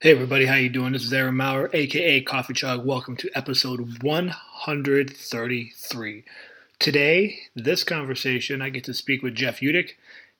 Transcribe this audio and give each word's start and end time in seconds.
Hey 0.00 0.10
everybody, 0.10 0.44
how 0.44 0.56
you 0.56 0.68
doing? 0.68 0.92
This 0.92 1.04
is 1.04 1.12
Aaron 1.14 1.36
Maurer, 1.36 1.70
aka 1.72 2.20
Coffee 2.20 2.52
Chug. 2.52 2.84
Welcome 2.84 3.16
to 3.16 3.30
episode 3.34 4.02
133. 4.02 6.24
Today, 6.78 7.38
this 7.54 7.84
conversation, 7.84 8.60
I 8.60 8.68
get 8.68 8.84
to 8.84 8.92
speak 8.92 9.22
with 9.22 9.34
Jeff 9.34 9.60
Utecht. 9.60 9.92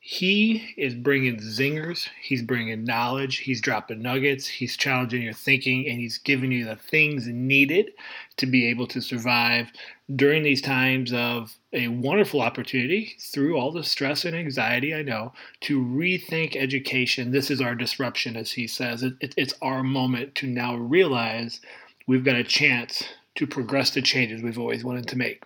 He 0.07 0.75
is 0.77 0.95
bringing 0.95 1.39
zingers, 1.39 2.11
he's 2.21 2.43
bringing 2.43 2.85
knowledge, 2.85 3.39
he's 3.39 3.63
dropping 3.63 4.03
nuggets, 4.03 4.47
he's 4.47 4.77
challenging 4.77 5.23
your 5.23 5.33
thinking, 5.33 5.89
and 5.89 5.99
he's 5.99 6.19
giving 6.19 6.53
you 6.53 6.67
the 6.67 6.77
things 6.77 7.27
needed 7.27 7.93
to 8.37 8.45
be 8.45 8.69
able 8.69 8.87
to 8.89 9.01
survive 9.01 9.73
during 10.15 10.43
these 10.43 10.61
times 10.61 11.11
of 11.15 11.57
a 11.73 11.89
wonderful 11.89 12.43
opportunity 12.43 13.17
through 13.19 13.57
all 13.57 13.73
the 13.73 13.83
stress 13.83 14.27
and 14.27 14.37
anxiety 14.37 14.95
I 14.95 15.01
know 15.01 15.33
to 15.63 15.83
rethink 15.83 16.55
education. 16.55 17.31
This 17.31 17.51
is 17.51 17.63
our 17.63 17.75
disruption, 17.75 18.37
as 18.37 18.53
he 18.53 18.67
says. 18.67 19.03
It, 19.03 19.15
it, 19.23 19.35
it's 19.39 19.55
our 19.63 19.83
moment 19.83 20.35
to 20.35 20.47
now 20.47 20.77
realize 20.77 21.63
we've 22.07 22.27
got 22.27 22.37
a 22.37 22.45
chance 22.45 23.03
to 23.37 23.47
progress 23.49 23.91
the 23.91 24.01
changes 24.01 24.43
we've 24.43 24.59
always 24.59 24.85
wanted 24.85 25.09
to 25.09 25.19
make. 25.19 25.43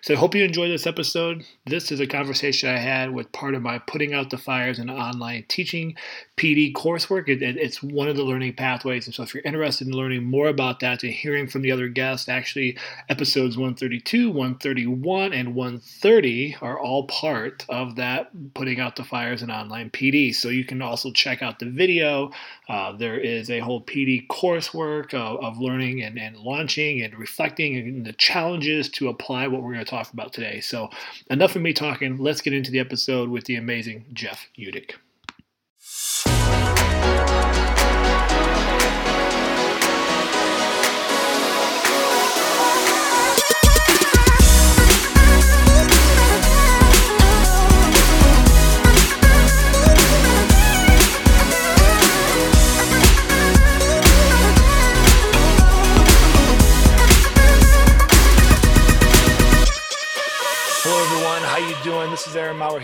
So 0.00 0.14
I 0.14 0.16
hope 0.16 0.34
you 0.34 0.42
enjoy 0.42 0.68
this 0.68 0.86
episode. 0.86 1.44
This 1.66 1.92
is 1.92 2.00
a 2.00 2.06
conversation 2.06 2.70
I 2.70 2.78
had 2.78 3.12
with 3.12 3.32
part 3.32 3.54
of 3.54 3.62
my 3.62 3.78
Putting 3.78 4.14
Out 4.14 4.30
the 4.30 4.38
Fires 4.38 4.78
and 4.78 4.90
online 4.90 5.44
teaching 5.48 5.96
PD 6.38 6.72
coursework. 6.72 7.28
It, 7.28 7.42
it, 7.42 7.56
it's 7.56 7.82
one 7.82 8.08
of 8.08 8.16
the 8.16 8.22
learning 8.22 8.54
pathways. 8.54 9.06
And 9.06 9.14
so 9.14 9.22
if 9.22 9.34
you're 9.34 9.42
interested 9.44 9.86
in 9.86 9.92
learning 9.92 10.24
more 10.24 10.48
about 10.48 10.80
that 10.80 11.02
and 11.02 11.12
hearing 11.12 11.46
from 11.46 11.60
the 11.60 11.72
other 11.72 11.88
guests, 11.88 12.28
actually 12.28 12.78
episodes 13.10 13.56
132, 13.56 14.28
131, 14.28 15.32
and 15.34 15.54
130 15.54 16.56
are 16.62 16.78
all 16.78 17.04
part 17.04 17.66
of 17.68 17.96
that 17.96 18.30
Putting 18.54 18.80
Out 18.80 18.96
the 18.96 19.04
Fires 19.04 19.42
and 19.42 19.50
online 19.50 19.90
PD. 19.90 20.34
So 20.34 20.48
you 20.48 20.64
can 20.64 20.80
also 20.80 21.10
check 21.10 21.42
out 21.42 21.58
the 21.58 21.70
video. 21.70 22.30
Uh, 22.68 22.92
there 22.92 23.18
is 23.18 23.50
a 23.50 23.60
whole 23.60 23.82
PD 23.82 24.26
coursework 24.26 25.12
of, 25.12 25.42
of 25.42 25.58
learning 25.58 26.02
and, 26.02 26.18
and 26.18 26.36
launching 26.36 27.02
and 27.02 27.25
reflecting 27.26 27.76
and 27.76 28.06
the 28.06 28.12
challenges 28.12 28.88
to 28.88 29.08
apply 29.08 29.48
what 29.48 29.60
we're 29.60 29.72
going 29.72 29.84
to 29.84 29.90
talk 29.90 30.12
about 30.12 30.32
today. 30.32 30.60
So, 30.60 30.90
enough 31.28 31.56
of 31.56 31.62
me 31.62 31.72
talking. 31.72 32.18
Let's 32.18 32.40
get 32.40 32.52
into 32.52 32.70
the 32.70 32.78
episode 32.78 33.30
with 33.30 33.46
the 33.46 33.56
amazing 33.56 34.06
Jeff 34.12 34.46
Utecht. 34.56 34.92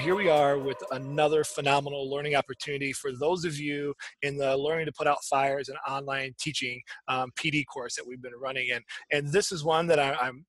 Here 0.03 0.17
we 0.17 0.29
are 0.29 0.59
with 0.59 0.83
another 0.91 1.45
phenomenal 1.45 2.11
learning 2.11 2.35
opportunity 2.35 2.93
for 2.93 3.13
those 3.13 3.45
of 3.45 3.57
you 3.57 3.95
in 4.23 4.37
the 4.37 4.57
Learning 4.57 4.87
to 4.87 4.93
Put 4.93 5.07
Out 5.07 5.23
Fires 5.31 5.69
and 5.69 5.79
online 5.89 6.35
teaching 6.41 6.83
um, 7.07 7.31
PD 7.39 7.65
course 7.73 7.95
that 7.95 8.05
we've 8.05 8.21
been 8.21 8.35
running. 8.35 8.73
And, 8.73 8.83
and 9.13 9.33
this 9.33 9.53
is 9.53 9.63
one 9.63 9.87
that 9.87 10.01
I, 10.01 10.15
I'm 10.15 10.45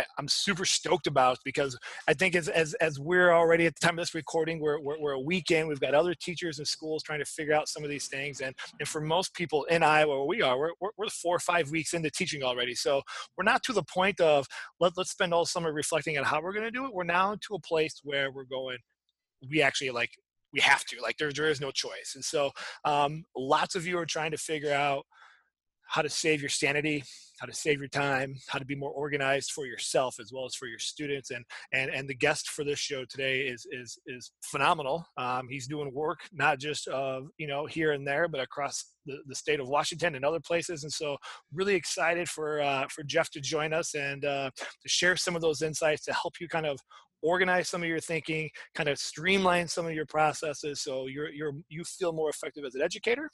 I, 0.00 0.20
am 0.20 0.28
super 0.28 0.64
stoked 0.64 1.06
about 1.06 1.38
because 1.44 1.78
I 2.08 2.14
think 2.14 2.34
as, 2.34 2.48
as, 2.48 2.74
as 2.74 2.98
we're 2.98 3.32
already 3.32 3.66
at 3.66 3.74
the 3.74 3.86
time 3.86 3.98
of 3.98 4.02
this 4.02 4.14
recording, 4.14 4.60
we're, 4.60 4.80
we're, 4.80 4.98
we're, 4.98 5.12
a 5.12 5.20
weekend. 5.20 5.68
We've 5.68 5.80
got 5.80 5.94
other 5.94 6.14
teachers 6.14 6.58
and 6.58 6.66
schools 6.66 7.02
trying 7.02 7.18
to 7.18 7.24
figure 7.24 7.54
out 7.54 7.68
some 7.68 7.84
of 7.84 7.90
these 7.90 8.06
things. 8.08 8.40
And, 8.40 8.54
and 8.78 8.88
for 8.88 9.00
most 9.00 9.34
people 9.34 9.64
in 9.64 9.82
Iowa, 9.82 10.18
where 10.18 10.26
we 10.26 10.42
are, 10.42 10.58
we're, 10.58 10.72
we're, 10.80 10.90
we're 10.96 11.08
four 11.08 11.36
or 11.36 11.40
five 11.40 11.70
weeks 11.70 11.94
into 11.94 12.10
teaching 12.10 12.42
already. 12.42 12.74
So 12.74 13.02
we're 13.36 13.44
not 13.44 13.62
to 13.64 13.72
the 13.72 13.82
point 13.82 14.20
of 14.20 14.46
let, 14.78 14.96
let's 14.96 15.10
spend 15.10 15.34
all 15.34 15.46
summer 15.46 15.72
reflecting 15.72 16.18
on 16.18 16.24
how 16.24 16.40
we're 16.42 16.52
going 16.52 16.64
to 16.64 16.70
do 16.70 16.86
it. 16.86 16.94
We're 16.94 17.04
now 17.04 17.36
to 17.48 17.54
a 17.54 17.60
place 17.60 18.00
where 18.02 18.30
we're 18.30 18.44
going, 18.44 18.78
we 19.48 19.62
actually 19.62 19.90
like, 19.90 20.10
we 20.52 20.60
have 20.60 20.84
to, 20.86 21.00
like 21.00 21.16
there, 21.18 21.32
there 21.32 21.48
is 21.48 21.60
no 21.60 21.70
choice. 21.70 22.12
And 22.14 22.24
so 22.24 22.50
um, 22.84 23.24
lots 23.36 23.74
of 23.74 23.86
you 23.86 23.98
are 23.98 24.06
trying 24.06 24.32
to 24.32 24.36
figure 24.36 24.72
out 24.72 25.04
how 25.90 26.02
to 26.02 26.08
save 26.08 26.40
your 26.40 26.48
sanity, 26.48 27.02
how 27.40 27.46
to 27.46 27.52
save 27.52 27.78
your 27.78 27.88
time, 27.88 28.34
how 28.48 28.60
to 28.60 28.64
be 28.64 28.76
more 28.76 28.92
organized 28.92 29.50
for 29.50 29.66
yourself 29.66 30.16
as 30.20 30.30
well 30.32 30.44
as 30.44 30.54
for 30.54 30.66
your 30.66 30.78
students. 30.78 31.30
And 31.30 31.44
and 31.72 31.90
and 31.90 32.08
the 32.08 32.14
guest 32.14 32.50
for 32.50 32.64
this 32.64 32.78
show 32.78 33.04
today 33.04 33.40
is 33.40 33.66
is 33.72 33.98
is 34.06 34.30
phenomenal. 34.44 35.04
Um, 35.18 35.48
he's 35.50 35.66
doing 35.66 35.92
work 35.92 36.20
not 36.32 36.60
just 36.60 36.86
uh, 36.86 37.22
you 37.38 37.48
know 37.48 37.66
here 37.66 37.92
and 37.92 38.06
there, 38.06 38.28
but 38.28 38.40
across 38.40 38.84
the, 39.04 39.16
the 39.26 39.34
state 39.34 39.58
of 39.58 39.68
Washington 39.68 40.14
and 40.14 40.24
other 40.24 40.40
places. 40.40 40.84
And 40.84 40.92
so 40.92 41.16
really 41.52 41.74
excited 41.74 42.28
for 42.28 42.60
uh, 42.60 42.86
for 42.88 43.02
Jeff 43.02 43.30
to 43.30 43.40
join 43.40 43.72
us 43.72 43.94
and 43.94 44.24
uh, 44.24 44.50
to 44.56 44.88
share 44.88 45.16
some 45.16 45.34
of 45.34 45.42
those 45.42 45.62
insights 45.62 46.04
to 46.04 46.12
help 46.12 46.34
you 46.40 46.48
kind 46.48 46.66
of 46.66 46.78
organize 47.22 47.68
some 47.68 47.82
of 47.82 47.88
your 47.88 48.00
thinking, 48.00 48.48
kind 48.74 48.88
of 48.88 48.98
streamline 48.98 49.68
some 49.68 49.86
of 49.86 49.92
your 49.92 50.06
processes 50.06 50.80
so 50.80 51.06
you're 51.06 51.30
you're 51.30 51.52
you 51.68 51.82
feel 51.84 52.12
more 52.12 52.30
effective 52.30 52.64
as 52.64 52.74
an 52.74 52.82
educator 52.82 53.28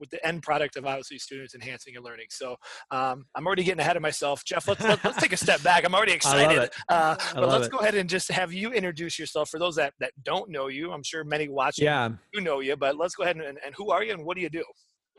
with 0.00 0.10
the 0.10 0.24
end 0.26 0.42
product 0.42 0.76
of 0.76 0.86
obviously 0.86 1.18
students 1.18 1.54
enhancing 1.54 1.96
and 1.96 2.04
learning. 2.04 2.26
So 2.30 2.56
um, 2.90 3.24
I'm 3.34 3.46
already 3.46 3.64
getting 3.64 3.80
ahead 3.80 3.96
of 3.96 4.02
myself. 4.02 4.44
Jeff, 4.44 4.68
let's, 4.68 4.82
let, 4.82 5.04
us 5.04 5.16
take 5.16 5.32
a 5.32 5.36
step 5.36 5.62
back. 5.62 5.84
I'm 5.84 5.94
already 5.94 6.12
excited. 6.20 6.70
Uh, 6.88 7.16
but 7.34 7.48
let's 7.48 7.66
it. 7.66 7.72
go 7.72 7.78
ahead 7.78 7.94
and 7.94 8.08
just 8.08 8.30
have 8.30 8.52
you 8.52 8.72
introduce 8.72 9.18
yourself 9.18 9.48
for 9.48 9.58
those 9.58 9.76
that, 9.76 9.94
that 10.00 10.12
don't 10.22 10.50
know 10.50 10.68
you. 10.68 10.92
I'm 10.92 11.02
sure 11.02 11.24
many 11.24 11.48
watching 11.48 11.84
yeah. 11.84 12.10
you 12.32 12.40
know 12.40 12.60
you, 12.60 12.76
but 12.76 12.96
let's 12.96 13.14
go 13.14 13.24
ahead 13.24 13.36
and, 13.36 13.58
and 13.64 13.74
who 13.76 13.90
are 13.90 14.02
you 14.02 14.12
and 14.12 14.24
what 14.24 14.36
do 14.36 14.42
you 14.42 14.50
do? 14.50 14.64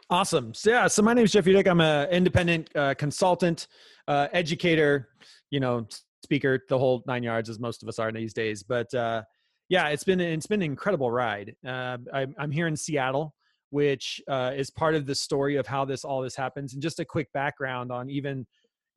Awesome. 0.10 0.54
So, 0.54 0.70
yeah, 0.70 0.88
so 0.88 1.02
my 1.02 1.14
name 1.14 1.26
is 1.26 1.32
Jeff 1.32 1.46
Utecht. 1.46 1.68
I'm 1.68 1.82
an 1.82 2.10
independent 2.10 2.70
uh, 2.76 2.94
consultant, 2.94 3.68
uh, 4.08 4.28
educator, 4.34 5.10
you 5.50 5.60
know, 5.60 5.88
speaker, 6.24 6.64
the 6.70 6.78
whole 6.78 7.04
nine 7.08 7.24
yards, 7.24 7.50
as 7.50 7.60
most 7.60 7.82
of 7.82 7.90
us 7.90 7.98
are 7.98 8.12
these 8.12 8.34
days. 8.34 8.62
But 8.62 8.94
uh, 8.94 9.24
yeah, 9.70 9.88
it's 9.88 10.04
been 10.04 10.20
it's 10.20 10.46
been 10.46 10.62
an 10.62 10.70
incredible 10.70 11.10
ride. 11.10 11.56
Uh, 11.66 11.98
I, 12.14 12.28
I'm 12.38 12.52
here 12.52 12.68
in 12.68 12.76
Seattle 12.76 13.34
which 13.76 14.22
uh, 14.30 14.54
is 14.56 14.70
part 14.70 14.96
of 14.96 15.06
the 15.06 15.14
story 15.14 15.58
of 15.58 15.68
how 15.68 15.84
this 15.84 16.06
all 16.06 16.22
this 16.22 16.38
happens. 16.38 16.72
And 16.72 16.82
just 16.82 17.02
a 17.02 17.04
quick 17.04 17.30
background 17.34 17.92
on 17.92 18.10
even 18.10 18.48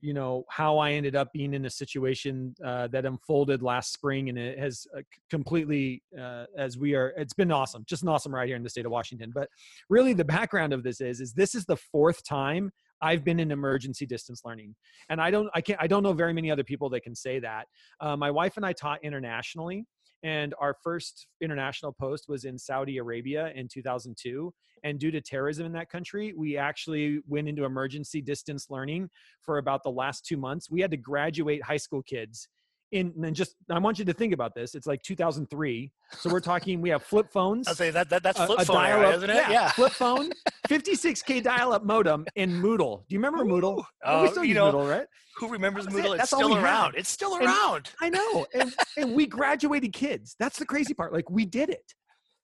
you 0.00 0.14
know 0.14 0.44
how 0.48 0.78
I 0.78 0.92
ended 0.92 1.16
up 1.16 1.32
being 1.32 1.52
in 1.52 1.64
a 1.64 1.70
situation 1.70 2.54
uh, 2.64 2.86
that 2.92 3.04
unfolded 3.04 3.60
last 3.60 3.92
spring, 3.92 4.28
and 4.28 4.38
it 4.38 4.56
has 4.56 4.86
uh, 4.96 5.00
completely 5.28 6.04
uh, 6.16 6.44
as 6.56 6.78
we 6.78 6.94
are. 6.94 7.12
It's 7.16 7.34
been 7.34 7.50
awesome, 7.50 7.84
just 7.88 8.04
an 8.04 8.08
awesome 8.08 8.32
ride 8.32 8.46
here 8.46 8.54
in 8.54 8.62
the 8.62 8.70
state 8.70 8.86
of 8.86 8.92
Washington. 8.92 9.32
But 9.34 9.48
really, 9.90 10.12
the 10.12 10.24
background 10.24 10.72
of 10.72 10.84
this 10.84 11.00
is 11.00 11.20
is 11.20 11.32
this 11.32 11.56
is 11.56 11.64
the 11.64 11.76
fourth 11.76 12.22
time 12.24 12.70
I've 13.02 13.24
been 13.24 13.40
in 13.40 13.50
emergency 13.50 14.06
distance 14.06 14.42
learning, 14.44 14.76
and 15.08 15.20
I 15.20 15.32
don't 15.32 15.50
I 15.54 15.60
can't 15.60 15.80
I 15.82 15.88
don't 15.88 16.04
know 16.04 16.12
very 16.12 16.32
many 16.32 16.52
other 16.52 16.62
people 16.62 16.88
that 16.90 17.02
can 17.02 17.16
say 17.16 17.40
that. 17.40 17.66
Uh, 17.98 18.16
my 18.16 18.30
wife 18.30 18.56
and 18.56 18.64
I 18.64 18.74
taught 18.74 19.02
internationally, 19.02 19.86
and 20.22 20.54
our 20.60 20.74
first 20.82 21.26
international 21.40 21.92
post 21.92 22.28
was 22.28 22.44
in 22.44 22.58
Saudi 22.58 22.98
Arabia 22.98 23.52
in 23.54 23.68
2002. 23.68 24.52
And 24.84 24.98
due 24.98 25.10
to 25.10 25.20
terrorism 25.20 25.66
in 25.66 25.72
that 25.72 25.90
country, 25.90 26.32
we 26.36 26.56
actually 26.56 27.20
went 27.26 27.48
into 27.48 27.64
emergency 27.64 28.20
distance 28.20 28.66
learning 28.70 29.10
for 29.42 29.58
about 29.58 29.82
the 29.82 29.90
last 29.90 30.24
two 30.24 30.36
months. 30.36 30.70
We 30.70 30.80
had 30.80 30.90
to 30.92 30.96
graduate 30.96 31.62
high 31.62 31.76
school 31.76 32.02
kids 32.02 32.48
in 32.92 33.12
and 33.22 33.34
just 33.34 33.56
I 33.70 33.78
want 33.78 33.98
you 33.98 34.04
to 34.04 34.12
think 34.12 34.32
about 34.32 34.54
this. 34.54 34.74
It's 34.74 34.86
like 34.86 35.02
2003, 35.02 35.92
so 36.18 36.30
we're 36.30 36.40
talking. 36.40 36.80
We 36.80 36.90
have 36.90 37.02
flip 37.02 37.28
phones. 37.32 37.68
I'll 37.68 37.74
say 37.74 37.90
that, 37.90 38.08
that 38.10 38.22
that's 38.22 38.38
flip 38.38 38.58
a, 38.58 38.62
a 38.62 38.64
phone, 38.64 38.84
era, 38.84 39.10
isn't 39.16 39.30
it? 39.30 39.36
Yeah, 39.36 39.50
yeah. 39.50 39.70
flip 39.70 39.92
phone, 39.92 40.30
56k 40.68 41.42
dial-up 41.42 41.84
modem, 41.84 42.26
in 42.36 42.52
Moodle. 42.62 43.04
Do 43.08 43.14
you 43.14 43.18
remember. 43.18 43.44
Moodle? 43.44 43.84
Oh, 44.04 44.22
we 44.22 44.28
uh, 44.28 44.30
still 44.30 44.44
use 44.44 44.54
know, 44.54 44.72
Moodle, 44.72 44.90
right? 44.90 45.06
Who 45.38 45.48
remembers 45.48 45.84
that's 45.84 45.96
Moodle? 45.96 46.14
It. 46.14 46.20
It's 46.20 46.30
still 46.30 46.56
around. 46.56 46.94
It's 46.96 47.10
still 47.10 47.36
around. 47.36 47.90
And, 48.00 48.16
I 48.16 48.18
know, 48.18 48.46
and, 48.54 48.74
and 48.96 49.14
we 49.14 49.26
graduated 49.26 49.92
kids. 49.92 50.34
That's 50.38 50.58
the 50.58 50.66
crazy 50.66 50.94
part. 50.94 51.12
Like 51.12 51.28
we 51.30 51.44
did 51.44 51.70
it. 51.70 51.94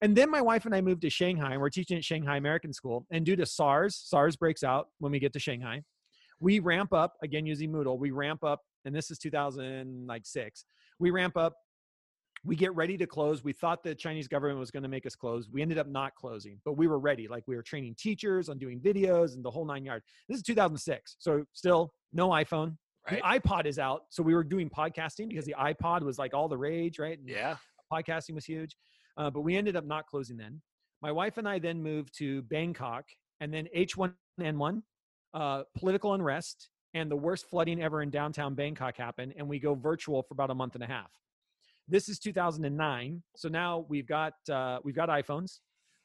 And 0.03 0.15
then 0.15 0.31
my 0.31 0.43
wife 0.43 0.67
and 0.67 0.75
I 0.75 0.83
moved 0.83 1.03
to 1.03 1.11
Shanghai, 1.11 1.53
and 1.53 1.61
we're 1.61 1.71
teaching 1.71 1.97
at 1.97 2.05
Shanghai 2.05 2.37
American 2.37 2.73
School. 2.73 3.07
And 3.11 3.25
due 3.25 3.37
to 3.37 3.47
SARS, 3.47 3.97
SARS 4.05 4.37
breaks 4.37 4.63
out 4.63 4.89
when 4.99 5.13
we 5.13 5.19
get 5.19 5.33
to 5.33 5.39
Shanghai. 5.39 5.83
We 6.41 6.59
ramp 6.59 6.93
up 6.93 7.15
again 7.23 7.47
using 7.47 7.73
Moodle. 7.73 7.99
We 7.99 8.11
ramp 8.11 8.45
up 8.45 8.61
and 8.85 8.95
this 8.95 9.11
is 9.11 9.19
2006 9.19 10.65
we 10.99 11.11
ramp 11.11 11.37
up 11.37 11.55
we 12.45 12.57
get 12.57 12.75
ready 12.75 12.97
to 12.97 13.07
close 13.07 13.43
we 13.43 13.53
thought 13.53 13.83
the 13.83 13.95
chinese 13.95 14.29
government 14.29 14.59
was 14.59 14.71
going 14.71 14.83
to 14.83 14.89
make 14.89 15.07
us 15.07 15.15
close 15.15 15.49
we 15.53 15.63
ended 15.63 15.79
up 15.79 15.89
not 15.89 16.15
closing 16.15 16.61
but 16.65 16.77
we 16.77 16.87
were 16.87 16.99
ready 16.99 17.27
like 17.27 17.43
we 17.47 17.57
were 17.57 17.63
training 17.63 17.95
teachers 17.99 18.49
on 18.49 18.59
doing 18.59 18.81
videos 18.81 19.35
and 19.35 19.45
the 19.45 19.51
whole 19.51 19.65
nine 19.65 19.85
yards. 19.85 20.05
This 20.29 20.39
is 20.39 20.43
2006 20.43 21.17
so 21.19 21.45
still 21.53 21.93
no 22.13 22.29
iphone 22.31 22.77
right. 23.11 23.23
the 23.23 23.41
ipod 23.41 23.67
is 23.67 23.79
out 23.79 24.03
so 24.11 24.23
we 24.23 24.35
were 24.35 24.45
doing 24.45 24.69
podcasting 24.69 25.29
because 25.29 25.45
the 25.45 25.55
ipod 25.59 26.03
was 26.03 26.19
like 26.19 26.35
all 26.35 26.49
the 26.49 26.59
rage 26.59 26.99
right 26.99 27.19
and 27.19 27.29
yeah. 27.29 27.57
podcasting 27.93 28.35
was 28.35 28.45
huge 28.45 28.77
uh, 29.17 29.31
but 29.31 29.43
we 29.43 29.57
ended 29.57 29.77
up 29.77 29.85
not 29.85 30.07
closing 30.07 30.37
then. 30.37 30.61
My 31.01 31.13
wife 31.13 31.39
and 31.39 31.49
i 31.49 31.59
then 31.59 31.83
moved 31.83 32.17
to 32.19 32.43
bangkok 32.43 33.05
and 33.41 33.53
then 33.53 33.69
h1n1 33.77 34.83
uh, 35.35 35.63
political 35.77 36.15
unrest 36.15 36.71
and 36.95 37.11
the 37.11 37.17
worst 37.17 37.51
flooding 37.51 37.83
ever 37.83 38.03
in 38.03 38.11
downtown 38.11 38.55
Bangkok 38.55 38.97
happened, 38.97 39.35
and 39.37 39.47
we 39.47 39.59
go 39.59 39.75
virtual 39.75 40.23
for 40.23 40.33
about 40.33 40.51
a 40.51 40.55
month 40.55 40.75
and 40.77 40.85
a 40.85 40.87
half. 40.87 41.11
This 41.89 42.09
is 42.09 42.19
2009, 42.19 43.23
so 43.37 43.49
now 43.49 43.85
we've 43.89 44.07
got 44.07 44.33
uh, 44.51 44.79
we've 44.85 44.95
got 44.95 45.09
iPhones, 45.11 45.59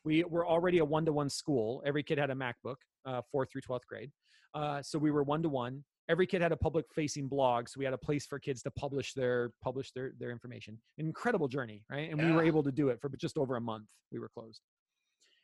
We 0.03 0.23
were 0.23 0.45
already 0.45 0.79
a 0.79 0.85
one 0.85 1.05
to 1.05 1.13
one 1.13 1.29
school. 1.29 1.81
Every 1.85 2.03
kid 2.03 2.17
had 2.17 2.31
a 2.31 2.35
MacBook, 2.35 2.75
uh, 3.05 3.21
fourth 3.31 3.49
through 3.51 3.61
12th 3.61 3.85
grade. 3.87 4.11
Uh, 4.53 4.81
so 4.81 4.97
we 4.99 5.11
were 5.11 5.23
one 5.23 5.41
to 5.43 5.49
one. 5.49 5.83
Every 6.09 6.25
kid 6.25 6.41
had 6.41 6.51
a 6.51 6.57
public 6.57 6.85
facing 6.93 7.27
blog. 7.27 7.69
So 7.69 7.77
we 7.77 7.85
had 7.85 7.93
a 7.93 7.97
place 7.97 8.25
for 8.25 8.39
kids 8.39 8.63
to 8.63 8.71
publish 8.71 9.13
their, 9.13 9.51
publish 9.63 9.91
their, 9.91 10.13
their 10.19 10.31
information. 10.31 10.79
An 10.97 11.05
incredible 11.05 11.47
journey, 11.47 11.83
right? 11.89 12.09
And 12.09 12.19
yeah. 12.19 12.25
we 12.25 12.31
were 12.33 12.43
able 12.43 12.63
to 12.63 12.71
do 12.71 12.89
it 12.89 12.99
for 12.99 13.09
just 13.09 13.37
over 13.37 13.57
a 13.57 13.61
month. 13.61 13.85
We 14.11 14.17
were 14.17 14.29
closed. 14.29 14.61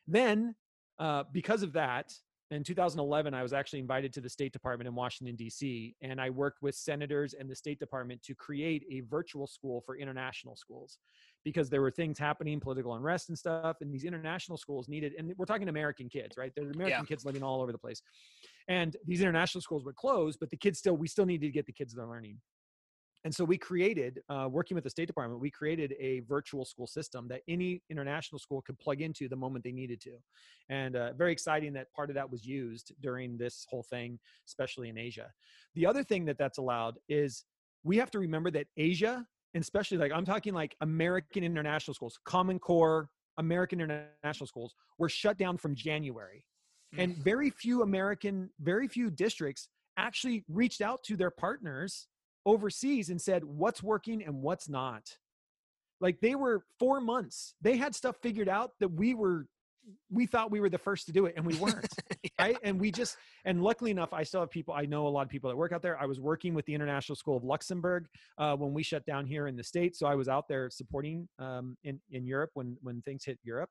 Then, 0.08 0.56
uh, 0.98 1.22
because 1.32 1.62
of 1.62 1.72
that, 1.74 2.12
in 2.50 2.62
2011, 2.62 3.34
I 3.34 3.42
was 3.42 3.52
actually 3.52 3.80
invited 3.80 4.12
to 4.12 4.20
the 4.20 4.28
State 4.28 4.52
Department 4.52 4.86
in 4.86 4.94
Washington, 4.94 5.34
D.C., 5.34 5.96
and 6.00 6.20
I 6.20 6.30
worked 6.30 6.62
with 6.62 6.76
senators 6.76 7.34
and 7.34 7.50
the 7.50 7.56
State 7.56 7.80
Department 7.80 8.22
to 8.22 8.34
create 8.36 8.84
a 8.90 9.00
virtual 9.00 9.48
school 9.48 9.82
for 9.84 9.96
international 9.96 10.54
schools 10.54 10.98
because 11.44 11.68
there 11.68 11.82
were 11.82 11.90
things 11.90 12.18
happening, 12.18 12.60
political 12.60 12.94
unrest 12.94 13.30
and 13.30 13.38
stuff, 13.38 13.78
and 13.80 13.92
these 13.92 14.04
international 14.04 14.56
schools 14.58 14.88
needed, 14.88 15.12
and 15.18 15.32
we're 15.36 15.44
talking 15.44 15.68
American 15.68 16.08
kids, 16.08 16.36
right? 16.36 16.52
They're 16.54 16.70
American 16.70 17.00
yeah. 17.00 17.06
kids 17.06 17.24
living 17.24 17.42
all 17.42 17.62
over 17.62 17.72
the 17.72 17.78
place. 17.78 18.00
And 18.68 18.96
these 19.06 19.22
international 19.22 19.62
schools 19.62 19.84
would 19.84 19.96
close, 19.96 20.36
but 20.36 20.50
the 20.50 20.56
kids 20.56 20.78
still, 20.78 20.96
we 20.96 21.08
still 21.08 21.26
needed 21.26 21.46
to 21.46 21.52
get 21.52 21.66
the 21.66 21.72
kids 21.72 21.94
their 21.94 22.06
learning. 22.06 22.38
And 23.26 23.34
so 23.34 23.44
we 23.44 23.58
created, 23.58 24.20
uh, 24.28 24.46
working 24.48 24.76
with 24.76 24.84
the 24.84 24.90
State 24.90 25.08
Department, 25.08 25.40
we 25.40 25.50
created 25.50 25.96
a 25.98 26.20
virtual 26.28 26.64
school 26.64 26.86
system 26.86 27.26
that 27.26 27.40
any 27.48 27.82
international 27.90 28.38
school 28.38 28.62
could 28.62 28.78
plug 28.78 29.00
into 29.00 29.28
the 29.28 29.34
moment 29.34 29.64
they 29.64 29.72
needed 29.72 30.00
to. 30.02 30.12
And 30.68 30.94
uh, 30.94 31.12
very 31.12 31.32
exciting 31.32 31.72
that 31.72 31.92
part 31.92 32.08
of 32.08 32.14
that 32.14 32.30
was 32.30 32.46
used 32.46 32.92
during 33.02 33.36
this 33.36 33.66
whole 33.68 33.82
thing, 33.82 34.20
especially 34.46 34.90
in 34.90 34.96
Asia. 34.96 35.32
The 35.74 35.86
other 35.86 36.04
thing 36.04 36.24
that 36.26 36.38
that's 36.38 36.58
allowed 36.58 37.00
is 37.08 37.44
we 37.82 37.96
have 37.96 38.12
to 38.12 38.20
remember 38.20 38.48
that 38.52 38.68
Asia, 38.76 39.26
and 39.54 39.60
especially 39.60 39.98
like 39.98 40.12
I'm 40.12 40.24
talking 40.24 40.54
like 40.54 40.76
American 40.80 41.42
international 41.42 41.96
schools, 41.96 42.20
Common 42.24 42.60
Core, 42.60 43.08
American 43.38 43.80
international 43.80 44.46
schools, 44.46 44.72
were 44.98 45.08
shut 45.08 45.36
down 45.36 45.56
from 45.56 45.74
January. 45.74 46.44
And 46.96 47.16
mm. 47.16 47.24
very 47.24 47.50
few 47.50 47.82
American, 47.82 48.50
very 48.60 48.86
few 48.86 49.10
districts 49.10 49.68
actually 49.96 50.44
reached 50.48 50.80
out 50.80 51.02
to 51.06 51.16
their 51.16 51.32
partners 51.32 52.06
overseas 52.46 53.10
and 53.10 53.20
said 53.20 53.44
what's 53.44 53.82
working 53.82 54.24
and 54.24 54.40
what's 54.40 54.68
not. 54.68 55.02
Like 56.00 56.20
they 56.20 56.34
were 56.34 56.64
four 56.78 57.00
months. 57.00 57.54
They 57.60 57.76
had 57.76 57.94
stuff 57.94 58.16
figured 58.22 58.48
out 58.48 58.70
that 58.80 58.92
we 58.92 59.14
were 59.14 59.46
we 60.10 60.26
thought 60.26 60.50
we 60.50 60.60
were 60.60 60.68
the 60.68 60.78
first 60.78 61.06
to 61.06 61.12
do 61.12 61.26
it 61.26 61.34
and 61.36 61.46
we 61.46 61.54
weren't 61.60 61.86
yeah. 62.22 62.30
right 62.40 62.56
and 62.62 62.80
we 62.80 62.90
just 62.90 63.16
and 63.44 63.62
luckily 63.62 63.90
enough 63.90 64.12
i 64.12 64.22
still 64.22 64.40
have 64.40 64.50
people 64.50 64.74
i 64.74 64.84
know 64.84 65.06
a 65.06 65.08
lot 65.08 65.22
of 65.22 65.28
people 65.28 65.48
that 65.48 65.56
work 65.56 65.72
out 65.72 65.80
there 65.80 65.96
i 66.00 66.06
was 66.06 66.20
working 66.20 66.54
with 66.54 66.64
the 66.66 66.74
international 66.74 67.14
school 67.14 67.36
of 67.36 67.44
luxembourg 67.44 68.06
uh, 68.38 68.56
when 68.56 68.72
we 68.72 68.82
shut 68.82 69.04
down 69.06 69.24
here 69.24 69.46
in 69.46 69.56
the 69.56 69.62
states 69.62 69.98
so 69.98 70.06
i 70.06 70.14
was 70.14 70.28
out 70.28 70.48
there 70.48 70.68
supporting 70.70 71.28
um, 71.38 71.76
in, 71.84 72.00
in 72.10 72.26
europe 72.26 72.50
when 72.54 72.76
when 72.82 73.00
things 73.02 73.24
hit 73.24 73.38
europe 73.44 73.70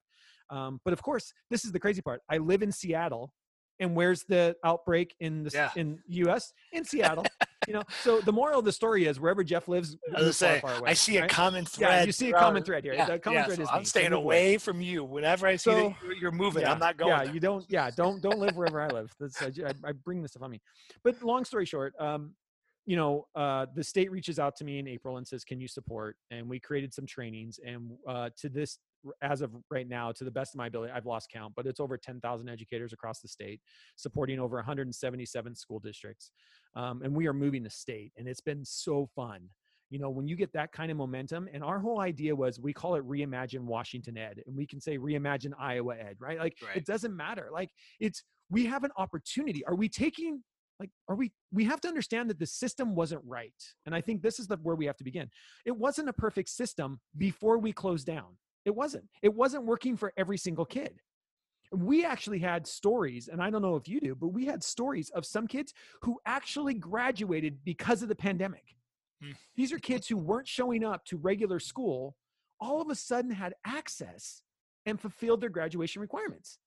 um, 0.50 0.80
but 0.86 0.94
of 0.94 1.02
course 1.02 1.34
this 1.50 1.66
is 1.66 1.72
the 1.72 1.80
crazy 1.80 2.02
part 2.02 2.22
i 2.30 2.38
live 2.38 2.62
in 2.62 2.72
seattle 2.72 3.34
and 3.80 3.96
where's 3.96 4.24
the 4.24 4.56
outbreak 4.64 5.16
in 5.20 5.44
the 5.44 5.52
yeah. 5.54 5.72
in 5.76 6.00
us 6.28 6.54
in 6.72 6.84
seattle 6.86 7.26
you 7.68 7.74
know, 7.74 7.84
so 8.04 8.22
the 8.22 8.32
moral 8.32 8.60
of 8.60 8.66
the 8.66 8.72
story 8.72 9.06
is 9.06 9.20
wherever 9.20 9.44
Jeff 9.44 9.68
lives, 9.68 9.96
I, 10.16 10.30
say, 10.32 10.62
away, 10.64 10.74
I 10.86 10.94
see 10.94 11.20
right? 11.20 11.32
a 11.32 11.34
common 11.34 11.66
thread. 11.66 11.92
Yeah, 11.92 12.04
you 12.04 12.12
see 12.12 12.30
a 12.30 12.34
common 12.34 12.64
thread 12.64 12.84
here. 12.84 12.94
Yeah, 12.94 13.06
the 13.06 13.20
common 13.20 13.40
yeah, 13.40 13.46
thread 13.46 13.58
so 13.58 13.64
is 13.64 13.70
I'm 13.72 13.80
me. 13.80 13.86
staying 13.86 14.14
away 14.14 14.58
from 14.58 14.82
you. 14.82 15.04
Whenever 15.04 15.48
I 15.48 15.56
see 15.56 15.72
so, 15.72 15.96
that 16.08 16.18
you're 16.20 16.32
moving, 16.32 16.64
yeah, 16.64 16.72
I'm 16.72 16.80
not 16.80 16.98
going. 16.98 17.12
Yeah, 17.12 17.24
there. 17.26 17.34
you 17.34 17.40
don't. 17.40 17.66
Yeah, 17.70 17.90
don't 17.96 18.22
don't 18.22 18.40
live 18.40 18.56
wherever 18.56 18.82
I 18.82 18.88
live. 18.88 19.12
That's 19.20 19.42
I, 19.42 19.72
I, 19.84 19.92
bring 19.92 20.22
this 20.22 20.32
stuff 20.32 20.44
on 20.44 20.52
me. 20.52 20.62
But 21.04 21.22
long 21.24 21.46
story 21.46 21.66
short, 21.66 21.94
um, 22.00 22.34
you 22.86 22.96
know, 22.96 23.28
uh, 23.36 23.66
the 23.76 23.84
state 23.84 24.12
reaches 24.12 24.38
out 24.38 24.56
to 24.58 24.64
me 24.64 24.80
in 24.80 24.88
April 24.88 25.18
and 25.18 25.28
says, 25.28 25.44
"Can 25.44 25.60
you 25.60 25.68
support?" 25.68 26.18
And 26.32 26.48
we 26.48 26.60
created 26.60 26.94
some 26.94 27.06
trainings, 27.06 27.60
and 27.66 27.92
uh, 28.08 28.30
to 28.38 28.50
this 28.50 28.78
as 29.22 29.42
of 29.42 29.52
right 29.70 29.88
now, 29.88 30.12
to 30.12 30.24
the 30.24 30.32
best 30.32 30.54
of 30.54 30.58
my 30.58 30.68
ability, 30.68 30.92
I've 30.94 31.06
lost 31.06 31.30
count, 31.32 31.54
but 31.56 31.66
it's 31.66 31.80
over 31.80 31.98
10,000 31.98 32.50
educators 32.50 32.94
across 32.94 33.22
the 33.22 33.28
state, 33.28 33.62
supporting 33.96 34.40
over 34.40 34.58
177 34.58 35.56
school 35.56 35.80
districts. 35.80 36.32
Um, 36.76 37.02
and 37.04 37.16
we 37.16 37.28
are 37.28 37.34
moving 37.34 37.64
the 37.64 37.70
state, 37.70 38.12
and 38.18 38.28
it's 38.28 38.42
been 38.42 38.66
so 38.66 39.08
fun. 39.16 39.50
You 39.92 40.00
know, 40.00 40.10
when 40.10 40.28
you 40.28 40.36
get 40.36 40.52
that 40.54 40.72
kind 40.72 40.92
of 40.92 40.98
momentum, 40.98 41.48
and 41.54 41.64
our 41.64 41.80
whole 41.80 42.02
idea 42.02 42.36
was 42.36 42.60
we 42.60 42.74
call 42.74 42.96
it 42.96 43.08
reimagine 43.08 43.62
Washington 43.62 44.18
Ed, 44.18 44.42
and 44.46 44.56
we 44.56 44.66
can 44.66 44.82
say 44.82 44.98
reimagine 44.98 45.54
Iowa 45.60 45.96
Ed, 45.96 46.16
right? 46.20 46.40
Like 46.40 46.58
right. 46.66 46.78
it 46.78 46.86
doesn't 46.86 47.16
matter. 47.16 47.50
Like 47.52 47.70
it's 48.00 48.24
we 48.50 48.66
have 48.66 48.84
an 48.84 48.92
opportunity. 48.98 49.64
Are 49.66 49.76
we 49.76 49.88
taking 49.88 50.42
like 50.80 50.90
are 51.08 51.16
we 51.16 51.32
we 51.52 51.64
have 51.64 51.82
to 51.82 51.88
understand 51.88 52.30
that 52.30 52.40
the 52.40 52.46
system 52.46 52.96
wasn't 52.96 53.22
right 53.26 53.54
and 53.86 53.96
i 53.96 54.02
think 54.02 54.22
this 54.22 54.40
is 54.40 54.48
the 54.48 54.58
where 54.58 54.76
we 54.76 54.86
have 54.86 54.98
to 54.98 55.04
begin 55.04 55.30
it 55.66 55.76
wasn't 55.76 56.08
a 56.08 56.14
perfect 56.14 56.50
system 56.50 57.00
before 57.18 57.58
we 57.58 57.72
closed 57.72 58.06
down 58.06 58.38
it 58.66 58.76
wasn't. 58.76 59.06
It 59.22 59.34
wasn't 59.34 59.66
working 59.66 59.96
for 59.96 60.12
every 60.18 60.38
single 60.38 60.66
kid. 60.66 61.00
We 61.72 62.06
actually 62.06 62.40
had 62.40 62.68
stories, 62.68 63.28
and 63.28 63.42
I 63.42 63.50
don't 63.50 63.62
know 63.62 63.76
if 63.76 63.88
you 63.88 64.00
do, 64.00 64.16
but 64.16 64.30
we 64.30 64.46
had 64.46 64.64
stories 64.64 65.10
of 65.12 65.26
some 65.26 65.48
kids 65.48 65.74
who 66.02 66.20
actually 66.26 66.74
graduated 66.76 67.60
because 67.64 68.02
of 68.02 68.10
the 68.10 68.16
pandemic. 68.16 68.76
Hmm. 69.22 69.32
These 69.56 69.72
are 69.72 69.80
kids 69.80 70.08
who 70.08 70.18
weren't 70.18 70.48
showing 70.48 70.84
up 70.84 71.06
to 71.06 71.18
regular 71.18 71.60
school, 71.60 72.16
all 72.60 72.82
of 72.82 72.90
a 72.90 72.96
sudden 72.96 73.32
had 73.32 73.54
access 73.66 74.44
and 74.86 75.00
fulfilled 75.00 75.42
their 75.42 75.50
graduation 75.50 76.02
requirements. 76.02 76.60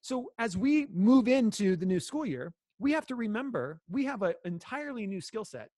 So 0.00 0.32
as 0.38 0.56
we 0.56 0.86
move 0.92 1.28
into 1.28 1.76
the 1.76 1.86
new 1.86 2.00
school 2.00 2.26
year, 2.26 2.52
we 2.78 2.92
have 2.92 3.06
to 3.06 3.14
remember 3.14 3.80
we 3.88 4.04
have 4.06 4.22
an 4.22 4.34
entirely 4.44 5.06
new 5.06 5.20
skill 5.20 5.44
set 5.44 5.68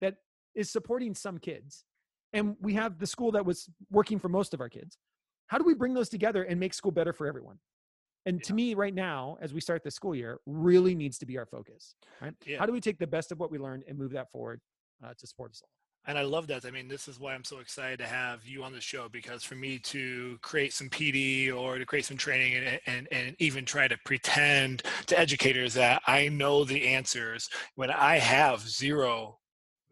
that 0.00 0.16
is 0.54 0.70
supporting 0.70 1.14
some 1.14 1.38
kids 1.38 1.84
and 2.32 2.56
we 2.60 2.74
have 2.74 2.98
the 2.98 3.06
school 3.06 3.32
that 3.32 3.44
was 3.44 3.68
working 3.90 4.18
for 4.18 4.28
most 4.28 4.54
of 4.54 4.60
our 4.60 4.68
kids 4.68 4.98
how 5.48 5.58
do 5.58 5.64
we 5.64 5.74
bring 5.74 5.94
those 5.94 6.08
together 6.08 6.44
and 6.44 6.58
make 6.58 6.74
school 6.74 6.92
better 6.92 7.12
for 7.12 7.26
everyone 7.26 7.58
and 8.26 8.38
yeah. 8.38 8.46
to 8.46 8.54
me 8.54 8.74
right 8.74 8.94
now 8.94 9.36
as 9.40 9.52
we 9.52 9.60
start 9.60 9.82
the 9.82 9.90
school 9.90 10.14
year 10.14 10.38
really 10.46 10.94
needs 10.94 11.18
to 11.18 11.26
be 11.26 11.38
our 11.38 11.46
focus 11.46 11.94
right 12.20 12.34
yeah. 12.46 12.58
how 12.58 12.66
do 12.66 12.72
we 12.72 12.80
take 12.80 12.98
the 12.98 13.06
best 13.06 13.32
of 13.32 13.38
what 13.38 13.50
we 13.50 13.58
learned 13.58 13.84
and 13.88 13.98
move 13.98 14.12
that 14.12 14.30
forward 14.30 14.60
uh, 15.04 15.12
to 15.18 15.26
support 15.26 15.50
us 15.50 15.62
all 15.62 15.70
and 16.06 16.16
I 16.16 16.22
love 16.22 16.46
that. 16.46 16.64
I 16.64 16.70
mean, 16.70 16.88
this 16.88 17.08
is 17.08 17.20
why 17.20 17.34
I'm 17.34 17.44
so 17.44 17.58
excited 17.58 17.98
to 17.98 18.06
have 18.06 18.46
you 18.46 18.64
on 18.64 18.72
the 18.72 18.80
show 18.80 19.08
because 19.08 19.44
for 19.44 19.54
me 19.54 19.78
to 19.80 20.38
create 20.40 20.72
some 20.72 20.88
PD 20.88 21.54
or 21.54 21.78
to 21.78 21.84
create 21.84 22.06
some 22.06 22.16
training 22.16 22.54
and, 22.54 22.80
and, 22.86 23.08
and 23.12 23.36
even 23.38 23.66
try 23.66 23.86
to 23.86 23.98
pretend 24.04 24.82
to 25.06 25.18
educators 25.18 25.74
that 25.74 26.00
I 26.06 26.28
know 26.28 26.64
the 26.64 26.86
answers 26.88 27.50
when 27.74 27.90
I 27.90 28.16
have 28.16 28.66
zero 28.66 29.39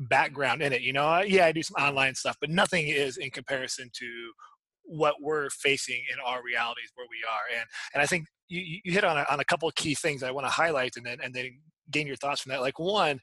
background 0.00 0.62
in 0.62 0.72
it. 0.72 0.82
You 0.82 0.92
know, 0.92 1.06
uh, 1.06 1.24
yeah, 1.26 1.46
I 1.46 1.52
do 1.52 1.62
some 1.62 1.82
online 1.82 2.14
stuff, 2.14 2.36
but 2.40 2.50
nothing 2.50 2.88
is 2.88 3.16
in 3.16 3.30
comparison 3.30 3.90
to 3.94 4.32
what 4.84 5.16
we're 5.20 5.50
facing 5.50 6.02
in 6.10 6.18
our 6.24 6.42
realities 6.42 6.90
where 6.94 7.06
we 7.10 7.18
are. 7.30 7.58
And 7.58 7.68
and 7.94 8.02
I 8.02 8.06
think 8.06 8.26
you, 8.48 8.80
you 8.84 8.92
hit 8.92 9.04
on 9.04 9.18
a, 9.18 9.26
on 9.30 9.40
a 9.40 9.44
couple 9.44 9.70
key 9.72 9.94
things 9.94 10.22
I 10.22 10.30
want 10.30 10.46
to 10.46 10.50
highlight 10.50 10.96
and 10.96 11.04
then 11.04 11.18
and 11.22 11.34
then 11.34 11.58
gain 11.90 12.06
your 12.06 12.16
thoughts 12.16 12.40
from 12.40 12.50
that. 12.50 12.60
Like 12.60 12.78
one, 12.78 13.20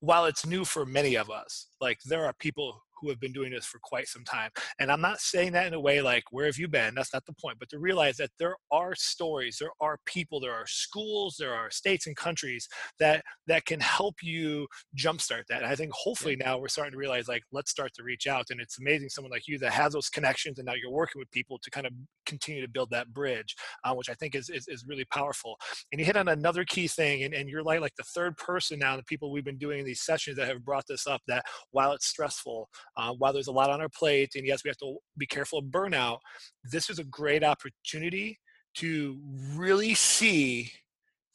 while 0.00 0.24
it's 0.26 0.46
new 0.46 0.64
for 0.64 0.84
many 0.86 1.16
of 1.16 1.30
us, 1.30 1.68
like 1.80 1.98
there 2.04 2.24
are 2.24 2.34
people 2.38 2.82
who 3.02 3.10
have 3.10 3.20
been 3.20 3.32
doing 3.32 3.52
this 3.52 3.66
for 3.66 3.78
quite 3.82 4.06
some 4.06 4.24
time. 4.24 4.50
And 4.78 4.90
I'm 4.90 5.00
not 5.00 5.20
saying 5.20 5.52
that 5.52 5.66
in 5.66 5.74
a 5.74 5.80
way 5.80 6.00
like, 6.00 6.24
where 6.30 6.46
have 6.46 6.56
you 6.56 6.68
been? 6.68 6.94
That's 6.94 7.12
not 7.12 7.26
the 7.26 7.34
point. 7.34 7.58
But 7.58 7.68
to 7.70 7.78
realize 7.78 8.16
that 8.16 8.30
there 8.38 8.56
are 8.70 8.94
stories, 8.94 9.58
there 9.60 9.72
are 9.80 9.98
people, 10.06 10.40
there 10.40 10.54
are 10.54 10.66
schools, 10.66 11.36
there 11.38 11.54
are 11.54 11.70
states 11.70 12.06
and 12.06 12.16
countries 12.16 12.68
that 12.98 13.22
that 13.46 13.66
can 13.66 13.80
help 13.80 14.16
you 14.22 14.66
jumpstart 14.96 15.42
that. 15.48 15.62
And 15.62 15.66
I 15.66 15.74
think 15.74 15.92
hopefully 15.92 16.36
now 16.36 16.58
we're 16.58 16.68
starting 16.68 16.92
to 16.92 16.98
realize 16.98 17.28
like, 17.28 17.42
let's 17.52 17.70
start 17.70 17.92
to 17.94 18.02
reach 18.02 18.26
out. 18.26 18.46
And 18.50 18.60
it's 18.60 18.78
amazing 18.78 19.08
someone 19.08 19.32
like 19.32 19.48
you 19.48 19.58
that 19.58 19.72
has 19.72 19.92
those 19.92 20.08
connections 20.08 20.58
and 20.58 20.66
now 20.66 20.74
you're 20.74 20.90
working 20.90 21.18
with 21.18 21.30
people 21.30 21.58
to 21.62 21.70
kind 21.70 21.86
of 21.86 21.92
continue 22.26 22.62
to 22.62 22.68
build 22.68 22.90
that 22.90 23.12
bridge, 23.12 23.54
uh, 23.84 23.92
which 23.94 24.08
I 24.08 24.14
think 24.14 24.34
is, 24.34 24.48
is, 24.48 24.68
is 24.68 24.84
really 24.86 25.04
powerful. 25.06 25.56
And 25.90 25.98
you 25.98 26.04
hit 26.04 26.16
on 26.16 26.28
another 26.28 26.64
key 26.64 26.88
thing, 26.88 27.24
and, 27.24 27.34
and 27.34 27.48
you're 27.48 27.62
like 27.62 27.80
like 27.80 27.94
the 27.96 28.04
third 28.04 28.36
person 28.36 28.78
now, 28.78 28.96
the 28.96 29.02
people 29.04 29.30
we've 29.30 29.44
been 29.44 29.58
doing 29.58 29.84
these 29.84 30.02
sessions 30.02 30.36
that 30.36 30.48
have 30.48 30.64
brought 30.64 30.86
this 30.86 31.06
up. 31.06 31.20
That 31.26 31.44
while 31.70 31.92
it's 31.92 32.06
stressful, 32.06 32.68
uh, 32.96 33.12
while 33.12 33.32
there's 33.32 33.48
a 33.48 33.52
lot 33.52 33.70
on 33.70 33.80
our 33.80 33.88
plate, 33.88 34.32
and 34.34 34.46
yes, 34.46 34.64
we 34.64 34.68
have 34.68 34.78
to 34.78 34.96
be 35.16 35.26
careful 35.26 35.58
of 35.58 35.66
burnout, 35.66 36.18
this 36.64 36.90
is 36.90 36.98
a 36.98 37.04
great 37.04 37.44
opportunity 37.44 38.38
to 38.74 39.18
really 39.54 39.94
see 39.94 40.72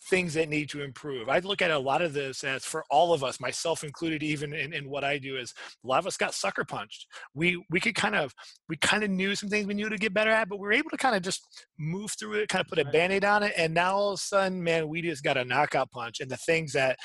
things 0.09 0.33
that 0.35 0.47
need 0.47 0.69
to 0.69 0.81
improve. 0.81 1.27
I 1.27 1.39
look 1.39 1.61
at 1.61 1.71
a 1.71 1.77
lot 1.77 2.01
of 2.01 2.13
this 2.13 2.43
as 2.43 2.63
for 2.63 2.85
all 2.89 3.13
of 3.13 3.23
us, 3.23 3.39
myself 3.39 3.83
included, 3.83 4.23
even 4.23 4.53
in, 4.53 4.73
in, 4.73 4.89
what 4.89 5.03
I 5.03 5.17
do 5.17 5.37
is 5.37 5.53
a 5.83 5.87
lot 5.87 5.99
of 5.99 6.07
us 6.07 6.17
got 6.17 6.33
sucker 6.33 6.63
punched. 6.63 7.07
We 7.33 7.61
we 7.69 7.79
could 7.79 7.95
kind 7.95 8.15
of 8.15 8.33
we 8.69 8.77
kind 8.77 9.03
of 9.03 9.09
knew 9.09 9.35
some 9.35 9.49
things 9.49 9.67
we 9.67 9.73
knew 9.73 9.89
to 9.89 9.97
get 9.97 10.13
better 10.13 10.31
at, 10.31 10.49
but 10.49 10.59
we 10.59 10.67
were 10.67 10.73
able 10.73 10.91
to 10.91 10.97
kind 10.97 11.15
of 11.15 11.23
just 11.23 11.65
move 11.77 12.11
through 12.17 12.35
it, 12.35 12.49
kind 12.49 12.63
of 12.63 12.69
put 12.69 12.79
a 12.79 12.85
band-aid 12.85 13.25
on 13.25 13.43
it. 13.43 13.53
And 13.57 13.73
now 13.73 13.95
all 13.95 14.11
of 14.11 14.15
a 14.15 14.17
sudden, 14.17 14.63
man, 14.63 14.87
we 14.87 15.01
just 15.01 15.23
got 15.23 15.37
a 15.37 15.45
knockout 15.45 15.91
punch. 15.91 16.19
And 16.19 16.31
the 16.31 16.37
things 16.37 16.73
that 16.73 16.97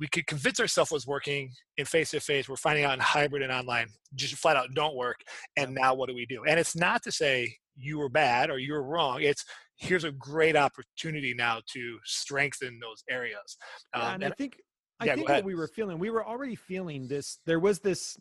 we 0.00 0.08
could 0.08 0.26
convince 0.26 0.58
ourselves 0.58 0.90
was 0.90 1.06
working 1.06 1.52
in 1.76 1.84
face 1.84 2.10
to 2.10 2.20
face. 2.20 2.48
We're 2.48 2.56
finding 2.56 2.84
out 2.84 2.94
in 2.94 3.00
hybrid 3.00 3.42
and 3.42 3.52
online 3.52 3.86
just 4.14 4.34
flat 4.34 4.56
out 4.56 4.68
don't 4.74 4.96
work. 4.96 5.20
And 5.56 5.74
now 5.74 5.94
what 5.94 6.08
do 6.08 6.14
we 6.14 6.26
do? 6.26 6.42
And 6.48 6.58
it's 6.58 6.74
not 6.74 7.02
to 7.02 7.12
say 7.12 7.54
you 7.76 7.98
were 7.98 8.08
bad 8.08 8.50
or 8.50 8.58
you 8.58 8.72
were 8.72 8.82
wrong. 8.82 9.22
It's 9.22 9.44
here's 9.76 10.04
a 10.04 10.12
great 10.12 10.56
opportunity 10.56 11.34
now 11.34 11.60
to 11.74 11.98
strengthen 12.04 12.78
those 12.80 13.04
areas. 13.08 13.56
Um, 13.94 14.02
yeah, 14.02 14.14
and, 14.14 14.22
and, 14.24 14.32
I 14.32 14.36
think 14.36 14.56
I 15.00 15.04
yeah, 15.04 15.14
think 15.14 15.28
what 15.28 15.44
we 15.44 15.54
were 15.54 15.68
feeling, 15.68 15.98
we 15.98 16.10
were 16.10 16.26
already 16.26 16.56
feeling 16.56 17.06
this. 17.06 17.38
There 17.46 17.60
was 17.60 17.80
this 17.80 18.16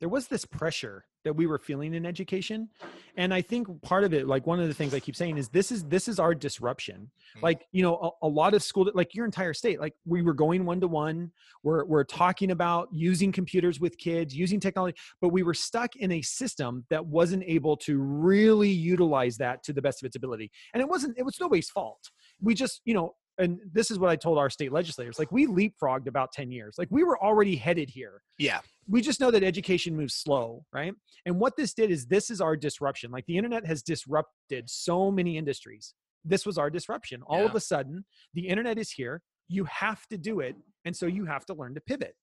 there 0.00 0.08
was 0.08 0.28
this 0.28 0.44
pressure 0.44 1.04
that 1.24 1.34
we 1.34 1.46
were 1.46 1.58
feeling 1.58 1.94
in 1.94 2.06
education. 2.06 2.68
And 3.16 3.32
i 3.32 3.40
think 3.40 3.68
part 3.82 4.04
of 4.04 4.12
it 4.12 4.26
like 4.26 4.46
one 4.46 4.60
of 4.60 4.68
the 4.68 4.74
things 4.74 4.92
i 4.92 5.00
keep 5.00 5.16
saying 5.16 5.38
is 5.38 5.48
this 5.48 5.70
is 5.70 5.84
this 5.84 6.08
is 6.08 6.18
our 6.18 6.34
disruption. 6.34 7.10
Mm. 7.36 7.42
like 7.42 7.66
you 7.72 7.82
know 7.82 8.14
a, 8.22 8.26
a 8.26 8.28
lot 8.28 8.54
of 8.54 8.62
school 8.62 8.90
like 8.94 9.14
your 9.14 9.24
entire 9.24 9.54
state 9.54 9.80
like 9.80 9.94
we 10.04 10.22
were 10.22 10.34
going 10.34 10.64
one 10.64 10.80
to 10.80 10.88
one 10.88 11.30
we're 11.62 11.84
we're 11.84 12.04
talking 12.04 12.50
about 12.50 12.88
using 12.92 13.32
computers 13.32 13.80
with 13.80 13.96
kids 13.98 14.34
using 14.34 14.60
technology 14.60 14.96
but 15.20 15.28
we 15.28 15.42
were 15.42 15.54
stuck 15.54 15.96
in 15.96 16.12
a 16.12 16.22
system 16.22 16.84
that 16.90 17.04
wasn't 17.04 17.42
able 17.46 17.76
to 17.76 17.98
really 17.98 18.68
utilize 18.68 19.36
that 19.38 19.62
to 19.62 19.72
the 19.72 19.82
best 19.82 20.02
of 20.02 20.06
its 20.06 20.16
ability. 20.16 20.50
And 20.72 20.80
it 20.80 20.88
wasn't 20.88 21.18
it 21.18 21.22
was 21.22 21.38
nobody's 21.40 21.70
fault. 21.70 22.10
We 22.40 22.54
just 22.54 22.80
you 22.84 22.94
know 22.94 23.14
and 23.38 23.58
this 23.72 23.90
is 23.90 23.98
what 23.98 24.10
i 24.10 24.16
told 24.16 24.38
our 24.38 24.48
state 24.48 24.70
legislators 24.70 25.18
like 25.18 25.32
we 25.32 25.46
leapfrogged 25.46 26.06
about 26.06 26.32
10 26.32 26.50
years. 26.52 26.76
Like 26.78 26.88
we 26.90 27.04
were 27.04 27.22
already 27.22 27.56
headed 27.56 27.90
here. 27.90 28.22
Yeah. 28.38 28.60
We 28.88 29.00
just 29.00 29.20
know 29.20 29.30
that 29.30 29.42
education 29.42 29.96
moves 29.96 30.14
slow, 30.14 30.64
right? 30.72 30.94
And 31.26 31.38
what 31.38 31.56
this 31.56 31.74
did 31.74 31.90
is 31.90 32.06
this 32.06 32.30
is 32.30 32.40
our 32.40 32.56
disruption. 32.56 33.10
Like 33.10 33.26
the 33.26 33.36
internet 33.36 33.66
has 33.66 33.82
disrupted 33.82 34.68
so 34.68 35.10
many 35.10 35.38
industries. 35.38 35.94
This 36.24 36.46
was 36.46 36.58
our 36.58 36.70
disruption. 36.70 37.22
All 37.26 37.44
of 37.44 37.54
a 37.54 37.60
sudden, 37.60 38.04
the 38.32 38.48
internet 38.48 38.78
is 38.78 38.90
here. 38.90 39.22
You 39.48 39.64
have 39.64 40.06
to 40.08 40.18
do 40.18 40.40
it. 40.40 40.56
And 40.84 40.96
so 40.96 41.06
you 41.06 41.26
have 41.26 41.44
to 41.46 41.54
learn 41.54 41.74
to 41.74 41.80
pivot. 41.80 42.14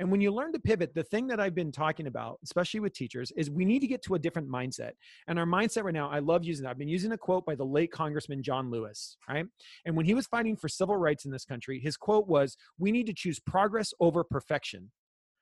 And 0.00 0.10
when 0.10 0.20
you 0.20 0.32
learn 0.32 0.52
to 0.52 0.58
pivot, 0.58 0.92
the 0.92 1.04
thing 1.04 1.28
that 1.28 1.38
I've 1.38 1.54
been 1.54 1.70
talking 1.70 2.08
about, 2.08 2.40
especially 2.42 2.80
with 2.80 2.94
teachers, 2.94 3.30
is 3.36 3.48
we 3.48 3.64
need 3.64 3.78
to 3.78 3.86
get 3.86 4.02
to 4.02 4.16
a 4.16 4.18
different 4.18 4.48
mindset. 4.48 4.90
And 5.28 5.38
our 5.38 5.46
mindset 5.46 5.84
right 5.84 5.94
now, 5.94 6.10
I 6.10 6.18
love 6.18 6.44
using 6.44 6.64
that. 6.64 6.70
I've 6.70 6.78
been 6.78 6.88
using 6.88 7.12
a 7.12 7.18
quote 7.18 7.46
by 7.46 7.54
the 7.54 7.64
late 7.64 7.92
Congressman 7.92 8.42
John 8.42 8.72
Lewis, 8.72 9.16
right? 9.28 9.46
And 9.86 9.96
when 9.96 10.04
he 10.04 10.14
was 10.14 10.26
fighting 10.26 10.56
for 10.56 10.68
civil 10.68 10.96
rights 10.96 11.26
in 11.26 11.30
this 11.30 11.44
country, 11.44 11.78
his 11.78 11.96
quote 11.96 12.26
was, 12.26 12.56
We 12.76 12.90
need 12.90 13.06
to 13.06 13.14
choose 13.14 13.38
progress 13.38 13.94
over 14.00 14.24
perfection 14.24 14.90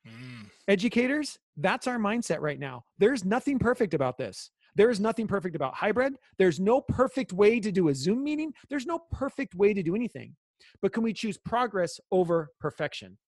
Mm. 0.07 0.42
Educators 0.69 1.39
that's 1.57 1.87
our 1.87 1.99
mindset 1.99 2.41
right 2.41 2.59
now. 2.59 2.85
There's 2.99 3.25
nothing 3.25 3.59
perfect 3.59 3.95
about 3.95 4.17
this. 4.17 4.51
There 4.75 4.91
is 4.91 5.01
nothing 5.01 5.27
perfect 5.27 5.55
about 5.55 5.75
hybrid. 5.75 6.15
There's 6.39 6.59
no 6.59 6.81
perfect 6.81 7.33
way 7.33 7.61
to 7.61 7.71
do 7.71 7.89
a 7.89 7.95
zoom 7.95 8.25
meeting. 8.25 8.53
There's 8.71 8.87
no 8.87 9.01
perfect 9.11 9.55
way 9.55 9.75
to 9.75 9.83
do 9.83 9.95
anything. 9.95 10.35
But 10.81 10.93
can 10.93 11.03
we 11.03 11.13
choose 11.13 11.37
progress 11.37 12.01
over 12.11 12.51
perfection? 12.59 13.19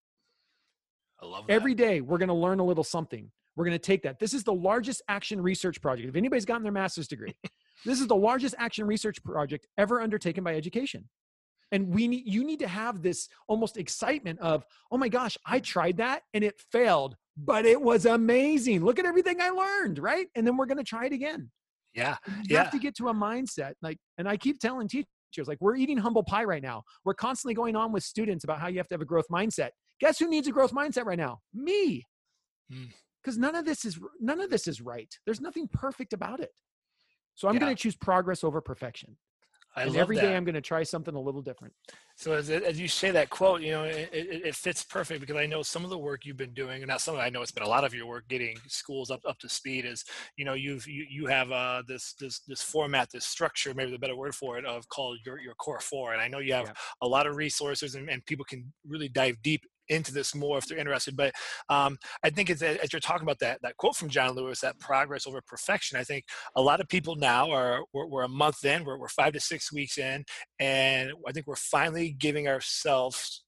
I 1.22 1.26
love 1.26 1.46
that. 1.46 1.52
every 1.52 1.74
day 1.74 2.00
we're 2.00 2.18
going 2.18 2.28
to 2.28 2.34
learn 2.34 2.60
a 2.60 2.64
little 2.64 2.84
something. 2.84 3.30
We're 3.56 3.64
going 3.64 3.78
to 3.78 3.86
take 3.86 4.02
that. 4.02 4.18
This 4.18 4.34
is 4.34 4.42
the 4.42 4.54
largest 4.54 5.02
action 5.08 5.40
research 5.40 5.80
project. 5.80 6.08
If 6.08 6.16
anybody's 6.16 6.44
gotten 6.44 6.62
their 6.62 6.72
master's 6.72 7.08
degree 7.08 7.34
this 7.84 8.00
is 8.00 8.06
the 8.06 8.16
largest 8.16 8.54
action 8.58 8.86
research 8.86 9.22
project 9.22 9.66
ever 9.76 10.00
undertaken 10.00 10.42
by 10.42 10.54
education. 10.54 11.08
And 11.72 11.88
we 11.88 12.08
need 12.08 12.26
you 12.26 12.44
need 12.44 12.60
to 12.60 12.68
have 12.68 13.02
this 13.02 13.28
almost 13.48 13.76
excitement 13.76 14.38
of 14.40 14.64
oh 14.92 14.96
my 14.96 15.08
gosh 15.08 15.36
i 15.44 15.58
tried 15.58 15.96
that 15.96 16.22
and 16.32 16.44
it 16.44 16.60
failed 16.70 17.16
but 17.36 17.66
it 17.66 17.80
was 17.80 18.06
amazing. 18.06 18.84
Look 18.84 18.98
at 18.98 19.06
everything 19.06 19.40
i 19.40 19.50
learned 19.50 19.98
right? 19.98 20.26
And 20.34 20.46
then 20.46 20.56
we're 20.56 20.66
going 20.66 20.78
to 20.78 20.84
try 20.84 21.06
it 21.06 21.12
again. 21.12 21.50
Yeah. 21.94 22.16
you 22.26 22.34
Yeah. 22.56 22.62
have 22.64 22.72
to 22.72 22.78
get 22.78 22.94
to 22.96 23.08
a 23.08 23.14
mindset 23.14 23.72
like 23.82 23.98
and 24.18 24.28
i 24.28 24.36
keep 24.36 24.58
telling 24.58 24.88
teachers 24.88 25.06
like 25.48 25.58
we're 25.60 25.76
eating 25.76 25.98
humble 25.98 26.22
pie 26.22 26.44
right 26.44 26.62
now. 26.62 26.82
We're 27.04 27.14
constantly 27.14 27.54
going 27.54 27.74
on 27.76 27.92
with 27.92 28.04
students 28.04 28.44
about 28.44 28.60
how 28.60 28.68
you 28.68 28.78
have 28.78 28.88
to 28.88 28.94
have 28.94 29.00
a 29.00 29.04
growth 29.04 29.26
mindset. 29.30 29.70
Guess 30.00 30.18
who 30.18 30.28
needs 30.28 30.46
a 30.48 30.52
growth 30.52 30.72
mindset 30.72 31.04
right 31.06 31.18
now? 31.18 31.38
Me. 31.52 32.02
Mm. 32.72 32.88
because 33.22 33.36
none 33.36 33.54
of 33.54 33.64
this 33.64 33.84
is 33.84 33.98
none 34.20 34.40
of 34.40 34.48
this 34.50 34.66
is 34.68 34.80
right. 34.80 35.12
There's 35.26 35.40
nothing 35.40 35.68
perfect 35.68 36.12
about 36.12 36.40
it. 36.40 36.50
So 37.34 37.48
i'm 37.48 37.54
Yeah. 37.54 37.60
going 37.60 37.76
to 37.76 37.82
choose 37.82 37.96
progress 37.96 38.44
over 38.44 38.60
perfection 38.60 39.16
I 39.76 39.82
and 39.82 39.96
every 39.96 40.16
day 40.16 40.36
i'm 40.36 40.44
going 40.44 40.54
to 40.54 40.60
try 40.60 40.82
something 40.82 41.14
a 41.14 41.20
little 41.20 41.42
different 41.42 41.72
So 42.16 42.32
as, 42.32 42.48
as 42.48 42.78
you 42.78 42.86
say 42.86 43.10
that 43.10 43.28
quote, 43.28 43.60
you 43.60 43.72
know, 43.72 43.82
it, 43.84 44.08
it, 44.12 44.46
it 44.46 44.54
fits 44.54 44.84
perfect 44.84 45.20
because 45.20 45.36
I 45.36 45.46
know 45.46 45.62
some 45.62 45.82
of 45.82 45.90
the 45.90 45.98
work 45.98 46.24
you've 46.24 46.36
been 46.36 46.54
doing, 46.54 46.80
and 46.82 46.88
not 46.88 47.00
some 47.00 47.14
of 47.16 47.20
it, 47.20 47.24
I 47.24 47.28
know 47.28 47.42
it's 47.42 47.50
been 47.50 47.64
a 47.64 47.68
lot 47.68 47.82
of 47.84 47.92
your 47.92 48.06
work 48.06 48.28
getting 48.28 48.56
schools 48.68 49.10
up, 49.10 49.20
up 49.26 49.36
to 49.40 49.48
speed 49.48 49.84
is, 49.84 50.04
you 50.36 50.44
know, 50.44 50.54
you've, 50.54 50.86
you, 50.86 51.04
you 51.10 51.26
have 51.26 51.50
uh, 51.50 51.82
this, 51.88 52.14
this, 52.20 52.38
this 52.46 52.62
format, 52.62 53.08
this 53.10 53.24
structure, 53.26 53.74
maybe 53.74 53.90
the 53.90 53.98
better 53.98 54.14
word 54.16 54.34
for 54.34 54.58
it 54.58 54.64
of 54.64 54.88
called 54.88 55.18
your, 55.26 55.40
your 55.40 55.54
core 55.54 55.80
four. 55.80 56.12
And 56.12 56.22
I 56.22 56.28
know 56.28 56.38
you 56.38 56.54
have 56.54 56.66
Yeah. 56.66 56.72
a 57.02 57.08
lot 57.08 57.26
of 57.26 57.34
resources 57.34 57.96
and, 57.96 58.08
and 58.08 58.24
people 58.26 58.44
can 58.44 58.72
really 58.86 59.08
dive 59.08 59.42
deep 59.42 59.64
into 59.88 60.12
this 60.12 60.34
more 60.34 60.58
if 60.58 60.66
they're 60.66 60.78
interested. 60.78 61.16
But 61.16 61.32
um, 61.68 61.98
I 62.22 62.30
think 62.30 62.50
it's, 62.50 62.62
as 62.62 62.92
you're 62.92 63.00
talking 63.00 63.24
about 63.24 63.38
that, 63.40 63.60
that 63.62 63.76
quote 63.76 63.96
from 63.96 64.08
John 64.08 64.34
Lewis, 64.34 64.60
that 64.60 64.78
progress 64.78 65.26
over 65.26 65.40
perfection, 65.46 65.98
I 65.98 66.04
think 66.04 66.24
a 66.56 66.62
lot 66.62 66.80
of 66.80 66.88
people 66.88 67.16
now 67.16 67.50
are, 67.50 67.84
we're, 67.92 68.06
we're 68.06 68.22
a 68.24 68.28
month 68.28 68.64
in, 68.64 68.84
we're, 68.84 68.98
we're 68.98 69.08
five 69.08 69.32
to 69.34 69.40
six 69.40 69.72
weeks 69.72 69.98
in, 69.98 70.24
and 70.58 71.12
I 71.26 71.32
think 71.32 71.46
we're 71.46 71.56
finally 71.56 72.10
giving 72.18 72.48
ourselves 72.48 73.43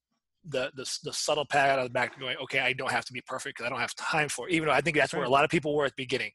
the, 0.49 0.71
the 0.75 0.99
the 1.05 1.13
subtle 1.13 1.45
pat 1.47 1.71
out 1.71 1.79
of 1.79 1.85
the 1.85 1.91
back, 1.91 2.19
going, 2.19 2.37
okay, 2.43 2.61
I 2.61 2.73
don't 2.73 2.91
have 2.91 3.05
to 3.07 3.13
be 3.13 3.21
perfect 3.27 3.57
because 3.57 3.67
I 3.67 3.71
don't 3.71 3.81
have 3.81 3.95
time 3.95 4.29
for 4.29 4.49
it. 4.49 4.53
Even 4.55 4.69
though 4.69 4.75
I 4.75 4.81
think 4.81 4.97
that's 4.97 5.15
where 5.15 5.25
a 5.25 5.29
lot 5.29 5.45
of 5.45 5.51
people 5.51 5.75
were 5.75 5.85
at 5.85 5.93
the 5.97 6.03
beginning, 6.03 6.31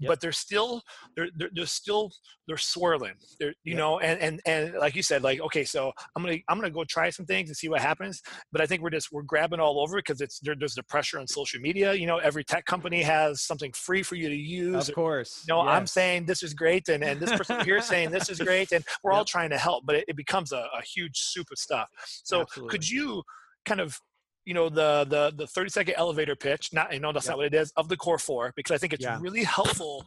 Yep. 0.00 0.08
but 0.08 0.20
they're 0.20 0.32
still 0.32 0.82
they're, 1.16 1.28
they're 1.36 1.50
they're 1.54 1.66
still 1.66 2.10
they're 2.48 2.56
swirling. 2.56 3.14
They're 3.38 3.54
you 3.64 3.74
Yep. 3.74 3.78
know, 3.78 3.98
and 4.00 4.20
and 4.20 4.40
and 4.46 4.74
like 4.78 4.96
you 4.96 5.02
said, 5.02 5.22
like 5.22 5.40
okay, 5.40 5.64
so 5.64 5.92
I'm 6.16 6.22
gonna 6.22 6.38
I'm 6.48 6.58
gonna 6.58 6.70
go 6.70 6.84
try 6.84 7.10
some 7.10 7.26
things 7.26 7.48
and 7.48 7.56
see 7.56 7.68
what 7.68 7.80
happens. 7.80 8.20
But 8.52 8.60
I 8.60 8.66
think 8.66 8.82
we're 8.82 8.90
just 8.90 9.12
we're 9.12 9.22
grabbing 9.22 9.60
all 9.60 9.80
over 9.80 9.96
because 9.98 10.20
it's 10.20 10.40
there, 10.40 10.54
there's 10.58 10.74
the 10.74 10.82
pressure 10.82 11.18
on 11.18 11.26
social 11.28 11.60
media. 11.60 11.94
You 11.94 12.06
know, 12.06 12.18
every 12.18 12.44
tech 12.44 12.64
company 12.66 13.02
has 13.02 13.42
something 13.42 13.72
free 13.72 14.02
for 14.02 14.16
you 14.16 14.28
to 14.28 14.36
use. 14.36 14.88
of 14.88 14.94
course 14.94 15.44
No, 15.48 15.60
I'm 15.60 15.86
saying 15.86 16.26
this 16.26 16.42
is 16.42 16.54
great, 16.54 16.88
and, 16.88 17.02
and 17.04 17.20
this 17.20 17.30
person 17.32 17.64
here 17.64 17.76
is 17.76 17.84
saying 17.86 18.10
this 18.10 18.28
is 18.28 18.40
great, 18.40 18.72
and 18.72 18.84
we're 19.02 19.12
all 19.12 19.24
trying 19.24 19.50
to 19.50 19.58
help, 19.58 19.84
but 19.86 19.96
it, 19.96 20.04
it 20.08 20.16
becomes 20.16 20.52
a, 20.52 20.66
a 20.78 20.82
huge 20.82 21.18
soup 21.18 21.46
of 21.52 21.58
stuff. 21.58 21.88
So 22.24 22.42
Absolutely. 22.42 22.70
could 22.70 22.90
you 22.90 23.22
kind 23.64 23.80
of 23.80 23.98
you 24.44 24.52
know 24.54 24.68
the 24.68 25.06
the 25.08 25.32
the 25.36 25.46
30 25.46 25.70
second 25.70 25.94
elevator 25.96 26.36
pitch 26.36 26.70
not 26.72 26.92
you 26.92 27.00
know 27.00 27.12
that's 27.12 27.26
Yep. 27.26 27.32
not 27.32 27.36
what 27.38 27.46
it 27.46 27.54
is 27.54 27.72
of 27.76 27.88
the 27.88 27.96
core 27.96 28.18
four 28.18 28.52
because 28.56 28.72
i 28.72 28.78
think 28.78 28.92
it's 28.92 29.04
Yeah. 29.04 29.18
really 29.20 29.42
helpful 29.44 30.04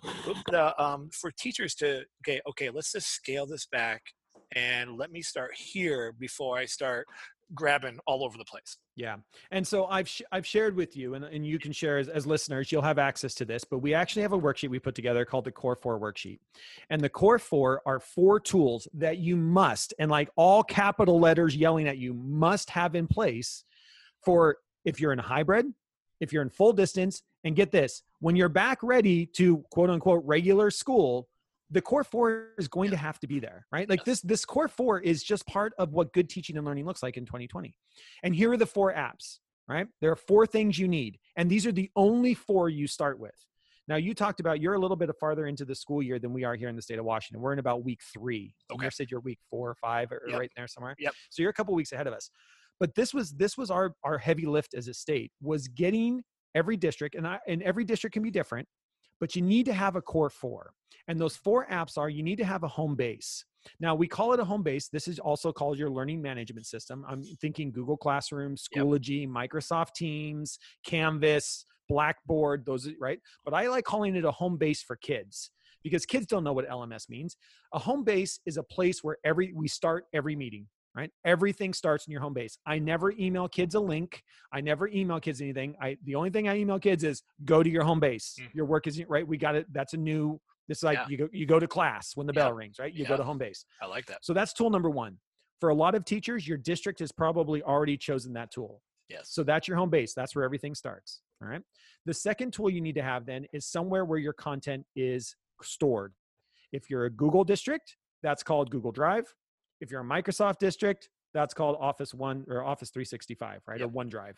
the, 0.52 0.80
um, 0.84 1.10
for 1.12 1.32
teachers 1.32 1.74
to 1.76 2.04
okay 2.22 2.40
okay 2.48 2.70
let's 2.70 2.92
just 2.92 3.08
scale 3.08 3.46
this 3.48 3.66
back 3.66 4.02
and 4.56 4.96
let 4.98 5.12
me 5.12 5.22
start 5.22 5.52
here 5.56 6.14
before 6.20 6.58
i 6.58 6.66
start 6.66 7.08
grabbing 7.54 8.00
all 8.06 8.24
over 8.26 8.38
the 8.38 8.46
place 8.46 8.78
Yeah. 8.96 9.18
And 9.52 9.66
so 9.66 9.86
I've 9.86 10.10
sh- 10.10 10.24
I've 10.32 10.46
shared 10.46 10.76
with 10.76 10.98
you 10.98 11.14
and, 11.14 11.24
and 11.24 11.46
you 11.46 11.60
can 11.60 11.72
share 11.72 11.98
as, 11.98 12.10
as 12.10 12.26
listeners, 12.26 12.72
you'll 12.72 12.82
have 12.82 13.00
access 13.00 13.34
to 13.36 13.46
this, 13.46 13.64
but 13.64 13.80
we 13.80 13.94
actually 13.94 14.24
have 14.24 14.34
a 14.34 14.40
worksheet 14.40 14.70
we 14.70 14.80
put 14.80 14.96
together 14.96 15.24
called 15.24 15.46
the 15.46 15.52
Core 15.52 15.76
4 15.76 16.00
worksheet. 16.00 16.40
And 16.90 17.00
the 17.00 17.10
Core 17.10 17.40
4 17.40 17.84
are 17.86 18.00
four 18.00 18.40
tools 18.40 18.88
that 18.96 19.20
you 19.20 19.38
must 19.38 19.94
and 20.00 20.12
like 20.12 20.30
all 20.36 20.64
capital 20.64 21.20
letters 21.20 21.56
yelling 21.56 21.88
at 21.88 21.98
you 21.98 22.14
must 22.14 22.70
have 22.72 22.96
in 22.96 23.08
place 23.08 23.64
for 24.26 24.58
if 24.84 25.00
you're 25.00 25.14
in 25.14 25.20
hybrid, 25.20 25.68
if 26.20 26.34
you're 26.34 26.42
in 26.42 26.50
full 26.50 26.74
distance, 26.74 27.22
and 27.44 27.56
get 27.56 27.72
this, 27.72 28.04
when 28.20 28.36
you're 28.36 28.50
back 28.50 28.80
ready 28.84 29.26
to 29.26 29.64
quote 29.72 29.90
unquote 29.90 30.24
regular 30.26 30.70
school, 30.72 31.28
the 31.70 31.82
core 31.82 32.04
four 32.04 32.50
is 32.58 32.68
going 32.68 32.92
to 32.92 32.98
have 32.98 33.20
to 33.20 33.28
be 33.28 33.40
there, 33.40 33.66
right? 33.72 33.90
Like 33.90 34.06
this, 34.06 34.22
this 34.22 34.46
core 34.46 34.68
four 34.68 35.00
is 35.00 35.22
just 35.24 35.46
part 35.48 35.74
of 35.78 35.92
what 35.94 36.14
good 36.14 36.30
teaching 36.30 36.56
and 36.58 36.66
learning 36.66 36.86
looks 36.86 37.04
like 37.04 37.18
in 37.18 37.26
2020. 37.26 37.76
And 38.24 38.36
here 38.36 38.52
are 38.52 38.58
the 38.58 38.66
four 38.66 38.94
apps, 38.94 39.40
right? 39.68 39.88
There 40.00 40.12
are 40.12 40.16
four 40.16 40.48
things 40.48 40.80
you 40.80 40.88
need. 40.88 41.18
And 41.36 41.50
these 41.50 41.66
are 41.66 41.72
the 41.72 41.92
only 41.96 42.34
four 42.34 42.70
you 42.70 42.88
start 42.88 43.20
with. 43.20 43.36
Now, 43.90 43.96
you 43.96 44.14
talked 44.14 44.40
about 44.42 44.60
you're 44.62 44.74
a 44.74 44.80
little 44.80 44.98
bit 44.98 45.10
farther 45.20 45.46
into 45.46 45.64
the 45.64 45.76
school 45.76 46.04
year 46.04 46.20
than 46.20 46.34
we 46.34 46.44
are 46.44 46.56
here 46.56 46.68
in 46.68 46.76
the 46.76 46.82
state 46.82 47.00
of 47.00 47.06
Washington. 47.06 47.42
We're 47.42 47.54
in 47.54 47.60
about 47.60 47.84
week 47.86 48.02
three. 48.14 48.54
Okay. 48.72 48.86
You 48.86 48.92
said 48.92 49.10
you're 49.10 49.22
week 49.22 49.40
four 49.50 49.70
or 49.70 49.76
five 49.76 50.12
or 50.12 50.22
Yep. 50.28 50.40
right 50.40 50.52
there 50.58 50.68
somewhere. 50.68 50.96
Yep. 51.00 51.14
So 51.30 51.42
you're 51.42 51.52
a 51.52 51.54
couple 51.54 51.74
weeks 51.74 51.94
ahead 51.94 52.08
of 52.08 52.14
us. 52.14 52.30
But 52.80 52.96
this 52.96 53.14
was 53.14 53.32
this 53.32 53.58
was 53.58 53.72
our 53.72 53.94
our 54.04 54.18
heavy 54.18 54.46
lift 54.46 54.74
as 54.74 54.88
a 54.88 54.94
state 54.94 55.32
was 55.42 55.68
getting 55.68 56.22
every 56.54 56.78
district, 56.78 57.16
and 57.16 57.26
I 57.26 57.40
and 57.48 57.64
every 57.64 57.86
district 57.86 58.14
can 58.14 58.24
be 58.24 58.30
different, 58.30 58.68
but 59.20 59.36
you 59.36 59.42
need 59.42 59.66
to 59.66 59.74
have 59.74 59.96
a 59.96 60.02
core 60.02 60.30
four. 60.30 60.72
And 61.08 61.20
those 61.20 61.36
four 61.36 61.68
apps 61.72 61.98
are 61.98 62.10
you 62.10 62.24
need 62.24 62.38
to 62.38 62.46
have 62.46 62.64
a 62.64 62.68
home 62.68 62.96
base. 62.96 63.46
Now 63.80 63.96
we 63.96 64.08
call 64.08 64.34
it 64.34 64.40
a 64.40 64.46
home 64.46 64.64
base. 64.64 64.88
This 64.90 65.08
is 65.08 65.20
also 65.20 65.52
called 65.52 65.78
your 65.78 65.90
learning 65.90 66.22
management 66.22 66.66
system. 66.66 67.06
I'm 67.08 67.24
thinking 67.42 67.72
Google 67.72 67.98
Classroom, 67.98 68.56
Yep. 68.74 68.86
Schoology, 68.86 69.28
Microsoft 69.28 69.94
Teams, 69.96 70.60
Canvas, 70.86 71.66
Blackboard, 71.90 72.66
those 72.66 72.90
right. 73.00 73.20
But 73.46 73.54
I 73.54 73.68
like 73.68 73.86
calling 73.86 74.16
it 74.16 74.26
a 74.26 74.32
home 74.32 74.58
base 74.58 74.82
for 74.82 74.96
kids 74.96 75.52
because 75.84 76.06
kids 76.06 76.26
don't 76.26 76.44
know 76.44 76.54
what 76.54 76.70
LMS 76.70 77.10
means. 77.10 77.38
A 77.74 77.80
home 77.80 78.04
base 78.04 78.40
is 78.46 78.58
a 78.58 78.64
place 78.64 79.04
where 79.04 79.18
every 79.24 79.54
we 79.54 79.68
start 79.68 80.06
every 80.14 80.36
meeting, 80.36 80.68
right? 80.98 81.12
Everything 81.24 81.74
starts 81.74 82.08
in 82.08 82.12
your 82.12 82.22
home 82.22 82.34
base. 82.34 82.58
I 82.66 82.80
never 82.80 83.12
email 83.12 83.48
kids 83.48 83.76
a 83.76 83.80
link. 83.80 84.24
I 84.52 84.62
never 84.62 84.88
email 84.88 85.20
kids 85.20 85.40
anything. 85.42 85.76
I 85.80 85.98
the 86.04 86.16
only 86.16 86.32
thing 86.32 86.50
I 86.50 86.58
email 86.58 86.80
kids 86.80 87.04
is 87.04 87.22
go 87.46 87.62
to 87.62 87.70
your 87.70 87.84
home 87.84 88.00
base. 88.00 88.36
Mm. 88.42 88.54
Your 88.54 88.66
work 88.66 88.88
is 88.88 89.02
right. 89.08 89.26
We 89.26 89.38
got 89.38 89.56
it. 89.56 89.68
That's 89.72 89.94
a 89.94 89.98
new. 89.98 90.42
This 90.68 90.80
is 90.80 90.84
like 90.84 90.98
Yeah. 90.98 91.06
you 91.08 91.18
go 91.18 91.30
you 91.32 91.46
go 91.46 91.60
to 91.60 91.68
class 91.68 92.16
when 92.16 92.26
the 92.28 92.34
Yeah. 92.36 92.42
bell 92.46 92.54
rings, 92.54 92.80
right? 92.80 92.92
You 92.94 93.06
go 93.06 93.16
to 93.16 93.24
home 93.24 93.38
base. 93.38 93.64
i 93.82 93.86
like 93.86 94.08
that 94.08 94.26
So 94.26 94.34
that's 94.34 94.54
tool 94.54 94.70
number 94.72 94.90
one. 94.90 95.20
For 95.62 95.70
a 95.70 95.74
lot 95.76 95.96
of 95.96 96.04
teachers, 96.04 96.48
your 96.48 96.58
district 96.58 97.00
has 97.00 97.12
probably 97.12 97.62
already 97.64 97.96
chosen 97.98 98.34
that 98.34 98.52
tool. 98.52 98.82
yes 99.10 99.30
So 99.30 99.44
that's 99.44 99.68
your 99.68 99.78
home 99.78 99.90
base. 99.92 100.14
That's 100.14 100.36
where 100.36 100.44
everything 100.44 100.74
starts. 100.76 101.22
All 101.42 101.48
right. 101.48 101.62
The 102.06 102.14
second 102.14 102.52
tool 102.54 102.70
you 102.70 102.82
need 102.82 102.96
to 102.96 103.04
have 103.04 103.26
then 103.26 103.46
is 103.54 103.66
somewhere 103.66 104.04
where 104.06 104.20
your 104.20 104.34
content 104.34 104.86
is 104.96 105.36
stored. 105.62 106.14
If 106.72 106.90
you're 106.90 107.06
a 107.06 107.10
Google 107.10 107.44
district, 107.44 107.96
that's 108.24 108.44
called 108.44 108.70
Google 108.72 108.92
Drive. 108.92 109.34
If 109.80 109.92
you're 109.92 110.02
a 110.02 110.06
Microsoft 110.06 110.60
district, 110.60 111.10
that's 111.34 111.54
called 111.54 111.78
Office 111.80 112.14
One 112.14 112.46
or 112.48 112.64
Office 112.64 112.90
365, 112.90 113.62
right? 113.68 113.80
Yep. 113.80 113.90
Or 113.90 113.92
OneDrive. 113.92 114.36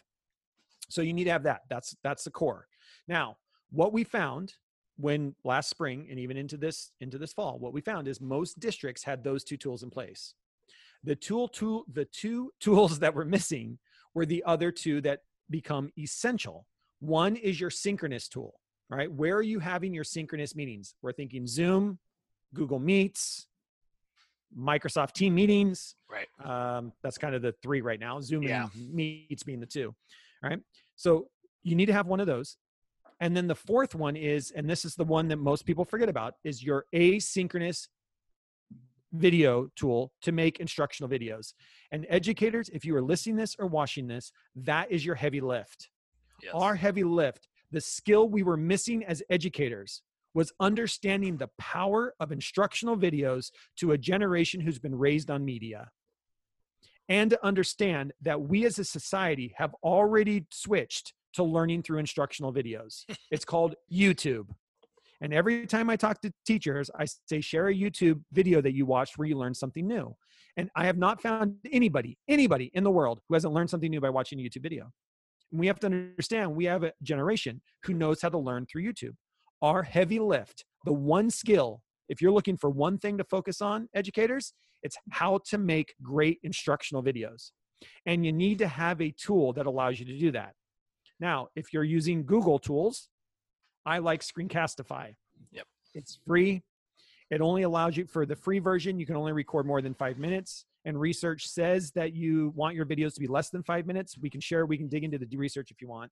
So 0.89 1.01
you 1.01 1.13
need 1.13 1.25
to 1.25 1.31
have 1.31 1.43
that. 1.43 1.61
That's 1.69 1.95
that's 2.03 2.23
the 2.23 2.31
core. 2.31 2.67
Now, 3.07 3.37
what 3.71 3.93
we 3.93 4.03
found 4.03 4.53
when 4.99 5.33
last 5.45 5.69
spring 5.69 6.07
and 6.09 6.19
even 6.19 6.35
into 6.35 6.57
this 6.57 6.91
into 6.99 7.17
this 7.17 7.31
fall 7.31 7.57
what 7.57 7.71
we 7.71 7.79
found 7.79 8.07
is 8.07 8.19
most 8.19 8.59
districts 8.59 9.03
had 9.03 9.23
those 9.23 9.43
two 9.43 9.55
tools 9.55 9.81
in 9.81 9.89
place 9.89 10.33
the 11.03 11.15
tool 11.15 11.47
tool 11.47 11.85
the 11.93 12.05
two 12.05 12.51
tools 12.59 12.99
that 12.99 13.15
were 13.15 13.25
missing 13.25 13.77
were 14.13 14.25
the 14.25 14.43
other 14.45 14.71
two 14.71 14.99
that 15.01 15.21
become 15.49 15.89
essential 15.97 16.67
one 16.99 17.35
is 17.37 17.59
your 17.59 17.69
synchronous 17.69 18.27
tool 18.27 18.59
right 18.89 19.11
where 19.11 19.35
are 19.35 19.41
you 19.41 19.59
having 19.59 19.93
your 19.93 20.03
synchronous 20.03 20.53
meetings 20.53 20.95
we're 21.01 21.13
thinking 21.13 21.47
zoom 21.47 21.97
google 22.53 22.79
meets 22.79 23.47
microsoft 24.57 25.13
team 25.13 25.35
meetings 25.35 25.95
Right. 26.09 26.27
um, 26.43 26.91
that's 27.03 27.17
kind 27.17 27.35
of 27.35 27.41
the 27.41 27.53
three 27.61 27.81
right 27.81 27.99
now 27.99 28.19
zoom 28.21 28.43
Yeah. 28.43 28.67
and 28.73 28.93
meets 28.93 29.43
being 29.43 29.59
the 29.59 29.65
two 29.65 29.93
right 30.43 30.59
so 30.95 31.27
you 31.63 31.75
need 31.75 31.85
to 31.87 31.93
have 31.93 32.07
one 32.07 32.19
of 32.19 32.27
those 32.27 32.57
and 33.19 33.35
then 33.35 33.47
the 33.47 33.55
fourth 33.55 33.95
one 33.95 34.15
is 34.15 34.51
and 34.51 34.69
this 34.69 34.85
is 34.85 34.95
the 34.95 35.03
one 35.03 35.27
that 35.27 35.37
most 35.37 35.65
people 35.65 35.85
forget 35.85 36.09
about 36.09 36.35
is 36.43 36.63
your 36.63 36.85
asynchronous 36.93 37.87
video 39.13 39.67
tool 39.75 40.11
to 40.21 40.31
make 40.31 40.59
instructional 40.59 41.09
videos 41.09 41.53
and 41.91 42.05
educators 42.09 42.69
if 42.69 42.85
you 42.85 42.95
are 42.95 43.01
listening 43.01 43.35
this 43.35 43.55
or 43.57 43.65
watching 43.65 44.05
this 44.07 44.31
that 44.55 44.91
is 44.91 45.05
your 45.05 45.15
heavy 45.15 45.41
lift 45.41 45.89
Yes. 46.41 46.53
our 46.55 46.73
heavy 46.75 47.03
lift 47.03 47.47
the 47.71 47.81
skill 47.81 48.29
we 48.29 48.43
were 48.43 48.55
missing 48.57 49.03
as 49.03 49.21
educators 49.29 50.03
was 50.33 50.51
understanding 50.59 51.37
the 51.37 51.49
power 51.57 52.13
of 52.19 52.31
instructional 52.31 52.97
videos 52.97 53.51
to 53.77 53.91
a 53.91 53.97
generation 53.97 54.61
who's 54.61 54.79
been 54.79 54.95
raised 54.95 55.31
on 55.31 55.43
media. 55.43 55.89
And 57.07 57.31
to 57.31 57.45
understand 57.45 58.13
that 58.21 58.41
we 58.41 58.65
as 58.65 58.77
a 58.77 58.83
society 58.83 59.53
have 59.57 59.73
already 59.83 60.45
switched 60.51 61.13
to 61.33 61.43
learning 61.43 61.83
through 61.83 61.99
instructional 61.99 62.53
videos. 62.53 63.05
It's 63.31 63.45
called 63.45 63.75
youtube. 63.91 64.47
And 65.21 65.33
every 65.33 65.65
time 65.67 65.89
i 65.89 65.95
talk 65.95 66.21
to 66.21 66.31
teachers 66.45 66.89
i 66.97 67.05
say 67.27 67.41
share 67.41 67.67
a 67.67 67.73
youtube 67.73 68.21
video 68.31 68.61
that 68.61 68.73
you 68.73 68.85
watched 68.85 69.17
where 69.17 69.27
you 69.27 69.37
learned 69.37 69.57
something 69.57 69.87
new. 69.87 70.15
And 70.57 70.69
i 70.75 70.85
have 70.85 70.97
not 70.97 71.21
found 71.21 71.55
anybody 71.71 72.17
anybody 72.27 72.71
in 72.73 72.83
the 72.83 72.91
world 72.91 73.19
who 73.27 73.33
hasn't 73.33 73.53
learned 73.53 73.69
something 73.69 73.91
new 73.91 74.01
by 74.01 74.09
watching 74.09 74.39
a 74.39 74.43
youtube 74.43 74.63
video. 74.63 74.91
We 75.51 75.65
have 75.67 75.79
to 75.79 75.87
understand 75.87 76.55
we 76.55 76.65
have 76.65 76.83
a 76.83 76.93
generation 77.01 77.61
who 77.83 77.93
knows 77.93 78.21
how 78.21 78.29
to 78.29 78.37
learn 78.37 78.67
through 78.67 78.83
YouTube. 78.83 79.15
Our 79.61 79.83
heavy 79.83 80.19
lift, 80.19 80.65
the 80.85 80.93
one 80.93 81.29
skill, 81.29 81.81
if 82.07 82.21
you're 82.21 82.31
looking 82.31 82.57
for 82.57 82.69
one 82.69 82.97
thing 82.97 83.17
to 83.17 83.23
focus 83.23 83.61
on, 83.61 83.87
educators, 83.93 84.53
it's 84.83 84.97
how 85.11 85.39
to 85.49 85.57
make 85.57 85.93
great 86.01 86.39
instructional 86.43 87.03
videos. 87.03 87.51
And 88.05 88.25
you 88.25 88.31
need 88.31 88.57
to 88.59 88.67
have 88.67 89.01
a 89.01 89.11
tool 89.11 89.53
that 89.53 89.65
allows 89.65 89.99
you 89.99 90.05
to 90.05 90.17
do 90.17 90.31
that. 90.31 90.53
Now, 91.19 91.47
if 91.55 91.73
you're 91.73 91.83
using 91.83 92.25
Google 92.25 92.59
tools, 92.59 93.09
I 93.85 93.99
like 93.99 94.21
Screencastify. 94.21 95.15
Yep. 95.51 95.65
It's 95.93 96.19
free. 96.25 96.63
It 97.29 97.41
only 97.41 97.63
allows 97.63 97.95
you 97.95 98.05
for 98.05 98.25
the 98.25 98.35
free 98.35 98.59
version, 98.59 98.99
you 98.99 99.05
can 99.05 99.15
only 99.15 99.33
record 99.33 99.65
more 99.65 99.81
than 99.81 99.93
five 99.93 100.17
minutes. 100.17 100.65
And 100.85 100.99
research 100.99 101.47
says 101.47 101.91
that 101.91 102.13
you 102.13 102.53
want 102.55 102.75
your 102.75 102.85
videos 102.85 103.13
to 103.15 103.19
be 103.19 103.27
less 103.27 103.49
than 103.49 103.61
five 103.63 103.85
minutes. 103.85 104.17
We 104.17 104.29
can 104.29 104.41
share, 104.41 104.65
we 104.65 104.77
can 104.77 104.87
dig 104.87 105.03
into 105.03 105.17
the 105.17 105.37
research 105.37 105.71
if 105.71 105.81
you 105.81 105.87
want. 105.87 106.11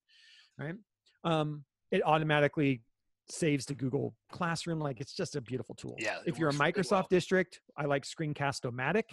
Right. 0.59 0.75
Um, 1.23 1.63
it 1.91 2.01
automatically 2.05 2.81
saves 3.29 3.65
to 3.65 3.75
Google 3.75 4.13
Classroom. 4.31 4.79
Like 4.79 4.99
it's 5.01 5.13
just 5.13 5.35
a 5.35 5.41
beautiful 5.41 5.75
tool. 5.75 5.95
Yeah, 5.97 6.17
If 6.25 6.37
you're 6.37 6.49
a 6.49 6.53
Microsoft 6.53 6.91
well. 6.91 7.07
district, 7.09 7.61
I 7.77 7.85
like 7.85 8.03
Screencast-O-Matic. 8.03 9.03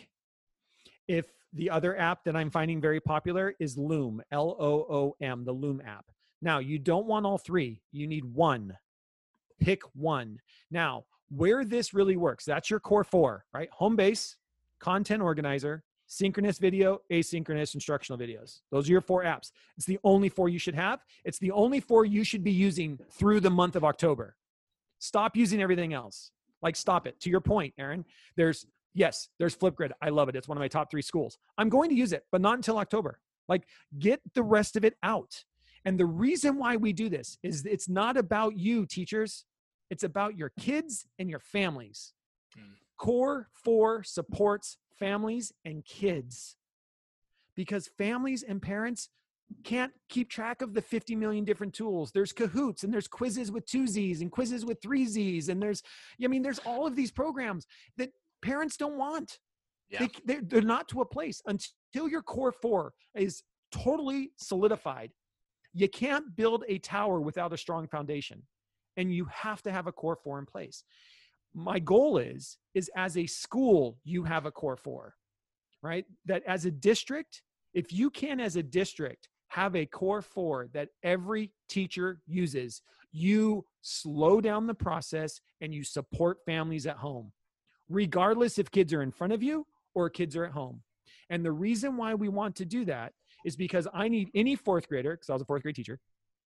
If 1.09 1.27
the 1.53 1.71
other 1.71 1.97
app 1.99 2.25
that 2.25 2.35
I'm 2.37 2.51
finding 2.51 2.81
very 2.81 3.01
popular 3.01 3.55
is 3.61 3.77
Loom, 3.77 4.23
L 4.33 4.57
O 4.59 4.87
O 4.91 5.17
M, 5.21 5.45
the 5.45 5.53
Loom 5.53 5.83
app. 5.87 6.07
Now, 6.43 6.59
you 6.59 6.79
don't 6.79 7.07
want 7.07 7.27
all 7.27 7.39
three, 7.39 7.81
you 7.93 8.07
need 8.07 8.25
one. 8.25 8.77
Pick 9.61 9.83
one. 9.95 10.39
Now, 10.71 11.05
where 11.31 11.65
this 11.65 11.95
really 11.95 12.17
works, 12.17 12.45
that's 12.45 12.71
your 12.71 12.81
core 12.81 13.05
four, 13.05 13.45
right? 13.55 13.69
Home 13.73 13.97
base, 13.97 14.37
content 14.81 15.23
organizer, 15.23 15.83
synchronous 16.07 16.59
video, 16.59 17.01
asynchronous 17.11 17.75
instructional 17.75 18.19
videos. 18.19 18.61
Those 18.71 18.89
are 18.89 18.93
your 18.93 19.01
four 19.01 19.25
apps. 19.25 19.51
It's 19.77 19.87
the 19.87 19.99
only 20.05 20.29
four 20.29 20.49
you 20.49 20.59
should 20.59 20.75
have. 20.75 21.01
It's 21.25 21.39
the 21.39 21.51
only 21.51 21.81
four 21.81 22.05
you 22.05 22.25
should 22.25 22.45
be 22.45 22.53
using 22.53 22.99
through 23.11 23.41
the 23.41 23.51
month 23.51 23.77
of 23.77 23.85
October. 23.85 24.37
Stop 24.99 25.37
using 25.37 25.61
everything 25.61 25.93
else. 25.93 26.31
Like, 26.63 26.77
stop 26.77 27.07
it. 27.07 27.21
To 27.21 27.31
your 27.31 27.41
point, 27.41 27.75
Aaron, 27.79 28.05
there's, 28.37 28.67
yes, 28.95 29.29
there's 29.39 29.57
Flipgrid. 29.57 29.91
I 30.01 30.09
love 30.09 30.29
it. 30.29 30.37
It's 30.37 30.49
one 30.49 30.57
of 30.57 30.61
my 30.61 30.69
top 30.69 30.91
three 30.91 31.03
schools. 31.03 31.39
I'm 31.59 31.69
going 31.69 31.91
to 31.91 31.97
use 31.97 32.13
it, 32.13 32.25
but 32.33 32.41
not 32.41 32.57
until 32.57 32.79
October. 32.79 33.21
Like, 33.49 33.65
get 33.99 34.21
the 34.35 34.43
rest 34.43 34.77
of 34.77 34.85
it 34.85 34.97
out. 35.03 35.45
And 35.85 36.01
the 36.01 36.07
reason 36.07 36.57
why 36.57 36.77
we 36.77 36.93
do 36.95 37.11
this 37.11 37.39
is 37.43 37.67
it's 37.67 37.89
not 37.89 38.17
about 38.17 38.57
you, 38.57 38.87
teachers. 38.87 39.45
It's 39.91 40.03
about 40.03 40.39
your 40.39 40.51
kids 40.59 41.07
and 41.19 41.29
your 41.29 41.41
families. 41.41 42.15
Hmm. 42.57 42.73
Core 43.05 43.51
four 43.53 44.03
supports 44.03 44.79
families 44.99 45.53
and 45.63 45.85
kids 45.85 46.57
because 47.55 47.91
families 47.99 48.43
and 48.43 48.63
parents 48.63 49.11
can't 49.63 49.93
keep 50.09 50.31
track 50.31 50.63
of 50.63 50.73
the 50.73 50.81
50 50.81 51.15
million 51.15 51.45
different 51.45 51.75
tools. 51.75 52.13
There's 52.13 52.33
Kahoots 52.33 52.83
and 52.83 52.91
there's 52.91 53.07
quizzes 53.07 53.53
with 53.53 53.67
two 53.67 53.87
Z's 53.87 54.23
and 54.23 54.33
quizzes 54.33 54.65
with 54.65 54.81
three 54.81 55.05
Z's. 55.05 55.51
And 55.51 55.61
there's, 55.61 55.83
I 56.23 56.29
mean, 56.29 56.41
there's 56.41 56.61
all 56.61 56.87
of 56.87 56.97
these 56.97 57.13
programs 57.13 57.67
that 57.99 58.09
parents 58.41 58.79
don't 58.79 58.97
want. 58.97 59.39
Yeah. 59.91 59.99
They, 59.99 60.09
they're, 60.25 60.43
they're 60.43 60.63
not 60.63 60.89
to 60.89 61.03
a 61.03 61.05
place 61.05 61.43
until 61.45 62.09
your 62.09 62.23
core 62.23 62.53
four 62.53 62.95
is 63.15 63.43
totally 63.71 64.31
solidified. 64.39 65.11
You 65.75 65.91
can't 65.91 66.35
build 66.35 66.65
a 66.69 66.79
tower 66.79 67.21
without 67.21 67.53
a 67.53 67.59
strong 67.59 67.87
foundation. 67.87 68.45
And 68.97 69.13
you 69.13 69.27
have 69.31 69.61
to 69.65 69.73
have 69.73 69.87
a 69.87 69.93
core 69.93 70.17
four 70.17 70.39
in 70.39 70.47
place. 70.47 70.85
My 71.55 71.79
goal 71.79 72.19
is, 72.19 72.59
is 72.75 72.91
as 72.97 73.17
a 73.17 73.27
school, 73.27 73.99
you 74.05 74.25
have 74.25 74.45
a 74.45 74.51
core 74.51 74.77
four, 74.77 75.15
right? 75.83 76.05
That 76.27 76.43
as 76.47 76.65
a 76.65 76.71
district, 76.71 77.43
if 77.73 77.93
you 77.93 78.11
can, 78.11 78.41
as 78.41 78.57
a 78.57 78.63
district, 78.63 79.29
have 79.49 79.77
a 79.77 79.87
core 79.87 80.23
four 80.23 80.69
that 80.73 80.89
every 81.05 81.53
teacher 81.69 82.21
uses, 82.27 82.83
you 83.13 83.65
slow 83.83 84.41
down 84.41 84.67
the 84.67 84.75
process 84.75 85.41
and 85.61 85.73
you 85.73 85.85
support 85.85 86.39
families 86.45 86.87
at 86.87 86.97
home, 86.97 87.33
regardless 87.89 88.59
if 88.59 88.71
kids 88.71 88.93
are 88.93 89.03
in 89.03 89.13
front 89.13 89.33
of 89.33 89.43
you 89.43 89.65
or 89.95 90.11
kids 90.11 90.35
are 90.37 90.45
at 90.45 90.53
home. 90.53 90.83
And 91.31 91.45
the 91.45 91.53
reason 91.53 91.97
why 91.97 92.15
we 92.15 92.29
want 92.29 92.57
to 92.57 92.65
do 92.65 92.85
that 92.87 93.13
is 93.45 93.57
because 93.57 93.87
I 93.95 94.09
need 94.09 94.31
any 94.35 94.57
fourth 94.57 94.89
grader, 94.89 95.13
because 95.13 95.31
I 95.31 95.35
was 95.35 95.43
a 95.43 95.47
fourth 95.47 95.63
grade 95.63 95.77
teacher, 95.77 96.01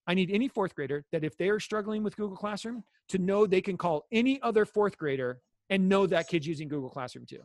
I 0.09 0.15
need 0.15 0.31
any 0.31 0.49
fourth 0.49 0.75
grader 0.75 1.05
that 1.13 1.23
if 1.23 1.37
they 1.37 1.51
are 1.51 1.61
struggling 1.61 2.03
with 2.03 2.17
Google 2.17 2.37
Classroom 2.37 2.83
to 3.11 3.19
know 3.19 3.47
they 3.47 3.61
can 3.61 3.77
call 3.77 4.07
any 4.11 4.41
other 4.43 4.65
fourth 4.65 4.97
grader 4.97 5.41
and 5.69 5.87
know 5.87 6.07
that 6.07 6.29
kid's 6.29 6.47
using 6.47 6.67
Google 6.67 6.89
Classroom 6.89 7.27
too. 7.27 7.43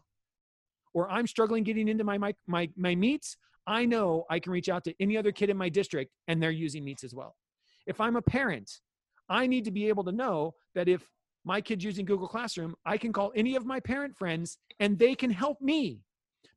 Or 0.93 1.12
I'm 1.12 1.28
struggling 1.28 1.63
getting 1.63 1.89
into 1.89 2.06
my, 2.06 2.17
my, 2.17 2.34
my, 2.47 2.69
my 2.78 2.95
meets, 2.95 3.36
I 3.67 3.84
know 3.86 4.23
I 4.30 4.39
can 4.39 4.54
reach 4.54 4.69
out 4.69 4.86
to 4.86 4.93
any 5.02 5.17
other 5.17 5.34
kid 5.34 5.49
in 5.49 5.58
my 5.58 5.67
district 5.67 6.12
and 6.30 6.41
they're 6.41 6.52
using 6.52 6.86
meets 6.86 7.04
as 7.04 7.13
well. 7.13 7.36
If 7.86 7.99
I'm 7.99 8.15
a 8.15 8.21
parent, 8.21 8.71
I 9.28 9.45
need 9.45 9.65
to 9.65 9.71
be 9.71 9.89
able 9.89 10.06
to 10.06 10.12
know 10.13 10.54
that 10.73 10.88
if 10.88 11.06
my 11.43 11.60
kid's 11.60 11.84
using 11.84 12.06
Google 12.06 12.30
Classroom, 12.30 12.76
I 12.86 12.97
can 12.97 13.12
call 13.12 13.34
any 13.36 13.58
of 13.58 13.65
my 13.65 13.82
parent 13.82 14.15
friends 14.15 14.58
and 14.80 14.97
they 14.97 15.15
can 15.15 15.32
help 15.32 15.60
me. 15.60 15.99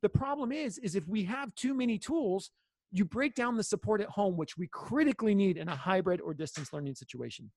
The 0.03 0.09
problem 0.09 0.53
is, 0.53 0.79
is 0.79 0.95
if 0.95 1.09
we 1.09 1.25
have 1.25 1.53
too 1.57 1.75
many 1.75 1.99
tools, 1.99 2.51
you 2.93 3.05
break 3.05 3.35
down 3.35 3.57
the 3.57 3.63
support 3.63 4.01
at 4.01 4.09
home, 4.09 4.37
which 4.37 4.57
we 4.57 4.69
critically 4.69 5.35
need 5.35 5.57
in 5.57 5.69
a 5.69 5.77
hybrid 5.77 6.21
or 6.21 6.35
distance 6.35 6.73
learning 6.73 6.95
situation. 6.95 7.51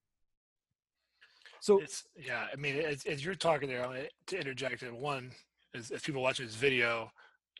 So 1.62 1.82
It's 1.82 2.04
yeah. 2.16 2.48
I 2.52 2.56
mean, 2.56 2.78
as, 2.78 3.06
as 3.06 3.24
you're 3.24 3.36
talking 3.36 3.70
there, 3.70 4.08
to 4.28 4.38
interject. 4.38 4.82
And 4.82 4.98
one, 4.98 5.32
as, 5.76 5.92
as 5.92 6.02
people 6.02 6.22
watching 6.22 6.46
this 6.46 6.56
video, 6.56 7.12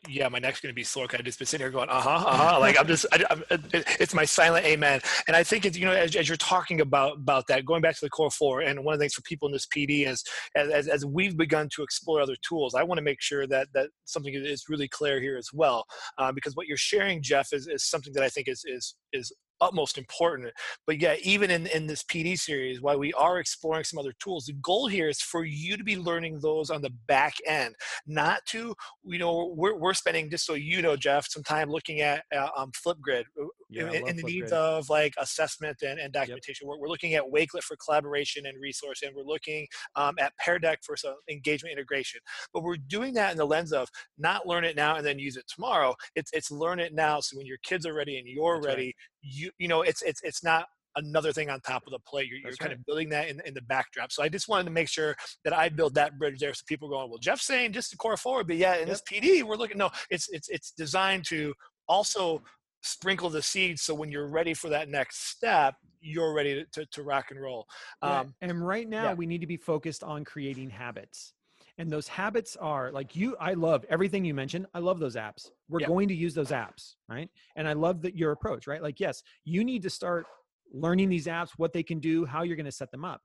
yeah, 0.08 0.28
my 0.28 0.38
neck's 0.38 0.60
going 0.60 0.70
to 0.70 0.74
be 0.74 0.82
sore. 0.82 1.06
'cause 1.06 1.20
I 1.20 1.22
just 1.22 1.38
been 1.38 1.46
sitting 1.46 1.64
here 1.64 1.70
going, 1.70 1.88
uh 1.90 2.00
huh, 2.00 2.24
uh 2.26 2.36
huh. 2.52 2.60
Like 2.60 2.78
I'm 2.78 2.86
just, 2.86 3.04
I, 3.12 3.22
I'm, 3.30 3.44
it's 3.70 4.14
my 4.14 4.24
silent 4.24 4.64
amen. 4.64 5.00
And 5.26 5.36
I 5.36 5.42
think 5.42 5.66
it's 5.66 5.76
you 5.76 5.84
know, 5.84 5.92
as, 5.92 6.16
as 6.16 6.26
you're 6.28 6.36
talking 6.38 6.80
about 6.80 7.16
about 7.18 7.46
that, 7.48 7.66
going 7.66 7.82
back 7.82 7.94
to 7.96 8.04
the 8.04 8.10
core 8.10 8.30
four, 8.30 8.62
and 8.62 8.82
one 8.82 8.94
of 8.94 8.98
the 8.98 9.02
things 9.02 9.14
for 9.14 9.22
people 9.22 9.46
in 9.48 9.52
this 9.52 9.66
PD 9.66 10.06
is 10.06 10.24
as, 10.56 10.70
as, 10.70 10.88
as 10.88 11.04
we've 11.04 11.36
begun 11.36 11.68
to 11.74 11.82
explore 11.82 12.20
other 12.20 12.36
tools, 12.46 12.74
I 12.74 12.82
want 12.82 12.98
to 12.98 13.02
make 13.02 13.20
sure 13.20 13.46
that 13.48 13.68
that 13.74 13.90
something 14.06 14.32
is 14.34 14.64
really 14.68 14.88
clear 14.88 15.20
here 15.20 15.36
as 15.36 15.50
well, 15.52 15.84
uh, 16.18 16.32
because 16.32 16.54
what 16.56 16.66
you're 16.66 16.76
sharing, 16.78 17.22
Jeff, 17.22 17.52
is, 17.52 17.66
is 17.66 17.84
something 17.84 18.12
that 18.14 18.22
I 18.22 18.28
think 18.30 18.48
is 18.48 18.64
is 18.66 18.94
is 19.12 19.32
utmost 19.60 19.98
important. 19.98 20.52
But 20.86 21.00
yeah, 21.00 21.16
even 21.22 21.50
in, 21.50 21.66
in 21.68 21.86
this 21.86 22.02
PD 22.02 22.38
series, 22.38 22.80
while 22.80 22.98
we 22.98 23.12
are 23.14 23.38
exploring 23.38 23.84
some 23.84 23.98
other 23.98 24.14
tools, 24.22 24.46
the 24.46 24.54
goal 24.54 24.88
here 24.88 25.08
is 25.08 25.20
for 25.20 25.44
you 25.44 25.76
to 25.76 25.84
be 25.84 25.96
learning 25.96 26.40
those 26.40 26.70
on 26.70 26.82
the 26.82 26.90
back 27.06 27.34
end, 27.46 27.74
not 28.06 28.44
to, 28.46 28.74
you 29.04 29.18
know, 29.18 29.52
we're, 29.56 29.76
we're 29.76 29.94
spending, 29.94 30.30
just 30.30 30.46
so 30.46 30.54
you 30.54 30.82
know, 30.82 30.96
Jeff, 30.96 31.26
some 31.28 31.42
time 31.42 31.70
looking 31.70 32.00
at 32.00 32.24
uh, 32.34 32.48
um, 32.56 32.70
Flipgrid 32.72 33.24
uh, 33.40 33.46
Yeah, 33.68 33.90
in, 33.92 34.08
in 34.08 34.16
the 34.16 34.22
needs 34.22 34.52
of 34.52 34.88
like 34.88 35.14
assessment 35.18 35.82
and, 35.82 36.00
and 36.00 36.12
documentation. 36.12 36.66
We're, 36.66 36.78
we're 36.78 36.88
looking 36.88 37.14
at 37.14 37.22
Wakelet 37.22 37.62
for 37.62 37.76
collaboration 37.76 38.46
and 38.46 38.60
resource, 38.60 39.02
and 39.02 39.14
we're 39.14 39.22
looking 39.22 39.66
um, 39.96 40.16
at 40.18 40.36
Pear 40.38 40.58
Deck 40.58 40.80
for 40.82 40.96
some 40.96 41.14
engagement 41.30 41.72
integration. 41.72 42.20
But 42.52 42.62
we're 42.62 42.76
doing 42.76 43.14
that 43.14 43.32
in 43.32 43.36
the 43.38 43.46
lens 43.46 43.72
of 43.72 43.88
not 44.18 44.46
learn 44.46 44.64
it 44.64 44.76
now 44.76 44.96
and 44.96 45.06
then 45.06 45.18
use 45.18 45.36
it 45.36 45.44
tomorrow. 45.48 45.94
It's 46.14 46.32
it's 46.32 46.50
learn 46.50 46.80
it 46.80 46.94
now, 46.94 47.20
so 47.20 47.36
when 47.36 47.46
your 47.46 47.58
kids 47.62 47.86
are 47.86 47.94
ready 47.94 48.18
and 48.18 48.26
you're 48.26 48.56
That's 48.56 48.66
right. 48.66 48.94
You 49.22 49.50
you 49.58 49.68
know 49.68 49.82
it's 49.82 50.02
it's 50.02 50.20
it's 50.22 50.42
not 50.42 50.66
another 50.96 51.32
thing 51.32 51.48
on 51.48 51.60
top 51.60 51.84
of 51.86 51.92
the 51.92 51.98
plate. 52.00 52.28
You're, 52.28 52.38
you're 52.38 52.56
kind 52.56 52.70
right. 52.70 52.78
of 52.78 52.84
building 52.84 53.10
that 53.10 53.28
in, 53.28 53.40
in 53.46 53.54
the 53.54 53.62
backdrop. 53.62 54.10
So 54.10 54.24
I 54.24 54.28
just 54.28 54.48
wanted 54.48 54.64
to 54.64 54.70
make 54.70 54.88
sure 54.88 55.14
that 55.44 55.52
I 55.52 55.68
build 55.68 55.94
that 55.94 56.18
bridge 56.18 56.40
there. 56.40 56.52
So 56.52 56.64
people 56.66 56.88
are 56.88 56.98
going, 56.98 57.10
well, 57.10 57.18
Jeff's 57.18 57.44
saying 57.44 57.72
just 57.72 57.92
the 57.92 57.96
core 57.96 58.16
forward, 58.16 58.48
but 58.48 58.56
yeah, 58.56 58.76
in 58.76 58.88
this 58.88 59.02
PD, 59.02 59.44
we're 59.44 59.56
looking. 59.56 59.78
No, 59.78 59.90
it's 60.10 60.28
it's 60.30 60.48
it's 60.48 60.72
designed 60.72 61.24
to 61.26 61.54
also 61.88 62.42
sprinkle 62.82 63.28
the 63.28 63.42
seeds 63.42 63.82
so 63.82 63.94
when 63.94 64.10
you're 64.10 64.28
ready 64.28 64.54
for 64.54 64.70
that 64.70 64.88
next 64.88 65.28
step 65.28 65.74
you're 66.00 66.32
ready 66.32 66.54
to, 66.54 66.64
to, 66.72 66.86
to 66.86 67.02
rock 67.02 67.26
and 67.30 67.40
roll 67.40 67.66
Yeah, 68.02 68.20
um, 68.20 68.34
and 68.40 68.66
right 68.66 68.88
now 68.88 69.04
yeah. 69.04 69.14
we 69.14 69.26
need 69.26 69.42
to 69.42 69.46
be 69.46 69.58
focused 69.58 70.02
on 70.02 70.24
creating 70.24 70.70
habits. 70.70 71.34
And 71.80 71.90
those 71.90 72.06
habits 72.08 72.56
are 72.56 72.92
like 72.92 73.16
you, 73.16 73.38
I 73.40 73.54
love 73.54 73.86
everything 73.88 74.22
you 74.22 74.34
mentioned. 74.34 74.66
I 74.74 74.80
love 74.80 74.98
those 74.98 75.16
apps. 75.16 75.50
We're 75.70 75.80
Yeah. 75.80 75.86
going 75.86 76.08
to 76.08 76.14
use 76.14 76.34
those 76.34 76.50
apps, 76.50 76.96
right? 77.08 77.30
And 77.56 77.66
I 77.66 77.72
love 77.72 78.02
that 78.02 78.14
your 78.14 78.32
approach, 78.32 78.66
right? 78.66 78.82
Like, 78.82 79.00
yes, 79.00 79.22
you 79.44 79.64
need 79.64 79.80
to 79.84 79.88
start 79.88 80.26
learning 80.70 81.08
these 81.08 81.24
apps, 81.24 81.52
what 81.56 81.72
they 81.72 81.82
can 81.82 81.98
do, 81.98 82.26
how 82.26 82.42
you're 82.42 82.56
going 82.56 82.66
to 82.66 82.70
set 82.70 82.90
them 82.90 83.02
up. 83.02 83.22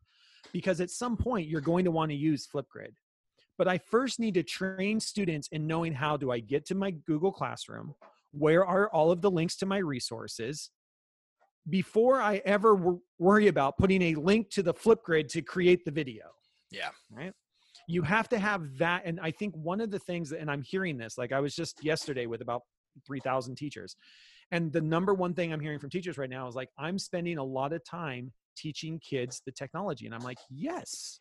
Because 0.53 0.79
at 0.79 0.89
some 0.89 1.17
point 1.17 1.49
you're 1.49 1.59
going 1.59 1.83
to 1.83 1.91
want 1.91 2.11
to 2.11 2.15
use 2.15 2.47
Flipgrid. 2.47 2.93
But 3.57 3.67
I 3.67 3.77
first 3.77 4.21
need 4.21 4.35
to 4.35 4.43
train 4.43 5.01
students 5.01 5.49
in 5.49 5.67
knowing 5.67 5.91
how 5.91 6.15
do 6.15 6.31
I 6.31 6.39
get 6.39 6.65
to 6.67 6.75
my 6.75 6.91
Google 6.91 7.33
Classroom? 7.33 7.93
Where 8.31 8.65
are 8.65 8.89
all 8.89 9.11
of 9.11 9.21
the 9.21 9.29
links 9.31 9.57
to 9.57 9.65
my 9.65 9.79
resources? 9.79 10.69
Before 11.69 12.21
I 12.21 12.41
ever 12.45 12.73
wor- 12.73 13.01
worry 13.19 13.47
about 13.47 13.77
putting 13.77 14.01
a 14.01 14.15
link 14.15 14.49
to 14.51 14.63
the 14.63 14.73
Flipgrid 14.73 15.27
to 15.29 15.41
create 15.41 15.83
the 15.83 15.91
video 15.91 16.31
yeah 16.71 16.89
right 17.11 17.33
you 17.87 18.01
have 18.01 18.27
to 18.29 18.39
have 18.39 18.77
that 18.77 19.01
and 19.05 19.19
i 19.21 19.31
think 19.31 19.53
one 19.55 19.81
of 19.81 19.91
the 19.91 19.99
things 19.99 20.31
and 20.31 20.49
i'm 20.49 20.61
hearing 20.61 20.97
this 20.97 21.17
like 21.17 21.31
i 21.31 21.39
was 21.39 21.55
just 21.55 21.83
yesterday 21.83 22.25
with 22.25 22.41
about 22.41 22.61
3000 23.05 23.55
teachers 23.55 23.95
and 24.51 24.71
the 24.71 24.81
number 24.81 25.13
one 25.13 25.33
thing 25.33 25.51
i'm 25.51 25.59
hearing 25.59 25.79
from 25.79 25.89
teachers 25.89 26.17
right 26.17 26.29
now 26.29 26.47
is 26.47 26.55
like 26.55 26.69
i'm 26.77 26.97
spending 26.97 27.37
a 27.37 27.43
lot 27.43 27.73
of 27.73 27.83
time 27.83 28.31
teaching 28.55 28.99
kids 28.99 29.41
the 29.45 29.51
technology 29.51 30.05
and 30.05 30.15
i'm 30.15 30.23
like 30.23 30.37
yes 30.49 31.19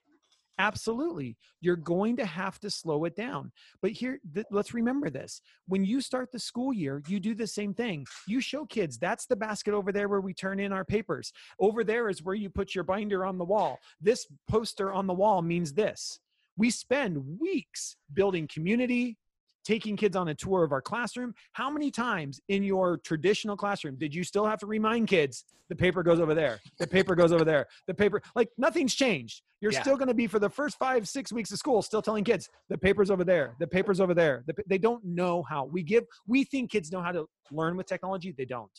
absolutely 0.59 1.37
you're 1.61 1.77
going 1.77 2.17
to 2.17 2.25
have 2.25 2.59
to 2.61 2.71
slow 2.71 3.05
it 3.05 3.17
down. 3.17 3.51
But 3.83 3.93
here 3.93 4.19
th- 4.35 4.47
let's 4.51 4.75
remember 4.75 5.11
this 5.11 5.41
when 5.67 5.85
you 5.85 6.01
start 6.01 6.31
the 6.33 6.39
school 6.39 6.73
year 6.73 7.03
you 7.09 7.21
do 7.21 7.35
the 7.35 7.47
same 7.47 7.75
thing 7.75 8.07
you 8.27 8.41
show 8.41 8.65
kids 8.67 8.99
that's 8.99 9.27
the 9.27 9.37
basket 9.37 9.75
over 9.75 9.93
there 9.93 10.09
where 10.09 10.21
we 10.21 10.35
turn 10.35 10.61
in 10.61 10.73
our 10.73 10.85
papers 10.85 11.33
over 11.59 11.85
there 11.85 12.09
is 12.09 12.23
where 12.23 12.35
you 12.35 12.49
put 12.49 12.75
your 12.75 12.85
binder 12.85 13.25
on 13.25 13.39
the 13.39 13.45
wall 13.45 13.79
this 14.01 14.27
poster 14.49 14.93
on 14.93 15.07
the 15.07 15.15
wall 15.15 15.43
means 15.43 15.73
this 15.73 16.21
we 16.57 16.71
spend 16.71 17.39
weeks 17.41 17.97
building 18.13 18.49
community 18.53 19.17
taking 19.65 19.97
kids 19.97 20.15
on 20.15 20.29
a 20.29 20.35
tour 20.35 20.63
of 20.63 20.73
our 20.73 20.83
classroom. 20.83 21.33
How 21.53 21.71
many 21.71 21.91
times 21.91 22.39
in 22.49 22.63
your 22.63 22.99
traditional 22.99 23.57
classroom 23.57 23.97
did 23.97 24.15
you 24.15 24.23
still 24.23 24.45
have 24.45 24.59
to 24.61 24.67
remind 24.67 25.09
kids 25.09 25.45
the 25.71 25.75
paper 25.75 26.03
goes 26.03 26.21
over 26.21 26.35
there 26.35 26.61
the 26.79 26.87
paper 26.87 27.15
goes 27.15 27.33
over 27.33 27.43
there 27.47 27.67
the 27.87 27.95
paper 27.95 28.21
like 28.35 28.51
nothing's 28.59 28.95
changed. 28.95 29.41
You're 29.63 29.73
Yeah. 29.73 29.81
still 29.81 29.97
going 29.97 30.09
to 30.09 30.15
be 30.15 30.27
for 30.27 30.39
the 30.39 30.51
first 30.51 30.79
five 30.79 31.09
six 31.09 31.33
weeks 31.33 31.51
of 31.51 31.59
school 31.59 31.81
still 31.81 32.03
telling 32.03 32.23
kids 32.25 32.51
the 32.69 32.77
paper's 32.77 33.11
over 33.11 33.25
there 33.25 33.57
the 33.59 33.67
paper's 33.67 34.01
over 34.01 34.13
there. 34.13 34.45
The, 34.47 34.55
they 34.69 34.77
don't 34.79 35.03
know 35.03 35.43
how. 35.49 35.65
We 35.65 35.83
give 35.83 36.05
we 36.27 36.45
think 36.45 36.71
kids 36.71 36.93
know 36.93 37.01
how 37.01 37.13
to 37.13 37.25
learn 37.51 37.77
with 37.79 37.87
technology. 37.87 38.35
They 38.37 38.45
don't. 38.45 38.71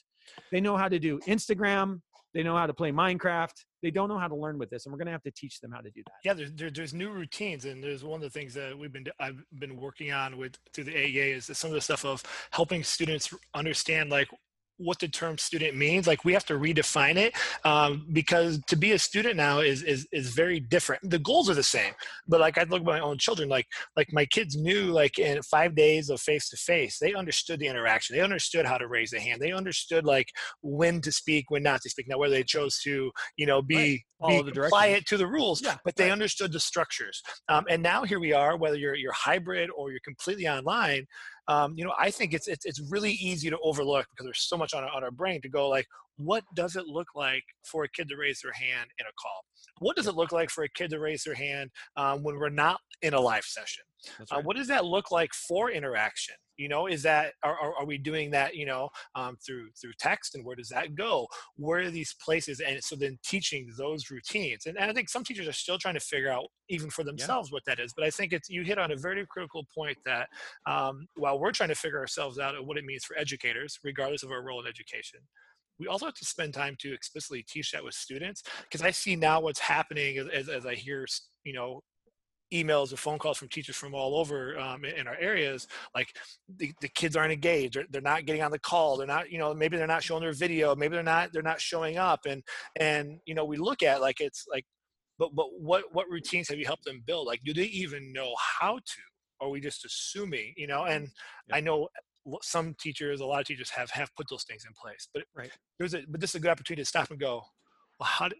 They 0.51 0.61
know 0.61 0.77
how 0.77 0.87
to 0.87 0.99
do 0.99 1.19
instagram 1.27 2.01
they 2.35 2.43
know 2.43 2.55
how 2.55 2.67
to 2.67 2.73
play 2.73 2.91
minecraft 2.91 3.63
they 3.81 3.89
don't 3.89 4.09
know 4.09 4.19
how 4.19 4.27
to 4.27 4.35
learn 4.35 4.59
with 4.59 4.69
this 4.69 4.85
and 4.85 4.93
we're 4.93 4.97
going 4.97 5.07
to 5.07 5.11
have 5.11 5.23
to 5.23 5.31
teach 5.31 5.59
them 5.61 5.71
how 5.71 5.79
to 5.79 5.89
do 5.89 6.03
that. 6.05 6.13
Yeah 6.23 6.33
there's, 6.33 6.51
there, 6.53 6.69
there's 6.69 6.93
new 6.93 7.09
routines 7.09 7.65
and 7.65 7.83
there's 7.83 8.03
one 8.03 8.17
of 8.17 8.21
the 8.21 8.29
things 8.29 8.53
that 8.53 8.77
we've 8.77 8.93
been 8.93 9.07
i've 9.19 9.43
been 9.57 9.77
working 9.77 10.11
on 10.11 10.37
with 10.37 10.57
through 10.73 10.83
the 10.83 10.93
aea 10.93 11.35
is 11.35 11.49
some 11.57 11.71
of 11.71 11.73
the 11.73 11.81
stuff 11.81 12.05
of 12.05 12.21
helping 12.51 12.83
students 12.83 13.33
understand 13.55 14.11
like 14.11 14.27
what 14.77 14.99
the 14.99 15.07
term 15.07 15.37
student 15.37 15.75
means 15.75 16.07
like 16.07 16.25
we 16.25 16.33
have 16.33 16.45
to 16.45 16.53
redefine 16.53 17.15
it 17.15 17.33
um, 17.63 18.05
because 18.11 18.59
to 18.67 18.75
be 18.75 18.91
a 18.91 18.99
student 18.99 19.35
now 19.35 19.59
is, 19.59 19.81
is 19.83 20.07
is 20.11 20.29
very 20.29 20.59
different 20.59 21.01
the 21.09 21.19
goals 21.19 21.49
are 21.49 21.53
the 21.53 21.63
same 21.63 21.93
but 22.27 22.39
like 22.39 22.57
i 22.57 22.63
look 22.63 22.81
at 22.81 22.85
my 22.85 22.99
own 22.99 23.17
children 23.17 23.47
like 23.47 23.65
like 23.95 24.07
my 24.11 24.25
kids 24.25 24.55
knew 24.55 24.91
like 24.91 25.17
in 25.17 25.41
five 25.43 25.75
days 25.75 26.09
of 26.09 26.19
face 26.19 26.49
to 26.49 26.57
face 26.57 26.97
they 26.99 27.13
understood 27.13 27.59
the 27.59 27.67
interaction 27.67 28.15
they 28.15 28.21
understood 28.21 28.65
how 28.65 28.77
to 28.77 28.87
raise 28.87 29.13
a 29.13 29.19
hand 29.19 29.41
they 29.41 29.51
understood 29.51 30.05
like 30.05 30.27
when 30.61 31.01
to 31.01 31.11
speak 31.11 31.45
when 31.49 31.63
not 31.63 31.81
to 31.81 31.89
speak 31.89 32.07
now 32.07 32.17
whether 32.17 32.33
they 32.33 32.43
chose 32.43 32.79
to 32.79 33.11
you 33.37 33.45
know 33.45 33.61
be 33.61 33.75
Right. 33.75 34.01
Be, 34.27 34.41
the 34.41 34.65
apply 34.65 34.87
it 34.87 35.05
to 35.07 35.17
the 35.17 35.27
rules 35.27 35.61
Yeah, 35.61 35.75
but 35.83 35.95
they 35.97 36.05
right. 36.05 36.11
understood 36.13 36.51
the 36.51 36.59
structures 36.59 37.21
um, 37.49 37.65
and 37.69 37.83
now 37.83 38.03
here 38.03 38.19
we 38.19 38.31
are 38.31 38.57
whether 38.57 38.77
you're 38.77 38.95
you're 38.95 39.11
hybrid 39.11 39.69
or 39.75 39.91
you're 39.91 39.99
completely 40.05 40.47
online 40.47 41.05
um, 41.47 41.73
you 41.75 41.83
know 41.83 41.93
i 41.99 42.09
think 42.09 42.33
it's, 42.33 42.47
it's 42.47 42.65
it's 42.65 42.81
really 42.89 43.11
easy 43.11 43.49
to 43.49 43.57
overlook 43.63 44.05
because 44.11 44.25
there's 44.25 44.47
so 44.47 44.57
much 44.57 44.73
on 44.73 44.83
our, 44.83 44.89
on 44.89 45.03
our 45.03 45.11
brain 45.11 45.41
to 45.41 45.49
go 45.49 45.67
like 45.69 45.85
what 46.17 46.43
does 46.55 46.75
it 46.75 46.87
look 46.87 47.07
like 47.15 47.43
for 47.63 47.83
a 47.83 47.89
kid 47.89 48.07
to 48.09 48.15
raise 48.15 48.41
their 48.41 48.53
hand 48.53 48.89
in 48.99 49.05
a 49.05 49.13
call? 49.21 49.43
What 49.79 49.95
does 49.95 50.07
it 50.07 50.15
look 50.15 50.31
like 50.31 50.49
for 50.49 50.63
a 50.63 50.69
kid 50.69 50.89
to 50.91 50.99
raise 50.99 51.23
their 51.23 51.35
hand 51.35 51.71
um, 51.97 52.23
when 52.23 52.37
we're 52.37 52.49
not 52.49 52.79
in 53.01 53.13
a 53.13 53.19
live 53.19 53.43
session? 53.43 53.83
That's 54.17 54.31
uh, 54.31 54.41
what 54.41 54.55
does 54.55 54.67
that 54.67 54.85
look 54.85 55.11
like 55.11 55.33
for 55.33 55.71
interaction 55.71 56.35
you 56.57 56.67
know 56.67 56.87
is 56.87 57.03
that 57.03 57.33
are, 57.43 57.57
are, 57.77 57.85
we 57.85 57.97
doing 57.97 58.31
that 58.31 58.55
you 58.55 58.65
know 58.65 58.89
um, 59.15 59.37
through 59.45 59.67
through 59.79 59.93
text 59.99 60.35
and 60.35 60.45
where 60.45 60.55
does 60.55 60.69
that 60.69 60.95
go? 60.95 61.27
Where 61.55 61.81
are 61.81 61.91
these 61.91 62.15
places 62.23 62.59
and 62.59 62.83
so 62.83 62.95
then 62.95 63.17
teaching 63.23 63.71
those 63.77 64.09
routines 64.09 64.65
and, 64.65 64.77
and 64.77 64.89
i 64.89 64.93
think 64.93 65.09
some 65.09 65.23
teachers 65.23 65.47
are 65.47 65.53
still 65.53 65.77
trying 65.77 65.93
to 65.93 65.99
figure 65.99 66.31
out 66.31 66.45
even 66.69 66.89
for 66.89 67.03
themselves 67.03 67.51
what 67.51 67.63
that 67.65 67.79
is 67.79 67.93
but 67.95 68.05
i 68.05 68.09
think 68.09 68.33
it's 68.33 68.49
you 68.49 68.63
hit 68.63 68.77
on 68.77 68.91
a 68.91 68.95
very 68.95 69.25
critical 69.29 69.65
point 69.73 69.97
that 70.05 70.27
um, 70.65 71.07
while 71.15 71.39
we're 71.39 71.51
trying 71.51 71.69
to 71.69 71.75
figure 71.75 71.99
ourselves 71.99 72.39
out 72.39 72.55
at 72.55 72.65
what 72.65 72.77
it 72.77 72.85
means 72.85 73.03
for 73.03 73.17
educators 73.17 73.79
regardless 73.83 74.23
of 74.23 74.31
our 74.31 74.43
role 74.43 74.61
in 74.61 74.67
education 74.67 75.19
we 75.79 75.87
also 75.87 76.05
have 76.05 76.15
to 76.15 76.25
spend 76.25 76.53
time 76.53 76.75
to 76.79 76.93
explicitly 76.93 77.43
teach 77.47 77.71
that 77.71 77.83
with 77.83 77.93
students 77.93 78.43
because 78.63 78.81
i 78.81 78.91
see 78.91 79.15
now 79.15 79.39
what's 79.39 79.59
happening 79.59 80.17
as, 80.17 80.27
as, 80.29 80.49
as 80.49 80.65
i 80.65 80.75
hear 80.75 81.05
you 81.43 81.53
know 81.53 81.81
emails 82.53 82.93
or 82.93 82.97
phone 82.97 83.17
calls 83.17 83.37
from 83.37 83.49
teachers 83.49 83.75
from 83.75 83.93
all 83.95 84.17
over 84.17 84.57
um, 84.59 84.85
in 84.85 85.07
our 85.07 85.17
areas 85.17 85.67
like 85.95 86.15
the, 86.57 86.71
the 86.81 86.87
kids 86.89 87.15
aren't 87.15 87.33
engaged 87.33 87.75
they're, 87.75 87.85
they're 87.89 88.01
not 88.01 88.25
getting 88.25 88.43
on 88.43 88.51
the 88.51 88.59
call 88.59 88.97
they're 88.97 89.07
not 89.07 89.31
you 89.31 89.39
know 89.39 89.53
maybe 89.53 89.77
they're 89.77 89.87
not 89.87 90.03
showing 90.03 90.21
their 90.21 90.33
video 90.33 90.75
maybe 90.75 90.93
they're 90.93 91.03
not 91.03 91.33
they're 91.33 91.41
not 91.41 91.59
showing 91.59 91.97
up 91.97 92.21
and 92.27 92.43
and 92.79 93.19
you 93.25 93.33
know 93.33 93.45
we 93.45 93.57
look 93.57 93.81
at 93.81 93.99
like 93.99 94.21
it's 94.21 94.45
like 94.51 94.65
but 95.17 95.33
but 95.35 95.47
what 95.59 95.83
what 95.91 96.09
routines 96.09 96.47
have 96.47 96.59
you 96.59 96.65
helped 96.65 96.85
them 96.85 97.01
build 97.05 97.27
like 97.27 97.41
do 97.43 97.53
they 97.53 97.63
even 97.63 98.13
know 98.13 98.33
how 98.59 98.75
to 98.75 99.01
are 99.41 99.49
we 99.49 99.59
just 99.59 99.83
assuming 99.85 100.53
you 100.55 100.67
know 100.67 100.85
and 100.85 101.09
Yeah. 101.47 101.57
i 101.57 101.59
know 101.59 101.87
some 102.41 102.75
teachers 102.79 103.21
a 103.21 103.25
lot 103.25 103.41
of 103.41 103.45
teachers 103.47 103.69
have 103.71 103.89
have 103.91 104.09
put 104.15 104.27
those 104.29 104.43
things 104.43 104.65
in 104.65 104.71
place 104.79 105.07
but 105.13 105.23
Right. 105.35 105.51
there's 105.77 105.93
a 105.93 106.03
but 106.07 106.21
this 106.21 106.31
is 106.31 106.35
a 106.35 106.39
good 106.39 106.51
opportunity 106.51 106.81
to 106.81 106.87
stop 106.87 107.09
and 107.11 107.19
go 107.19 107.43
well 107.99 108.07
how 108.07 108.27
did, 108.29 108.37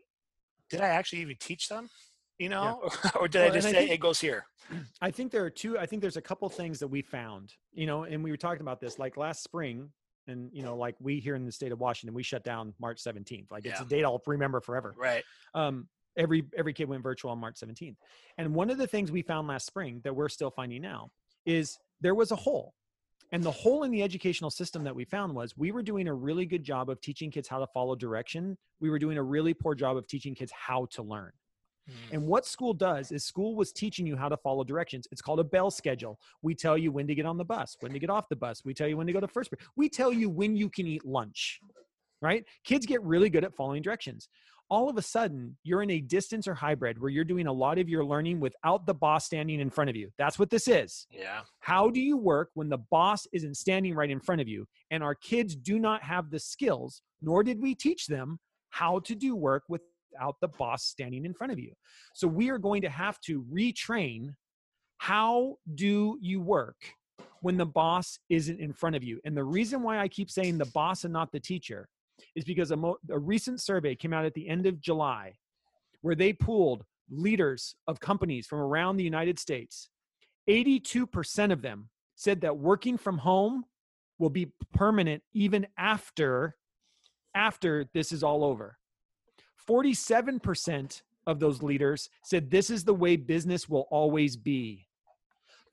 did 0.70 0.82
i 0.82 0.88
actually 0.88 1.22
even 1.22 1.36
teach 1.40 1.68
them 1.70 1.90
you 2.40 2.50
know 2.50 2.90
or 3.20 3.28
did 3.28 3.40
Well, 3.42 3.52
i 3.52 3.54
just 3.54 3.68
I 3.68 3.72
say 3.72 3.78
think- 3.80 3.92
it 3.92 4.00
goes 4.00 4.20
here 4.20 4.46
I 5.02 5.12
think 5.12 5.32
there 5.32 5.44
are 5.46 5.50
two. 5.52 5.78
I 5.78 5.86
think 5.86 6.02
there's 6.02 6.18
a 6.18 6.22
couple 6.22 6.50
things 6.50 6.80
that 6.80 6.88
we 6.88 7.04
found, 7.04 7.54
you 7.72 7.86
know, 7.86 8.04
and 8.06 8.24
we 8.24 8.32
were 8.32 8.38
talking 8.38 8.62
about 8.62 8.80
this 8.82 8.98
like 8.98 9.16
last 9.16 9.44
spring, 9.44 9.92
and 10.28 10.50
you 10.52 10.64
know, 10.64 10.76
like 10.76 10.96
we 11.00 11.20
here 11.20 11.36
in 11.36 11.46
the 11.46 11.52
state 11.52 11.72
of 11.72 11.80
Washington, 11.80 12.16
we 12.16 12.24
shut 12.24 12.44
down 12.44 12.74
March 12.80 13.00
17th. 13.04 13.52
Like 13.52 13.66
it's 13.68 13.80
Yeah. 13.80 13.86
a 13.86 13.88
date 13.88 14.04
I'll 14.04 14.20
remember 14.26 14.60
forever. 14.62 14.96
right 14.98 15.24
Um, 15.54 15.88
every 16.18 16.46
every 16.58 16.74
kid 16.74 16.90
went 16.90 17.04
virtual 17.04 17.30
on 17.30 17.38
March 17.38 17.58
17th, 17.60 17.96
and 18.40 18.56
one 18.56 18.72
of 18.72 18.80
the 18.80 18.88
things 18.88 19.12
we 19.12 19.22
found 19.22 19.48
last 19.48 19.68
spring 19.68 20.02
that 20.04 20.16
we're 20.16 20.30
still 20.30 20.50
finding 20.50 20.82
now 20.82 21.12
is 21.46 21.78
there 22.02 22.16
was 22.16 22.32
a 22.32 22.36
hole. 22.36 22.74
And 23.32 23.44
the 23.44 23.52
hole 23.52 23.84
in 23.84 23.92
the 23.92 24.02
educational 24.02 24.50
system 24.50 24.84
that 24.86 24.96
we 24.96 25.06
found 25.06 25.36
was 25.36 25.56
we 25.56 25.72
were 25.72 25.84
doing 25.84 26.08
a 26.08 26.14
really 26.14 26.48
good 26.48 26.64
job 26.64 26.90
of 26.90 27.02
teaching 27.02 27.30
kids 27.30 27.48
how 27.48 27.60
to 27.60 27.68
follow 27.68 27.96
direction. 27.96 28.58
We 28.80 28.90
were 28.90 28.98
doing 29.00 29.18
a 29.20 29.24
really 29.24 29.54
poor 29.54 29.76
job 29.76 29.96
of 29.96 30.08
teaching 30.08 30.34
kids 30.34 30.52
how 30.52 30.88
to 30.94 31.04
learn. 31.04 31.32
Mm-hmm. 31.90 32.16
And 32.16 32.28
what 32.28 32.46
school 32.46 32.74
does 32.74 33.12
is 33.12 33.24
school 33.24 33.56
was 33.56 33.72
teaching 33.72 34.08
you 34.08 34.16
how 34.16 34.30
to 34.30 34.38
follow 34.38 34.64
directions. 34.64 35.08
It's 35.12 35.22
called 35.22 35.40
a 35.40 35.44
bell 35.44 35.70
schedule. 35.70 36.20
We 36.42 36.56
tell 36.56 36.78
you 36.78 36.92
when 36.92 37.08
to 37.08 37.16
get 37.16 37.26
on 37.26 37.38
the 37.38 37.46
bus, 37.46 37.78
when 37.80 37.94
to 37.94 38.00
get 38.00 38.10
off 38.10 38.30
the 38.30 38.36
bus. 38.36 38.64
We 38.66 38.74
tell 38.74 38.88
you 38.88 38.98
when 38.98 39.08
to 39.08 39.14
go 39.14 39.20
to 39.20 39.28
first 39.28 39.52
period. 39.52 39.68
We 39.76 39.90
tell 39.90 40.12
you 40.12 40.30
when 40.30 40.56
you 40.56 40.70
can 40.70 40.88
eat 40.88 41.06
lunch, 41.06 41.60
right? 42.22 42.44
Kids 42.64 42.86
get 42.86 43.02
really 43.04 43.30
good 43.30 43.44
at 43.44 43.56
following 43.56 43.82
directions. 43.82 44.30
All 44.68 44.90
of 44.90 44.98
a 44.98 45.02
sudden, 45.04 45.56
you're 45.64 45.84
in 45.84 45.92
a 45.92 46.02
distance 46.02 46.48
or 46.48 46.56
hybrid 46.56 47.00
where 47.00 47.12
you're 47.12 47.24
doing 47.24 47.46
a 47.46 47.54
lot 47.54 47.78
of 47.78 47.88
your 47.88 48.04
learning 48.04 48.40
without 48.40 48.88
the 48.88 48.96
boss 48.96 49.26
standing 49.26 49.60
in 49.60 49.70
front 49.70 49.92
of 49.92 49.96
you. 49.96 50.10
That's 50.18 50.40
what 50.40 50.50
this 50.50 50.68
is. 50.68 51.06
yeah 51.12 51.42
How 51.60 51.92
do 51.92 52.02
you 52.02 52.18
work 52.18 52.50
when 52.56 52.70
the 52.70 52.80
boss 52.90 53.28
isn't 53.32 53.58
standing 53.58 53.94
right 53.94 54.10
in 54.10 54.20
front 54.20 54.42
of 54.42 54.48
you? 54.48 54.68
And 54.90 55.04
our 55.04 55.14
kids 55.14 55.56
do 55.56 55.78
not 55.78 56.02
have 56.02 56.32
the 56.32 56.40
skills, 56.40 57.04
nor 57.22 57.44
did 57.44 57.62
we 57.62 57.76
teach 57.76 58.08
them 58.08 58.40
how 58.70 59.00
to 59.00 59.14
do 59.14 59.36
work 59.36 59.64
without 60.16 60.36
the 60.42 60.48
boss 60.48 60.84
standing 60.84 61.26
in 61.26 61.34
front 61.34 61.54
of 61.54 61.60
you. 61.60 61.72
So 62.14 62.28
we 62.28 62.50
are 62.50 62.58
going 62.58 62.82
to 62.82 62.90
have 62.90 63.20
to 63.22 63.44
retrain 63.44 64.34
how 64.98 65.58
do 65.76 66.18
you 66.22 66.42
work 66.42 66.76
when 67.42 67.58
the 67.58 67.66
boss 67.66 68.18
isn't 68.30 68.60
in 68.60 68.74
front 68.74 68.96
of 68.96 69.04
you? 69.04 69.20
And 69.26 69.36
the 69.36 69.44
reason 69.44 69.82
why 69.84 70.00
I 70.00 70.08
keep 70.08 70.32
saying 70.32 70.58
the 70.58 70.66
boss 70.66 71.04
and 71.04 71.14
not 71.14 71.32
the 71.32 71.40
teacher 71.40 71.88
is 72.36 72.46
because 72.46 72.72
a, 72.72 72.78
mo- 72.78 72.98
a 73.10 73.20
recent 73.20 73.62
survey 73.62 73.96
came 73.96 74.14
out 74.14 74.26
at 74.26 74.34
the 74.34 74.48
end 74.48 74.66
of 74.66 74.80
July 74.80 75.34
where 76.02 76.16
they 76.16 76.34
pooled 76.34 76.84
leaders 77.12 77.76
of 77.88 78.00
companies 78.00 78.48
from 78.48 78.60
around 78.60 78.98
the 78.98 79.04
United 79.04 79.38
States 79.38 79.90
82% 80.50 81.52
of 81.52 81.62
them 81.62 81.90
said 82.16 82.42
that 82.42 82.58
working 82.58 82.98
from 82.98 83.18
home 83.18 83.66
will 84.18 84.30
be 84.30 84.52
permanent 84.74 85.22
even 85.34 85.68
after 85.78 86.56
after 87.36 87.86
this 87.94 88.14
is 88.14 88.24
all 88.24 88.46
over 88.46 88.78
47% 89.70 91.02
of 91.28 91.40
those 91.40 91.64
leaders 91.64 92.10
said 92.24 92.50
this 92.50 92.70
is 92.70 92.84
the 92.84 92.94
way 92.94 93.16
business 93.16 93.68
will 93.68 93.88
always 93.90 94.36
be. 94.38 94.88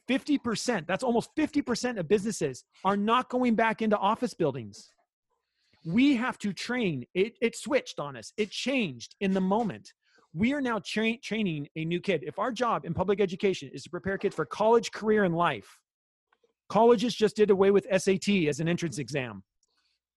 50%, 0.08 0.86
that's 0.86 1.04
almost 1.04 1.30
50% 1.36 1.98
of 1.98 2.08
businesses 2.08 2.64
are 2.84 2.96
not 2.96 3.28
going 3.28 3.54
back 3.54 3.82
into 3.82 3.96
office 3.96 4.34
buildings. 4.34 4.90
We 5.84 6.16
have 6.16 6.38
to 6.38 6.52
train. 6.52 7.06
It, 7.14 7.34
it 7.40 7.56
switched 7.56 7.98
on 7.98 8.16
us, 8.16 8.32
it 8.36 8.50
changed 8.50 9.16
in 9.20 9.32
the 9.32 9.40
moment. 9.40 9.92
We 10.34 10.54
are 10.54 10.60
now 10.60 10.80
tra- 10.84 11.18
training 11.18 11.68
a 11.76 11.84
new 11.84 12.00
kid. 12.00 12.24
If 12.26 12.38
our 12.38 12.52
job 12.52 12.86
in 12.86 12.94
public 12.94 13.20
education 13.20 13.70
is 13.72 13.82
to 13.82 13.90
prepare 13.90 14.16
kids 14.16 14.34
for 14.34 14.46
college, 14.46 14.90
career, 14.90 15.24
and 15.24 15.36
life, 15.36 15.78
colleges 16.68 17.14
just 17.14 17.36
did 17.36 17.50
away 17.50 17.70
with 17.70 17.86
SAT 17.94 18.28
as 18.48 18.58
an 18.58 18.68
entrance 18.68 18.98
exam. 18.98 19.42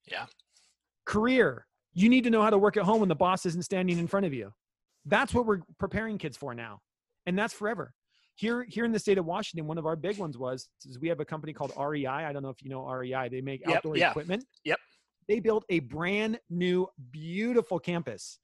Yeah. 0.09 0.25
Career, 1.05 1.67
you 1.95 2.09
need 2.09 2.25
to 2.25 2.29
know 2.29 2.41
how 2.41 2.49
to 2.49 2.57
work 2.57 2.77
at 2.77 2.83
home 2.83 2.99
when 2.99 3.09
the 3.09 3.15
boss 3.15 3.45
isn't 3.45 3.63
standing 3.63 3.97
in 3.97 4.05
front 4.05 4.25
of 4.25 4.33
you. 4.33 4.53
That's 5.05 5.33
what 5.33 5.45
we're 5.45 5.61
preparing 5.79 6.17
kids 6.17 6.37
for 6.37 6.53
now. 6.53 6.81
And 7.25 7.39
that's 7.39 7.53
forever. 7.53 7.93
Here, 8.35 8.65
here 8.67 8.83
in 8.83 8.91
the 8.91 8.99
state 8.99 9.17
of 9.17 9.25
Washington, 9.25 9.65
one 9.65 9.77
of 9.77 9.85
our 9.85 9.95
big 9.95 10.17
ones 10.17 10.37
was 10.37 10.67
is 10.85 10.99
we 10.99 11.07
have 11.07 11.21
a 11.21 11.25
company 11.25 11.53
called 11.53 11.71
REI. 11.79 12.05
I 12.05 12.33
don't 12.33 12.43
know 12.43 12.49
if 12.49 12.61
you 12.61 12.69
know 12.69 12.85
REI. 12.85 13.29
They 13.29 13.39
make 13.39 13.61
Yep, 13.65 13.77
outdoor 13.77 13.97
yeah. 13.97 14.09
equipment. 14.09 14.43
Yep. 14.65 14.77
They 15.29 15.39
built 15.39 15.63
a 15.69 15.79
brand 15.79 16.39
new, 16.49 16.87
beautiful 17.11 17.79
campus. 17.79 18.39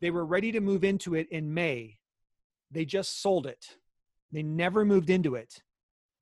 They 0.00 0.10
were 0.10 0.24
ready 0.24 0.52
to 0.52 0.60
move 0.60 0.84
into 0.84 1.16
it 1.16 1.26
in 1.30 1.52
May. 1.52 1.98
They 2.70 2.84
just 2.84 3.20
sold 3.20 3.46
it. 3.46 3.66
They 4.30 4.42
never 4.42 4.84
moved 4.84 5.10
into 5.10 5.34
it. 5.34 5.62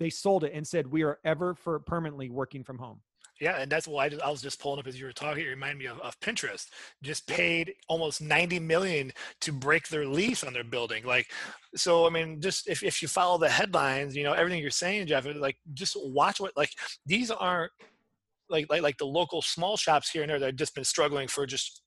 They 0.01 0.11
sold 0.11 0.43
it 0.45 0.53
and 0.55 0.67
said, 0.67 0.87
We 0.87 1.03
are 1.03 1.19
ever 1.25 1.55
for 1.55 1.79
permanently 1.81 2.31
working 2.31 2.65
from 2.65 2.79
home. 2.79 3.03
Yeah, 3.43 3.57
and 3.59 3.69
that's 3.69 3.89
why 3.89 4.05
I, 4.07 4.11
I 4.25 4.31
was 4.31 4.41
just 4.41 4.61
pulling 4.61 4.79
up 4.79 4.87
as 4.87 4.97
you 4.97 5.05
were 5.05 5.13
talking. 5.13 5.45
It 5.45 5.49
reminded 5.49 5.79
me 5.79 5.87
of, 5.87 5.99
of 5.99 6.19
Pinterest. 6.21 6.69
Just 7.03 7.27
paid 7.27 7.75
almost 7.89 8.23
90 8.23 8.61
million 8.61 9.11
to 9.41 9.51
break 9.53 9.89
their 9.89 10.07
lease 10.07 10.45
on 10.45 10.53
their 10.53 10.63
building. 10.63 11.05
Like, 11.05 11.27
so 11.75 12.07
I 12.07 12.11
mean, 12.11 12.41
just 12.41 12.69
if, 12.69 12.85
if 12.85 13.03
you 13.03 13.09
follow 13.09 13.39
the 13.39 13.49
headlines, 13.49 14.15
you 14.15 14.23
know 14.23 14.33
everything 14.33 14.63
you're 14.63 14.71
saying, 14.71 15.09
Jeff. 15.09 15.27
Like, 15.27 15.57
just 15.75 15.97
watch 16.05 16.39
what 16.39 16.57
like 16.57 16.71
these 17.05 17.33
aren't 17.33 17.73
like 18.49 18.67
like 18.71 18.83
like 18.83 18.99
the 18.99 19.07
local 19.07 19.43
small 19.43 19.77
shops 19.77 20.09
here 20.09 20.23
and 20.23 20.31
there 20.31 20.39
that 20.39 20.47
have 20.47 20.57
just 20.57 20.77
been 20.77 20.85
struggling 20.85 21.27
for 21.27 21.45
just 21.45 21.83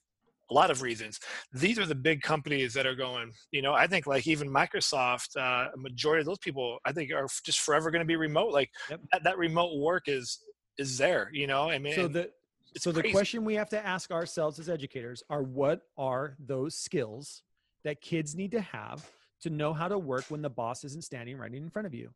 a 0.52 0.54
lot 0.54 0.70
of 0.70 0.82
reasons. 0.82 1.22
These 1.54 1.80
are 1.80 1.86
the 1.86 1.96
big 1.96 2.22
companies 2.22 2.74
that 2.74 2.86
are 2.86 2.96
going. 2.96 3.32
You 3.52 3.62
know, 3.62 3.72
I 3.72 3.88
think 3.88 4.08
like 4.08 4.28
even 4.28 4.50
Microsoft, 4.50 5.38
uh, 5.38 5.70
a 5.74 5.78
majority 5.78 6.20
of 6.20 6.26
those 6.26 6.40
people, 6.40 6.80
I 6.84 6.92
think, 6.92 7.14
are 7.14 7.28
just 7.46 7.62
forever 7.62 7.92
going 7.92 8.02
to 8.02 8.06
be 8.06 8.18
remote. 8.18 8.52
Like 8.52 8.72
Yep. 8.90 9.00
that, 9.14 9.24
that 9.24 9.38
remote 9.38 9.80
work 9.80 10.04
is 10.08 10.42
is 10.78 10.98
there. 10.98 11.30
You 11.32 11.48
know, 11.48 11.70
I 11.70 11.80
mean, 11.80 11.96
So 11.96 12.08
the 12.08 12.32
so 12.78 12.92
the 12.92 13.02
crazy. 13.02 13.14
question 13.14 13.46
we 13.46 13.56
have 13.56 13.70
to 13.70 13.86
ask 13.86 14.12
ourselves 14.12 14.60
as 14.60 14.70
educators 14.70 15.24
are 15.30 15.44
what 15.44 15.82
are 15.98 16.36
those 16.40 16.76
skills 16.76 17.44
that 17.84 18.02
kids 18.02 18.36
need 18.36 18.52
to 18.52 18.62
have 18.62 19.10
to 19.42 19.50
know 19.50 19.74
how 19.74 19.88
to 19.88 19.98
work 19.98 20.26
when 20.30 20.42
the 20.42 20.50
boss 20.50 20.84
isn't 20.84 21.04
standing 21.04 21.38
right 21.38 21.54
in 21.54 21.70
front 21.70 21.86
of 21.86 21.94
you 21.94 22.10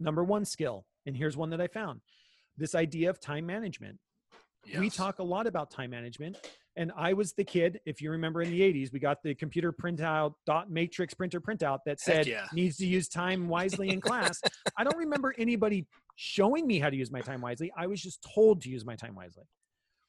number 0.00 0.24
one 0.24 0.44
skill 0.44 0.86
and 1.06 1.16
here's 1.16 1.36
one 1.36 1.50
that 1.50 1.60
i 1.60 1.66
found 1.66 2.00
this 2.56 2.74
idea 2.74 3.10
of 3.10 3.20
time 3.20 3.44
management 3.44 3.98
we 4.78 4.88
talk 4.88 5.18
a 5.18 5.22
lot 5.22 5.46
about 5.46 5.70
time 5.70 5.90
management 5.90 6.36
and 6.76 6.90
i 6.96 7.12
was 7.12 7.32
the 7.34 7.44
kid 7.44 7.80
if 7.84 8.00
you 8.00 8.10
remember 8.10 8.40
in 8.40 8.50
the 8.50 8.60
80s 8.60 8.92
we 8.92 8.98
got 8.98 9.22
the 9.22 9.34
computer 9.34 9.72
printout 9.72 10.34
dot 10.46 10.70
matrix 10.70 11.12
printer 11.12 11.40
printout 11.40 11.80
that 11.84 12.00
said 12.00 12.26
yeah. 12.26 12.46
needs 12.54 12.78
to 12.78 12.86
use 12.86 13.08
time 13.08 13.48
wisely 13.48 13.90
in 13.90 14.00
class 14.00 14.40
i 14.78 14.84
don't 14.84 14.96
remember 14.96 15.34
anybody 15.36 15.86
showing 16.16 16.66
me 16.66 16.78
how 16.78 16.90
to 16.90 16.96
use 16.96 17.10
my 17.10 17.20
time 17.20 17.40
wisely 17.40 17.72
i 17.76 17.86
was 17.86 18.00
just 18.00 18.26
told 18.34 18.60
to 18.60 18.68
use 18.68 18.84
my 18.84 18.96
time 18.96 19.14
wisely 19.14 19.44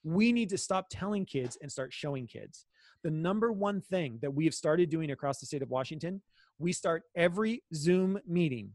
we 0.03 0.31
need 0.31 0.49
to 0.49 0.57
stop 0.57 0.85
telling 0.89 1.25
kids 1.25 1.57
and 1.61 1.71
start 1.71 1.91
showing 1.91 2.27
kids 2.27 2.65
the 3.03 3.11
number 3.11 3.51
one 3.51 3.81
thing 3.81 4.19
that 4.21 4.33
we 4.33 4.45
have 4.45 4.53
started 4.53 4.89
doing 4.89 5.11
across 5.11 5.39
the 5.39 5.45
state 5.45 5.61
of 5.61 5.69
washington 5.69 6.21
we 6.59 6.71
start 6.71 7.03
every 7.15 7.63
zoom 7.73 8.19
meeting 8.27 8.71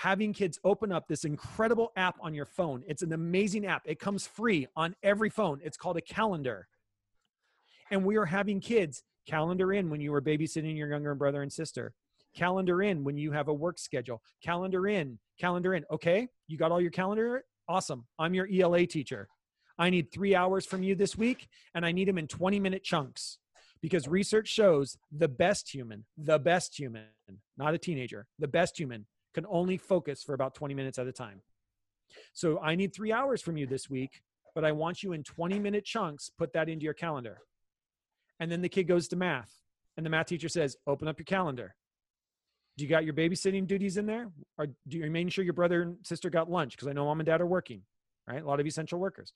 having 0.00 0.32
kids 0.32 0.58
open 0.64 0.90
up 0.90 1.06
this 1.06 1.26
incredible 1.26 1.92
app 1.94 2.16
on 2.22 2.32
your 2.32 2.46
phone. 2.46 2.82
It's 2.88 3.02
an 3.02 3.12
amazing 3.12 3.66
app. 3.66 3.82
It 3.84 3.98
comes 3.98 4.26
free 4.26 4.66
on 4.74 4.96
every 5.02 5.28
phone. 5.28 5.60
It's 5.62 5.76
called 5.76 5.98
a 5.98 6.00
calendar. 6.00 6.68
And 7.90 8.02
we 8.02 8.16
are 8.16 8.24
having 8.24 8.60
kids 8.60 9.02
calendar 9.28 9.74
in 9.74 9.90
when 9.90 10.00
you 10.00 10.10
were 10.12 10.22
babysitting 10.22 10.74
your 10.74 10.88
younger 10.88 11.14
brother 11.14 11.42
and 11.42 11.52
sister. 11.52 11.92
Calendar 12.34 12.82
in 12.82 13.04
when 13.04 13.16
you 13.16 13.32
have 13.32 13.48
a 13.48 13.54
work 13.54 13.78
schedule. 13.78 14.22
Calendar 14.42 14.86
in, 14.86 15.18
calendar 15.38 15.74
in. 15.74 15.84
Okay, 15.90 16.28
you 16.46 16.56
got 16.56 16.70
all 16.72 16.80
your 16.80 16.90
calendar? 16.90 17.44
Awesome. 17.68 18.06
I'm 18.18 18.34
your 18.34 18.48
ELA 18.52 18.86
teacher. 18.86 19.28
I 19.78 19.90
need 19.90 20.12
three 20.12 20.34
hours 20.34 20.66
from 20.66 20.82
you 20.82 20.94
this 20.94 21.16
week, 21.16 21.48
and 21.74 21.86
I 21.86 21.92
need 21.92 22.08
them 22.08 22.18
in 22.18 22.26
20 22.26 22.60
minute 22.60 22.84
chunks 22.84 23.38
because 23.80 24.06
research 24.06 24.48
shows 24.48 24.98
the 25.10 25.28
best 25.28 25.72
human, 25.72 26.04
the 26.16 26.38
best 26.38 26.78
human, 26.78 27.04
not 27.56 27.74
a 27.74 27.78
teenager, 27.78 28.26
the 28.38 28.48
best 28.48 28.78
human 28.78 29.06
can 29.32 29.46
only 29.48 29.78
focus 29.78 30.22
for 30.22 30.34
about 30.34 30.54
20 30.54 30.74
minutes 30.74 30.98
at 30.98 31.06
a 31.06 31.12
time. 31.12 31.40
So 32.32 32.58
I 32.60 32.74
need 32.74 32.94
three 32.94 33.12
hours 33.12 33.40
from 33.40 33.56
you 33.56 33.66
this 33.66 33.88
week, 33.88 34.22
but 34.54 34.64
I 34.64 34.72
want 34.72 35.02
you 35.02 35.12
in 35.12 35.22
20 35.22 35.58
minute 35.58 35.84
chunks. 35.84 36.30
Put 36.36 36.52
that 36.52 36.68
into 36.68 36.84
your 36.84 36.94
calendar. 36.94 37.38
And 38.38 38.50
then 38.50 38.62
the 38.62 38.68
kid 38.68 38.84
goes 38.84 39.06
to 39.08 39.16
math, 39.16 39.52
and 39.96 40.04
the 40.04 40.10
math 40.10 40.26
teacher 40.26 40.48
says, 40.48 40.76
Open 40.86 41.08
up 41.08 41.18
your 41.18 41.24
calendar. 41.24 41.74
Do 42.80 42.84
you 42.86 42.88
got 42.88 43.04
your 43.04 43.12
babysitting 43.12 43.66
duties 43.66 43.98
in 43.98 44.06
there? 44.06 44.30
Or 44.56 44.66
do 44.88 44.96
you 44.96 45.10
making 45.10 45.28
sure 45.28 45.44
your 45.44 45.52
brother 45.52 45.82
and 45.82 45.96
sister 46.02 46.30
got 46.30 46.50
lunch? 46.50 46.72
Because 46.72 46.88
I 46.88 46.94
know 46.94 47.04
mom 47.04 47.20
and 47.20 47.26
dad 47.26 47.42
are 47.42 47.46
working, 47.46 47.82
right? 48.26 48.42
A 48.42 48.46
lot 48.46 48.58
of 48.58 48.66
essential 48.66 48.98
workers. 48.98 49.34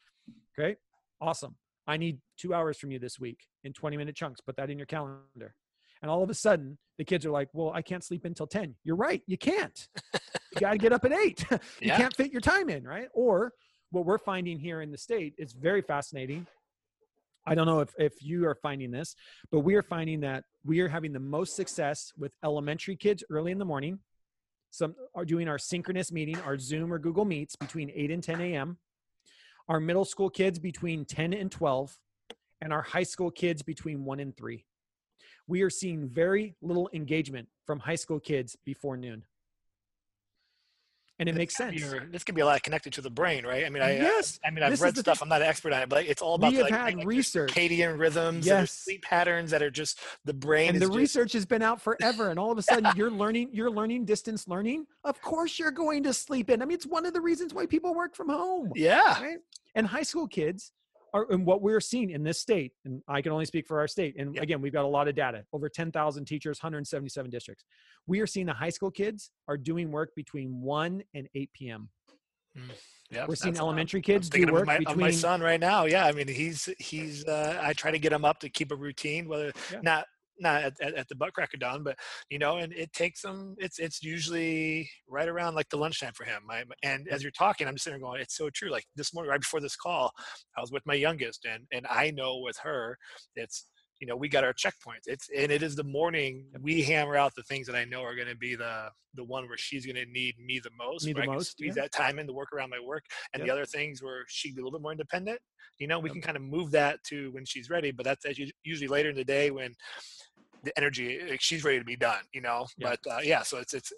Okay, 0.58 0.76
awesome. 1.20 1.54
I 1.86 1.98
need 1.98 2.20
two 2.38 2.54
hours 2.54 2.78
from 2.78 2.90
you 2.90 2.98
this 2.98 3.20
week 3.20 3.40
in 3.62 3.74
20 3.74 3.98
minute 3.98 4.16
chunks. 4.16 4.40
Put 4.40 4.56
that 4.56 4.70
in 4.70 4.78
your 4.78 4.86
calendar. 4.86 5.54
And 6.00 6.10
all 6.10 6.22
of 6.22 6.30
a 6.30 6.34
sudden, 6.34 6.78
the 6.96 7.04
kids 7.04 7.26
are 7.26 7.30
like, 7.30 7.50
Well, 7.52 7.70
I 7.74 7.82
can't 7.82 8.02
sleep 8.02 8.24
until 8.24 8.46
10. 8.46 8.76
You're 8.82 8.96
right. 8.96 9.20
You 9.26 9.36
can't. 9.36 9.88
you 10.14 10.60
got 10.60 10.70
to 10.72 10.78
get 10.78 10.94
up 10.94 11.04
at 11.04 11.12
eight. 11.12 11.44
you 11.50 11.58
Yeah. 11.82 11.98
can't 11.98 12.16
fit 12.16 12.32
your 12.32 12.40
time 12.40 12.70
in, 12.70 12.82
right? 12.84 13.08
Or 13.12 13.52
what 13.90 14.06
we're 14.06 14.16
finding 14.16 14.58
here 14.58 14.80
in 14.80 14.90
the 14.90 14.96
state 14.96 15.34
is 15.36 15.52
very 15.52 15.82
fascinating. 15.82 16.46
I 17.46 17.54
don't 17.54 17.66
know 17.66 17.80
if, 17.80 17.94
if 17.98 18.22
you 18.22 18.46
are 18.46 18.54
finding 18.54 18.90
this, 18.90 19.14
but 19.50 19.60
we 19.60 19.74
are 19.74 19.82
finding 19.82 20.20
that 20.20 20.44
we 20.64 20.80
are 20.80 20.88
having 20.88 21.12
the 21.12 21.20
most 21.20 21.56
success 21.56 22.12
with 22.16 22.34
elementary 22.42 22.96
kids 22.96 23.22
early 23.30 23.52
in 23.52 23.58
the 23.58 23.64
morning. 23.64 23.98
Some 24.70 24.94
are 25.14 25.24
doing 25.24 25.48
our 25.48 25.58
synchronous 25.58 26.10
meeting, 26.10 26.38
our 26.40 26.58
Zoom 26.58 26.92
or 26.92 26.98
Google 26.98 27.24
Meets 27.24 27.54
between 27.56 27.90
8 27.94 28.10
and 28.10 28.22
10 28.22 28.40
a.m. 28.40 28.78
Our 29.68 29.78
middle 29.78 30.04
school 30.04 30.30
kids 30.30 30.58
between 30.58 31.04
10 31.04 31.32
and 31.32 31.50
12, 31.50 31.96
and 32.60 32.72
our 32.72 32.82
high 32.82 33.02
school 33.02 33.30
kids 33.30 33.62
between 33.62 34.04
1 34.04 34.20
and 34.20 34.36
3 34.36 34.64
we 35.46 35.62
are 35.62 35.70
seeing 35.70 36.08
very 36.08 36.54
little 36.62 36.88
engagement 36.92 37.48
from 37.66 37.78
high 37.78 37.94
school 37.94 38.20
kids 38.20 38.56
before 38.64 38.96
noon. 38.96 39.22
And 41.20 41.28
it 41.28 41.32
This 41.32 41.38
makes 41.38 41.56
be 41.58 41.78
sense. 41.78 41.94
This 42.10 42.24
could 42.24 42.34
be 42.34 42.40
a 42.40 42.44
lot 42.46 42.60
connected 42.64 42.92
to 42.94 43.00
the 43.00 43.10
brain, 43.10 43.46
right? 43.46 43.64
I 43.64 43.68
mean, 43.70 43.84
I, 43.84 43.98
uh, 43.98 44.02
yes. 44.02 44.40
I 44.44 44.50
mean, 44.50 44.64
I've 44.64 44.72
this 44.72 44.80
read 44.80 44.96
stuff. 44.96 45.18
thing. 45.18 45.22
I'm 45.26 45.28
not 45.28 45.42
an 45.42 45.46
expert 45.48 45.72
on 45.72 45.82
it, 45.82 45.88
but 45.88 46.06
it's 46.06 46.20
all 46.20 46.34
about 46.34 46.50
We 46.50 46.56
the, 46.58 46.64
have 46.64 46.70
like, 46.72 46.96
had 46.98 47.06
research. 47.06 47.52
circadian 47.52 47.98
rhythms, 48.00 48.36
and 48.48 48.62
Yes. 48.62 48.72
sleep 48.72 49.02
patterns 49.02 49.52
that 49.52 49.62
are 49.62 49.70
just 49.70 50.00
the 50.24 50.34
brain. 50.34 50.70
And 50.70 50.78
the 50.82 50.86
just, 50.86 50.98
research 50.98 51.32
has 51.34 51.46
been 51.46 51.62
out 51.62 51.80
forever. 51.80 52.30
And 52.30 52.38
all 52.38 52.50
of 52.50 52.58
a 52.58 52.62
sudden 52.62 52.90
you're 52.96 53.12
learning, 53.12 53.50
you're 53.52 53.70
learning 53.70 54.06
distance 54.06 54.48
learning. 54.48 54.86
Of 55.04 55.20
course 55.22 55.56
you're 55.56 55.70
going 55.70 56.02
to 56.02 56.12
sleep 56.12 56.50
in. 56.50 56.60
I 56.62 56.64
mean, 56.64 56.74
it's 56.74 56.86
one 56.86 57.06
of 57.06 57.12
the 57.12 57.20
reasons 57.20 57.54
why 57.54 57.66
people 57.66 57.94
work 57.94 58.16
from 58.16 58.28
home. 58.28 58.72
yeah, 58.74 59.20
right? 59.22 59.38
And 59.76 59.86
high 59.86 60.02
school 60.02 60.26
kids 60.26 60.72
are, 61.14 61.26
and 61.30 61.46
what 61.46 61.62
we're 61.62 61.80
seeing 61.80 62.10
in 62.10 62.22
this 62.24 62.40
state, 62.40 62.72
and 62.84 63.00
I 63.08 63.22
can 63.22 63.32
only 63.32 63.46
speak 63.46 63.66
for 63.66 63.78
our 63.78 63.88
state. 63.88 64.16
And 64.18 64.34
Yeah. 64.34 64.42
again, 64.42 64.60
we've 64.60 64.72
got 64.72 64.84
a 64.84 64.88
lot 64.88 65.08
of 65.08 65.14
data 65.14 65.46
over 65.52 65.68
10,000 65.68 66.24
teachers, 66.26 66.58
177 66.58 67.30
districts. 67.30 67.64
We 68.06 68.20
are 68.20 68.26
seeing 68.26 68.46
the 68.46 68.52
high 68.52 68.70
school 68.70 68.90
kids 68.90 69.30
are 69.48 69.56
doing 69.56 69.90
work 69.92 70.14
between 70.14 70.60
1 70.60 71.02
and 71.14 71.28
8 71.34 71.50
p.m. 71.54 71.88
yeah. 73.10 73.26
We're 73.26 73.36
seeing 73.36 73.56
elementary 73.56 74.02
kids 74.02 74.28
do 74.28 74.46
work 74.52 74.66
my, 74.66 74.78
between 74.78 75.00
my 75.00 75.10
son 75.10 75.40
right 75.40 75.58
now. 75.60 75.86
Yeah, 75.86 76.06
I 76.06 76.12
mean, 76.12 76.28
he's 76.28 76.68
he's. 76.78 77.24
Uh, 77.24 77.58
I 77.60 77.72
try 77.72 77.90
to 77.90 77.98
get 77.98 78.12
him 78.12 78.24
up 78.24 78.40
to 78.40 78.48
keep 78.48 78.70
a 78.72 78.76
routine, 78.76 79.28
whether 79.28 79.52
Yeah. 79.72 79.80
not 79.82 80.06
not 80.38 80.62
at, 80.64 80.72
at, 80.80 80.94
at 80.94 81.08
the 81.08 81.14
butt 81.14 81.32
crack 81.34 81.54
of 81.54 81.60
dawn, 81.60 81.82
but 81.84 81.96
you 82.30 82.38
know, 82.38 82.56
and 82.58 82.72
it 82.72 82.92
takes 82.92 83.24
him. 83.24 83.54
It's 83.58 83.78
it's 83.78 84.02
usually 84.02 84.90
right 85.08 85.28
around 85.28 85.54
like 85.54 85.68
the 85.68 85.76
lunchtime 85.78 86.12
for 86.14 86.24
him. 86.24 86.42
I, 86.50 86.64
and 86.82 87.08
as 87.08 87.22
you're 87.22 87.32
talking, 87.32 87.66
I'm 87.66 87.74
just 87.74 87.84
sitting 87.84 88.00
there 88.00 88.06
going, 88.08 88.20
it's 88.20 88.36
so 88.36 88.50
true. 88.50 88.70
Like 88.70 88.84
this 88.96 89.14
morning, 89.14 89.30
right 89.30 89.40
before 89.40 89.60
this 89.60 89.76
call, 89.76 90.12
I 90.56 90.60
was 90.60 90.72
with 90.72 90.84
my 90.86 90.94
youngest, 90.94 91.44
and 91.44 91.64
and 91.72 91.86
I 91.88 92.10
know 92.10 92.38
with 92.38 92.56
her, 92.62 92.96
it's 93.36 93.66
you 94.00 94.06
know 94.08 94.16
we 94.16 94.28
got 94.28 94.44
our 94.44 94.52
checkpoints. 94.52 95.06
It's 95.06 95.28
and 95.36 95.52
it 95.52 95.62
is 95.62 95.76
the 95.76 95.84
morning 95.84 96.46
we 96.60 96.82
hammer 96.82 97.16
out 97.16 97.32
the 97.36 97.42
things 97.44 97.66
that 97.68 97.76
I 97.76 97.84
know 97.84 98.02
are 98.02 98.16
going 98.16 98.28
to 98.28 98.36
be 98.36 98.54
the 98.56 98.88
the 99.14 99.24
one 99.24 99.46
where 99.46 99.56
she's 99.56 99.86
going 99.86 99.94
to 99.96 100.06
need 100.10 100.34
me 100.44 100.58
the 100.58 100.70
most. 100.76 101.06
Me 101.06 101.12
the 101.12 101.20
I 101.20 101.26
can 101.26 101.34
most, 101.34 101.52
squeeze 101.52 101.76
yeah. 101.76 101.82
that 101.82 101.92
time 101.92 102.18
in 102.18 102.26
to 102.26 102.32
work 102.32 102.52
around 102.52 102.70
my 102.70 102.80
work, 102.80 103.04
and 103.32 103.40
Yep. 103.40 103.46
the 103.46 103.52
other 103.52 103.66
things 103.66 104.02
where 104.02 104.24
she'd 104.28 104.56
be 104.56 104.60
a 104.60 104.64
little 104.64 104.76
bit 104.78 104.82
more 104.82 104.90
independent. 104.92 105.38
You 105.78 105.86
know, 105.86 105.98
we 106.00 106.08
Yep. 106.08 106.14
can 106.14 106.22
kind 106.22 106.36
of 106.36 106.42
move 106.42 106.70
that 106.72 107.02
to 107.08 107.30
when 107.32 107.44
she's 107.44 107.70
ready, 107.70 107.90
but 107.92 108.04
that's 108.04 108.24
as 108.24 108.38
you- 108.38 108.50
usually 108.64 108.88
later 108.88 109.10
in 109.10 109.16
the 109.16 109.24
day 109.24 109.50
when 109.50 109.74
the 110.64 110.76
energy 110.78 111.20
like, 111.28 111.40
she's 111.40 111.64
ready 111.64 111.78
to 111.78 111.84
be 111.84 111.96
done. 111.96 112.22
You 112.32 112.40
know, 112.40 112.66
Yeah. 112.76 112.94
but 113.02 113.12
uh, 113.12 113.18
yeah, 113.22 113.42
so 113.42 113.58
it's 113.58 113.74
it's. 113.74 113.92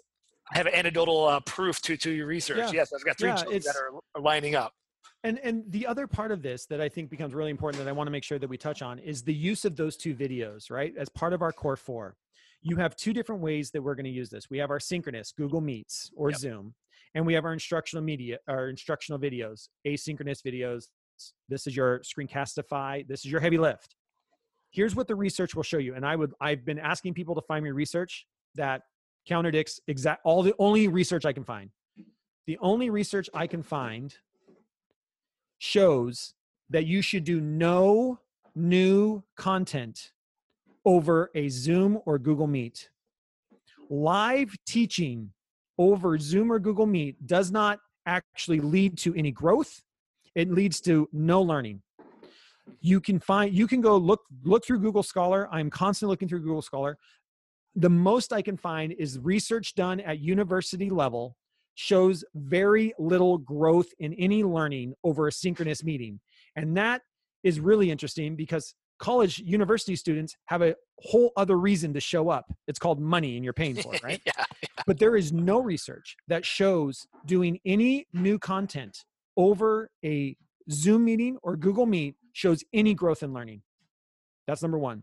I 0.53 0.57
have 0.57 0.67
anecdotal 0.67 1.25
uh, 1.25 1.39
proof 1.41 1.81
to 1.81 1.97
to 1.97 2.11
your 2.11 2.27
research. 2.27 2.57
Yeah. 2.57 2.71
Yes, 2.71 2.93
I've 2.93 3.03
got 3.03 3.17
three 3.17 3.29
Yeah, 3.29 3.35
children 3.35 3.61
that 3.65 3.75
are, 3.75 3.99
are 4.15 4.21
lining 4.21 4.55
up. 4.55 4.73
And 5.23 5.39
and 5.39 5.63
the 5.69 5.85
other 5.85 6.07
part 6.07 6.31
of 6.31 6.41
this 6.41 6.65
that 6.67 6.79
I 6.79 6.87
think 6.87 7.09
becomes 7.09 7.33
really 7.33 7.51
important 7.51 7.83
that 7.83 7.89
I 7.89 7.91
want 7.91 8.07
to 8.07 8.11
make 8.11 8.23
sure 8.23 8.39
that 8.39 8.47
we 8.47 8.57
touch 8.57 8.81
on 8.81 8.99
is 8.99 9.23
the 9.23 9.33
use 9.33 9.65
of 9.65 9.75
those 9.75 9.97
two 9.97 10.15
videos, 10.15 10.69
right? 10.71 10.93
As 10.97 11.09
part 11.09 11.33
of 11.33 11.41
our 11.41 11.51
core 11.51 11.75
four. 11.75 12.15
You 12.61 12.75
have 12.77 12.95
two 12.95 13.13
different 13.13 13.41
ways 13.41 13.71
that 13.71 13.81
we're 13.81 13.95
going 13.95 14.05
to 14.05 14.09
use 14.11 14.29
this. 14.29 14.49
We 14.49 14.57
have 14.59 14.71
our 14.71 14.79
synchronous 14.79 15.31
Google 15.31 15.61
Meets 15.61 16.11
or 16.15 16.29
Yep. 16.31 16.39
Zoom, 16.39 16.73
and 17.13 17.25
we 17.25 17.33
have 17.33 17.45
our 17.45 17.53
instructional 17.53 18.03
media, 18.03 18.37
our 18.47 18.69
instructional 18.69 19.19
videos, 19.19 19.67
asynchronous 19.85 20.41
videos. 20.41 20.85
This 21.49 21.67
is 21.67 21.75
your 21.75 21.99
screencastify. 21.99 23.07
This 23.07 23.25
is 23.25 23.31
your 23.31 23.41
heavy 23.41 23.57
lift. 23.57 23.96
Here's 24.71 24.95
what 24.95 25.07
the 25.07 25.15
research 25.15 25.55
will 25.55 25.63
show 25.63 25.77
you. 25.77 25.95
And 25.95 26.05
I 26.05 26.15
would 26.15 26.33
I've 26.39 26.65
been 26.65 26.79
asking 26.79 27.13
people 27.13 27.35
to 27.35 27.41
find 27.41 27.63
me 27.63 27.71
research 27.71 28.25
that 28.55 28.83
counterdicts 29.27 29.79
exact 29.87 30.21
all 30.23 30.43
the 30.43 30.53
only 30.59 30.87
research 30.87 31.25
I 31.25 31.33
can 31.33 31.43
find. 31.43 31.69
The 32.45 32.57
only 32.59 32.89
research 32.89 33.29
I 33.33 33.47
can 33.47 33.61
find 33.61 34.15
shows 35.57 36.33
that 36.69 36.85
you 36.85 37.01
should 37.01 37.23
do 37.23 37.41
no 37.41 38.19
new 38.55 39.23
content 39.35 40.11
over 40.85 41.29
a 41.35 41.49
Zoom 41.49 41.99
or 42.05 42.17
Google 42.17 42.47
Meet. 42.47 42.89
Live 43.89 44.55
teaching 44.65 45.31
over 45.77 46.17
Zoom 46.17 46.51
or 46.51 46.59
Google 46.59 46.85
Meet 46.85 47.25
does 47.25 47.51
not 47.51 47.79
actually 48.05 48.59
lead 48.59 48.97
to 48.99 49.13
any 49.15 49.31
growth. 49.31 49.83
It 50.35 50.49
leads 50.49 50.79
to 50.81 51.09
no 51.11 51.41
learning. 51.41 51.81
You 52.81 53.01
can 53.01 53.19
find 53.19 53.53
you 53.53 53.67
can 53.67 53.81
go 53.81 53.97
look 53.97 54.21
look 54.43 54.65
through 54.65 54.79
Google 54.79 55.03
Scholar. 55.03 55.47
I'm 55.51 55.69
constantly 55.69 56.13
looking 56.13 56.27
through 56.27 56.41
Google 56.41 56.61
Scholar. 56.61 56.97
The 57.75 57.89
most 57.89 58.33
I 58.33 58.41
can 58.41 58.57
find 58.57 58.93
is 58.93 59.19
research 59.19 59.75
done 59.75 59.99
at 59.99 60.19
university 60.19 60.89
level 60.89 61.35
shows 61.75 62.25
very 62.33 62.91
little 62.97 63.37
growth 63.37 63.87
in 63.99 64.13
any 64.15 64.43
learning 64.43 64.95
over 65.03 65.27
a 65.27 65.31
synchronous 65.31 65.83
meeting. 65.83 66.19
And 66.55 66.75
that 66.75 67.03
is 67.43 67.59
really 67.59 67.91
interesting 67.91 68.35
because 68.35 68.73
college 68.99 69.39
university 69.39 69.95
students 69.95 70.35
have 70.45 70.63
a 70.63 70.75
whole 70.99 71.31
other 71.37 71.57
reason 71.57 71.93
to 71.93 71.99
show 71.99 72.29
up. 72.29 72.51
It's 72.67 72.79
called 72.79 72.99
money 72.99 73.35
and 73.35 73.43
you're 73.43 73.53
paying 73.53 73.75
for 73.75 73.93
it, 73.93 74.03
right? 74.03 74.21
yeah. 74.25 74.43
but 74.87 74.97
there 74.97 75.15
is 75.15 75.31
no 75.31 75.61
research 75.61 76.15
that 76.27 76.45
shows 76.45 77.07
doing 77.25 77.59
any 77.65 78.07
new 78.11 78.39
content 78.39 79.05
over 79.37 79.91
a 80.03 80.35
Zoom 80.71 81.05
meeting 81.05 81.37
or 81.43 81.55
Google 81.55 81.85
Meet 81.85 82.15
shows 82.37 82.63
any 82.71 82.93
growth 82.93 83.23
in 83.23 83.33
learning. 83.33 83.63
That's 84.45 84.61
number 84.61 84.77
one. 84.77 85.01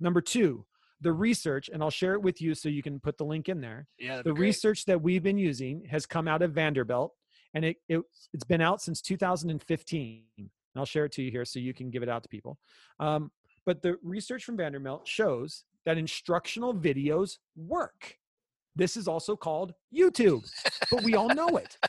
Number 0.00 0.20
two, 0.20 0.66
the 1.00 1.12
research, 1.12 1.70
and 1.72 1.80
I'll 1.80 1.90
share 1.90 2.14
it 2.14 2.22
with 2.22 2.40
you 2.42 2.56
so 2.56 2.68
you 2.68 2.82
can 2.82 2.98
put 2.98 3.16
the 3.18 3.24
link 3.24 3.48
in 3.48 3.60
there 3.60 3.86
Yeah. 4.00 4.20
the 4.22 4.34
research 4.34 4.84
that 4.86 5.00
we've 5.00 5.22
been 5.22 5.38
using 5.38 5.84
has 5.88 6.06
come 6.06 6.26
out 6.26 6.42
of 6.42 6.52
Vanderbilt, 6.52 7.12
and 7.54 7.64
it, 7.64 7.76
it 7.88 8.00
it's 8.34 8.42
been 8.44 8.60
out 8.60 8.82
since 8.82 9.00
2015. 9.00 10.24
And 10.38 10.50
I'll 10.74 10.84
share 10.84 11.04
it 11.04 11.12
to 11.12 11.22
you 11.22 11.30
here 11.30 11.44
so 11.44 11.60
you 11.60 11.72
can 11.72 11.88
give 11.88 12.02
it 12.02 12.08
out 12.08 12.24
to 12.24 12.28
people. 12.28 12.58
Um, 12.98 13.30
but 13.64 13.80
the 13.80 13.96
research 14.02 14.44
from 14.44 14.56
Vanderbilt 14.56 15.06
shows 15.06 15.62
that 15.84 15.98
instructional 15.98 16.74
videos 16.74 17.38
work. 17.54 18.16
This 18.74 18.96
is 18.96 19.06
also 19.06 19.36
called 19.36 19.74
YouTube, 19.96 20.42
but 20.90 21.04
we 21.04 21.14
all 21.14 21.28
know 21.28 21.48
it. 21.58 21.76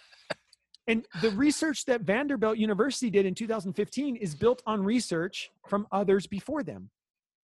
And 0.88 1.06
the 1.22 1.32
research 1.32 1.86
that 1.86 2.02
Vanderbilt 2.02 2.58
University 2.58 3.10
did 3.10 3.26
in 3.26 3.34
2015 3.34 4.18
is 4.18 4.36
built 4.36 4.62
on 4.66 4.84
research 4.84 5.50
from 5.68 5.88
others 5.92 6.28
before 6.28 6.64
them. 6.64 6.90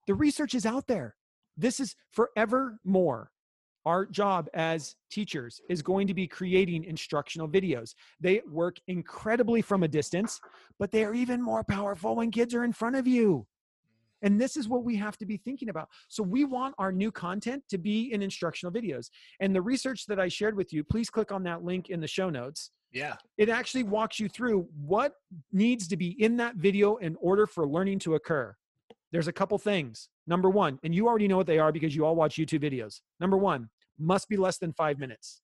The 0.08 0.16
research 0.16 0.56
is 0.56 0.66
out 0.66 0.88
there. 0.88 1.16
This 1.56 1.80
is 1.80 1.96
forever 2.12 2.80
more 2.84 3.32
our 3.88 4.06
job 4.06 4.50
as 4.54 4.98
teachers 5.10 5.62
is 5.70 5.82
going 5.82 6.08
to 6.08 6.14
be 6.14 6.28
creating 6.28 6.84
instructional 6.84 7.48
videos. 7.48 7.96
They 8.20 8.42
work 8.46 8.82
incredibly 8.88 9.62
from 9.62 9.84
a 9.84 9.88
distance, 9.88 10.42
but 10.78 10.92
they 10.92 11.06
are 11.06 11.14
even 11.14 11.42
more 11.42 11.64
powerful 11.64 12.18
when 12.18 12.30
kids 12.30 12.54
are 12.54 12.66
in 12.66 12.74
front 12.74 12.98
of 12.98 13.08
you. 13.08 13.48
And 14.22 14.42
this 14.42 14.58
is 14.58 14.68
what 14.68 14.84
we 14.84 14.98
have 14.98 15.16
to 15.20 15.26
be 15.26 15.38
thinking 15.38 15.70
about. 15.70 15.88
So, 16.10 16.22
we 16.22 16.44
want 16.44 16.76
our 16.78 16.92
new 16.92 17.14
content 17.14 17.64
to 17.70 17.78
be 17.78 18.12
in 18.12 18.22
instructional 18.22 18.74
videos. 18.74 19.10
And 19.40 19.56
the 19.56 19.62
research 19.62 20.06
that 20.08 20.20
I 20.20 20.28
shared 20.28 20.58
with 20.58 20.74
you, 20.74 20.84
please 20.84 21.10
click 21.10 21.32
on 21.32 21.44
that 21.44 21.64
link 21.64 21.90
in 21.90 22.02
the 22.02 22.08
show 22.08 22.30
notes. 22.30 22.72
Yeah. 22.92 23.16
It 23.38 23.50
actually 23.50 23.84
walks 23.84 24.20
you 24.20 24.30
through 24.30 24.68
what 24.80 25.14
needs 25.52 25.88
to 25.90 25.98
be 25.98 26.22
in 26.22 26.38
that 26.38 26.56
video 26.56 26.96
in 26.98 27.16
order 27.20 27.46
for 27.46 27.68
learning 27.68 28.00
to 28.00 28.16
occur. 28.16 28.56
There's 29.12 29.28
a 29.28 29.34
couple 29.34 29.58
things. 29.58 30.10
Number 30.26 30.50
one, 30.50 30.80
and 30.84 30.94
you 30.94 31.08
already 31.08 31.28
know 31.28 31.38
what 31.38 31.48
they 31.48 31.60
are 31.60 31.72
because 31.72 31.96
you 31.96 32.06
all 32.06 32.16
watch 32.16 32.36
YouTube 32.36 32.62
videos. 32.62 33.02
Number 33.20 33.38
one, 33.38 33.70
must 33.98 34.28
be 34.28 34.38
less 34.38 34.58
than 34.58 34.74
five 34.74 35.00
minutes. 35.00 35.42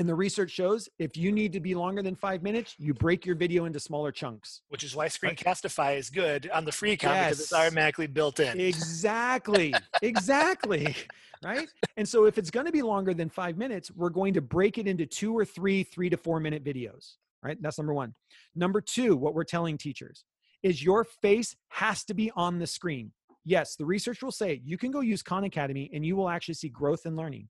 And 0.00 0.08
the 0.08 0.14
research 0.14 0.50
shows 0.50 0.88
if 0.98 1.14
you 1.14 1.30
need 1.30 1.52
to 1.52 1.60
be 1.60 1.74
longer 1.74 2.00
than 2.00 2.14
five 2.14 2.42
minutes, 2.42 2.74
you 2.78 2.94
break 2.94 3.26
your 3.26 3.34
video 3.34 3.66
into 3.66 3.78
smaller 3.78 4.10
chunks. 4.10 4.62
Which 4.70 4.82
is 4.82 4.96
why 4.96 5.08
Screencastify 5.08 5.98
is 5.98 6.08
good 6.08 6.48
on 6.54 6.64
the 6.64 6.72
free 6.72 6.92
account 6.92 7.18
because 7.18 7.38
it's 7.38 7.52
automatically 7.52 8.06
built 8.06 8.40
in. 8.40 8.58
Exactly. 8.58 9.74
exactly. 10.02 10.96
Right. 11.42 11.70
And 11.96 12.06
so 12.06 12.26
if 12.26 12.36
it's 12.36 12.50
going 12.50 12.66
to 12.66 12.72
be 12.72 12.82
longer 12.82 13.14
than 13.14 13.30
five 13.30 13.56
minutes, 13.56 13.90
we're 13.90 14.10
going 14.10 14.34
to 14.34 14.42
break 14.42 14.76
it 14.76 14.86
into 14.86 15.06
two 15.06 15.34
or 15.34 15.46
three, 15.46 15.82
three 15.82 16.10
to 16.10 16.18
four 16.18 16.38
minute 16.38 16.62
videos. 16.62 17.14
Right. 17.42 17.56
That's 17.62 17.78
number 17.78 17.94
one. 17.94 18.14
Number 18.54 18.82
two, 18.82 19.16
what 19.16 19.32
we're 19.32 19.44
telling 19.44 19.78
teachers 19.78 20.26
is 20.62 20.84
your 20.84 21.02
face 21.02 21.56
has 21.68 22.04
to 22.04 22.14
be 22.14 22.30
on 22.36 22.58
the 22.58 22.66
screen. 22.66 23.12
Yes, 23.46 23.74
the 23.76 23.86
research 23.86 24.22
will 24.22 24.32
say 24.32 24.60
you 24.66 24.76
can 24.76 24.90
go 24.90 25.00
use 25.00 25.22
Khan 25.22 25.44
Academy 25.44 25.90
and 25.94 26.04
you 26.04 26.14
will 26.14 26.28
actually 26.28 26.54
see 26.54 26.68
growth 26.68 27.06
in 27.06 27.16
learning. 27.16 27.48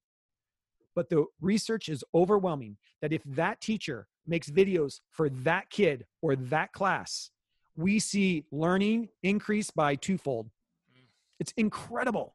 But 0.95 1.09
the 1.09 1.27
research 1.41 1.89
is 1.89 2.05
overwhelming 2.15 2.77
that 3.01 3.13
if 3.13 3.23
that 3.25 3.61
teacher 3.61 4.09
makes 4.27 4.51
videos 4.51 5.01
for 5.11 5.29
that 5.29 5.71
kid 5.71 6.07
or 6.21 6.37
that 6.37 6.73
class, 6.73 7.31
we 7.77 7.99
see 7.99 8.45
learning 8.51 9.09
increase 9.23 9.71
by 9.71 9.95
twofold. 9.95 10.47
Mm. 10.97 11.03
It's 11.39 11.53
incredible 11.57 12.35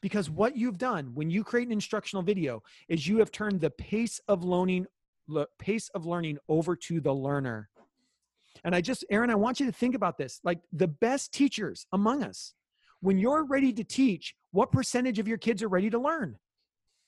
because 0.00 0.30
what 0.30 0.56
you've 0.56 0.78
done 0.78 1.12
when 1.14 1.30
you 1.30 1.44
create 1.44 1.66
an 1.66 1.72
instructional 1.72 2.22
video 2.22 2.62
is 2.88 3.06
you 3.06 3.18
have 3.18 3.30
turned 3.30 3.60
the 3.60 3.70
pace 3.70 4.20
of 4.28 4.44
learning 4.44 4.86
le- 5.28 5.46
pace 5.58 5.88
of 5.90 6.06
learning 6.06 6.38
over 6.48 6.76
to 6.76 7.00
the 7.00 7.12
learner. 7.12 7.68
And 8.64 8.74
I 8.74 8.80
just 8.80 9.04
Aaron, 9.10 9.30
I 9.30 9.34
want 9.34 9.60
you 9.60 9.66
to 9.66 9.72
think 9.72 9.94
about 9.94 10.18
this. 10.18 10.40
Like 10.42 10.60
the 10.72 10.88
best 10.88 11.32
teachers 11.32 11.86
among 11.92 12.22
us, 12.22 12.54
when 13.00 13.18
you're 13.18 13.44
ready 13.44 13.72
to 13.74 13.84
teach, 13.84 14.34
what 14.52 14.72
percentage 14.72 15.18
of 15.18 15.28
your 15.28 15.38
kids 15.38 15.62
are 15.62 15.68
ready 15.68 15.90
to 15.90 15.98
learn? 15.98 16.38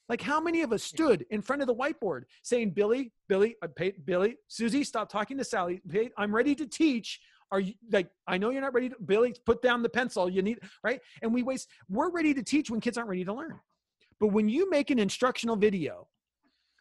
Like 0.09 0.23
how 0.23 0.41
many 0.41 0.63
of 0.63 0.73
us 0.73 0.83
stood 0.83 1.27
in 1.31 1.43
front 1.43 1.61
of 1.63 1.69
the 1.69 1.75
whiteboard 1.75 2.23
saying, 2.43 2.71
"Billy, 2.71 3.13
Billy, 3.29 3.57
uh, 3.63 3.69
Pa- 3.69 3.99
Billy, 4.05 4.37
Susie, 4.49 4.85
stop 4.85 5.11
talking 5.11 5.37
to 5.39 5.45
Sally. 5.45 5.83
I'm 6.17 6.35
ready 6.35 6.55
to 6.55 6.67
teach. 6.67 7.21
Are 7.51 7.61
you 7.61 7.75
like? 7.91 8.09
I 8.27 8.39
know 8.39 8.51
you're 8.51 8.63
not 8.63 8.75
ready 8.75 8.89
to. 8.89 8.97
Billy, 9.05 9.35
put 9.45 9.61
down 9.61 9.83
the 9.83 9.89
pencil. 9.89 10.31
You 10.31 10.43
need 10.43 10.61
right." 10.83 11.01
And 11.23 11.35
we 11.35 11.43
waste. 11.43 11.69
We're 11.89 12.11
ready 12.11 12.33
to 12.35 12.43
teach 12.43 12.71
when 12.71 12.81
kids 12.81 12.97
aren't 12.97 13.11
ready 13.11 13.25
to 13.25 13.35
learn. 13.35 13.61
But 14.19 14.29
when 14.29 14.49
you 14.49 14.69
make 14.71 14.91
an 14.91 14.99
instructional 14.99 15.57
video, 15.57 16.09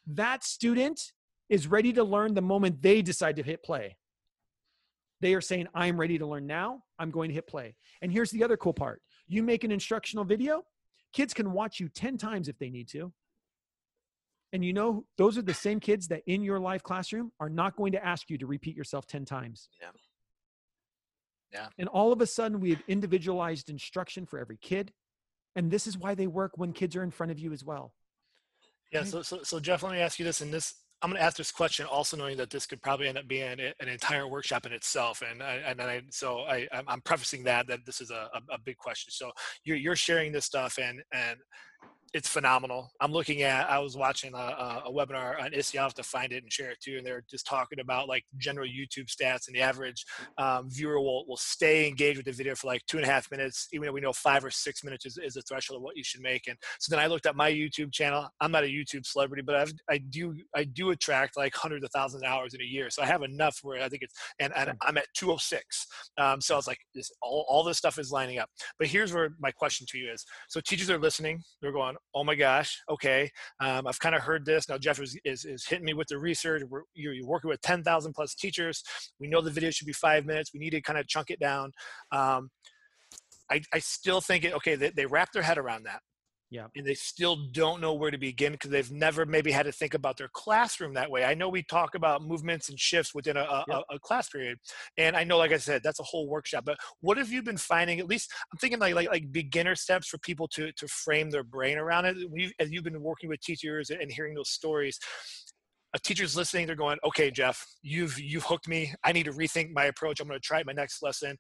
that 0.07 0.43
student 0.43 1.11
is 1.49 1.67
ready 1.67 1.93
to 1.93 2.03
learn 2.03 2.33
the 2.33 2.41
moment 2.41 2.81
they 2.81 3.01
decide 3.01 3.35
to 3.37 3.43
hit 3.43 3.63
play. 3.63 3.97
They 5.19 5.33
are 5.33 5.41
saying, 5.41 5.67
I'm 5.73 5.99
ready 5.99 6.17
to 6.17 6.25
learn 6.25 6.45
now. 6.45 6.83
I'm 6.99 7.11
going 7.11 7.29
to 7.29 7.33
hit 7.33 7.47
play. 7.47 7.75
And 8.01 8.11
here's 8.11 8.31
the 8.31 8.43
other 8.43 8.57
cool 8.57 8.73
part 8.73 9.01
you 9.27 9.43
make 9.43 9.63
an 9.63 9.71
instructional 9.71 10.23
video, 10.23 10.63
kids 11.17 11.33
can 11.33 11.51
watch 11.51 11.79
you 11.79 11.89
10 11.89 12.15
times 12.17 12.47
if 12.47 12.59
they 12.59 12.69
need 12.69 12.87
to. 12.89 13.11
And 14.53 14.63
you 14.63 14.71
know, 14.71 15.03
those 15.17 15.35
are 15.35 15.41
the 15.41 15.53
same 15.53 15.79
kids 15.79 16.07
that 16.09 16.21
in 16.27 16.43
your 16.43 16.59
live 16.59 16.83
classroom 16.83 17.31
are 17.39 17.49
not 17.49 17.75
going 17.75 17.91
to 17.93 18.05
ask 18.05 18.29
you 18.29 18.37
to 18.37 18.45
repeat 18.45 18.77
yourself 18.77 19.07
10 19.07 19.25
times. 19.25 19.67
Yeah. 19.81 19.87
Yeah. 21.51 21.67
And 21.79 21.89
all 21.89 22.13
of 22.13 22.21
a 22.21 22.27
sudden, 22.27 22.59
we 22.59 22.69
have 22.69 22.83
individualized 22.87 23.69
instruction 23.71 24.27
for 24.27 24.37
every 24.37 24.57
kid. 24.57 24.93
And 25.55 25.71
this 25.71 25.87
is 25.87 25.97
why 25.97 26.13
they 26.13 26.27
work 26.27 26.51
when 26.55 26.71
kids 26.71 26.95
are 26.95 27.01
in 27.01 27.09
front 27.09 27.31
of 27.31 27.39
you 27.39 27.51
as 27.51 27.65
well. 27.65 27.93
Yeah. 28.91 28.99
Right. 28.99 29.07
So, 29.07 29.23
so, 29.23 29.39
so 29.41 29.59
Jeff, 29.59 29.81
let 29.81 29.93
me 29.93 29.99
ask 29.99 30.19
you 30.19 30.25
this, 30.25 30.41
and 30.41 30.53
this 30.53 30.75
I'm 31.01 31.11
going 31.11 31.19
to 31.19 31.23
ask 31.23 31.37
this 31.37 31.51
question, 31.51 31.85
also 31.85 32.17
knowing 32.17 32.37
that 32.37 32.49
this 32.49 32.65
could 32.65 32.81
probably 32.81 33.07
end 33.07 33.19
up 33.19 33.27
being 33.27 33.59
an, 33.59 33.87
entire 33.87 34.27
workshop 34.27 34.65
in 34.65 34.71
itself, 34.71 35.21
and 35.29 35.43
I, 35.43 35.55
and 35.67 35.79
I, 35.79 36.01
so 36.09 36.39
I, 36.39 36.67
I'm 36.87 37.01
prefacing 37.01 37.43
that 37.43 37.67
that 37.67 37.85
this 37.85 38.01
is 38.01 38.09
a, 38.09 38.29
a 38.49 38.57
big 38.57 38.77
question. 38.77 39.11
So 39.11 39.31
you're 39.63 39.77
you're 39.77 39.95
sharing 39.95 40.31
this 40.31 40.45
stuff, 40.45 40.79
and 40.81 41.03
and 41.11 41.37
it's 42.13 42.29
phenomenal. 42.29 42.89
I'm 43.01 43.11
looking 43.11 43.41
at. 43.41 43.69
I 43.69 43.79
was 43.79 43.97
watching 43.97 44.33
a, 44.33 44.37
a, 44.37 44.83
a 44.85 44.91
webinar 44.91 45.41
on 45.41 45.53
ISTE. 45.53 45.77
I'll 45.77 45.83
have 45.83 45.93
to 45.95 46.03
find 46.03 46.31
it 46.31 46.43
and 46.43 46.51
share 46.51 46.71
it 46.71 46.79
too. 46.81 46.97
And 46.97 47.05
they're 47.05 47.23
just 47.29 47.45
talking 47.45 47.79
about 47.79 48.07
like 48.07 48.23
general 48.37 48.67
YouTube 48.67 49.07
stats, 49.07 49.47
and 49.47 49.55
the 49.55 49.61
average 49.61 50.05
um, 50.37 50.69
viewer 50.69 50.99
will 50.99 51.25
will 51.27 51.37
stay 51.37 51.87
engaged 51.87 52.17
with 52.17 52.25
the 52.25 52.31
video 52.31 52.55
for 52.55 52.67
like 52.67 52.85
two 52.87 52.97
and 52.97 53.05
a 53.05 53.09
half 53.09 53.29
minutes, 53.29 53.67
even 53.73 53.85
though 53.85 53.91
we 53.91 54.01
know 54.01 54.13
five 54.13 54.43
or 54.45 54.51
six 54.51 54.83
minutes 54.83 55.05
is, 55.05 55.17
is 55.17 55.33
the 55.33 55.41
threshold 55.41 55.77
of 55.77 55.83
what 55.83 55.97
you 55.97 56.03
should 56.03 56.21
make. 56.21 56.47
And 56.47 56.57
so 56.79 56.95
then 56.95 57.03
I 57.03 57.07
looked 57.07 57.25
at 57.25 57.35
my 57.35 57.51
YouTube 57.51 57.91
channel. 57.91 58.27
I'm 58.39 58.51
not 58.51 58.63
a 58.63 58.67
YouTube 58.67 59.05
celebrity, 59.05 59.43
but 59.45 59.55
I've, 59.55 59.73
I 59.89 59.97
do 59.97 60.35
I 60.55 60.63
do 60.63 60.91
attract 60.91 61.37
like 61.37 61.53
hundreds 61.55 61.83
of 61.83 61.91
thousands 61.91 62.23
of 62.23 62.29
hours 62.29 62.53
in 62.53 62.61
a 62.61 62.65
year. 62.65 62.89
So 62.89 63.01
I 63.01 63.05
have 63.05 63.23
enough 63.23 63.59
where 63.63 63.81
I 63.83 63.89
think 63.89 64.03
it's 64.03 64.15
and, 64.39 64.53
and 64.55 64.73
I'm 64.81 64.97
at 64.97 65.07
206. 65.15 65.87
Um, 66.17 66.41
so 66.41 66.53
I 66.55 66.57
was 66.57 66.67
like, 66.67 66.79
this 66.95 67.11
all 67.21 67.45
all 67.49 67.63
this 67.63 67.77
stuff 67.77 67.99
is 67.99 68.11
lining 68.11 68.39
up. 68.39 68.49
But 68.79 68.87
here's 68.87 69.13
where 69.13 69.31
my 69.39 69.51
question 69.51 69.85
to 69.89 69.97
you 69.97 70.11
is: 70.11 70.25
so 70.47 70.61
teachers 70.61 70.89
are 70.89 70.99
listening. 70.99 71.43
They're 71.61 71.71
going, 71.71 71.96
oh 72.13 72.23
my 72.23 72.35
gosh, 72.35 72.81
okay, 72.89 73.29
um, 73.59 73.87
I've 73.87 73.99
kind 73.99 74.15
of 74.15 74.21
heard 74.21 74.45
this. 74.45 74.69
Now 74.69 74.77
Jeff 74.77 74.99
is, 74.99 75.17
is, 75.25 75.45
is 75.45 75.65
hitting 75.65 75.85
me 75.85 75.93
with 75.93 76.07
the 76.07 76.17
research. 76.17 76.63
We're, 76.69 76.83
you're, 76.93 77.13
you're 77.13 77.27
working 77.27 77.49
with 77.49 77.61
10,000 77.61 78.13
plus 78.13 78.35
teachers. 78.35 78.83
We 79.19 79.27
know 79.27 79.41
the 79.41 79.51
video 79.51 79.69
should 79.71 79.87
be 79.87 79.93
five 79.93 80.25
minutes. 80.25 80.51
We 80.53 80.59
need 80.59 80.71
to 80.71 80.81
kind 80.81 80.99
of 80.99 81.07
chunk 81.07 81.29
it 81.29 81.39
down. 81.39 81.71
Um, 82.11 82.49
I, 83.49 83.61
I 83.73 83.79
still 83.79 84.21
think 84.21 84.43
it, 84.43 84.53
okay, 84.55 84.75
they, 84.75 84.89
they 84.89 85.05
wrap 85.05 85.31
their 85.31 85.43
head 85.43 85.57
around 85.57 85.83
that. 85.83 86.01
Yeah. 86.49 86.67
And 86.75 86.85
they 86.85 86.93
still 86.93 87.47
don't 87.51 87.81
know 87.81 87.93
where 87.93 88.09
to 88.09 88.17
begin 88.17 88.53
because 88.53 88.71
they've 88.71 88.91
never 88.91 89.25
maybe 89.25 89.51
had 89.51 89.65
to 89.65 89.71
think 89.71 89.93
about 89.93 90.15
their 90.17 90.29
classroom 90.31 90.93
that 90.93 91.11
way. 91.11 91.25
I 91.25 91.33
know 91.33 91.49
we 91.49 91.61
talk 91.63 91.93
about 91.93 92.21
movements 92.21 92.69
and 92.69 92.79
shifts 92.79 93.13
within 93.13 93.35
a, 93.35 93.41
a, 93.41 93.65
yep. 93.67 93.83
a, 93.91 93.99
class 93.99 94.29
period. 94.29 94.57
And 94.97 95.17
I 95.17 95.25
know, 95.25 95.37
like 95.37 95.51
I 95.51 95.57
said, 95.57 95.83
that's 95.83 95.99
a 95.99 96.03
whole 96.03 96.29
workshop. 96.29 96.63
But 96.65 96.77
what 97.01 97.17
have 97.17 97.31
you 97.31 97.43
been 97.43 97.57
finding, 97.57 97.99
at 97.99 98.07
least 98.07 98.31
I'm 98.51 98.57
thinking 98.59 98.79
like 98.79 98.95
like, 98.95 99.09
like 99.09 99.31
beginner 99.31 99.75
steps 99.75 100.07
for 100.07 100.17
people 100.19 100.47
to 100.49 100.71
to 100.71 100.87
frame 100.87 101.29
their 101.29 101.43
brain 101.43 101.77
around 101.77 102.05
it. 102.05 102.17
We've, 102.31 102.53
as 102.59 102.71
you've 102.71 102.85
been 102.85 103.01
working 103.01 103.29
with 103.29 103.41
teachers 103.41 103.89
and 103.89 104.09
hearing 104.09 104.33
those 104.33 104.49
stories, 104.49 104.99
a 105.93 105.99
teacher's 105.99 106.35
listening 106.35 106.67
they're 106.67 106.75
going 106.75 106.97
okay 107.05 107.31
jeff 107.31 107.65
you've 107.81 108.19
you've 108.19 108.43
hooked 108.43 108.67
me 108.67 108.93
i 109.05 109.11
need 109.11 109.23
to 109.23 109.31
rethink 109.31 109.71
my 109.71 109.85
approach 109.85 110.19
i'm 110.19 110.27
going 110.27 110.39
to 110.39 110.45
try 110.45 110.59
it 110.59 110.65
my 110.65 110.73
next 110.73 111.01
lesson 111.01 111.37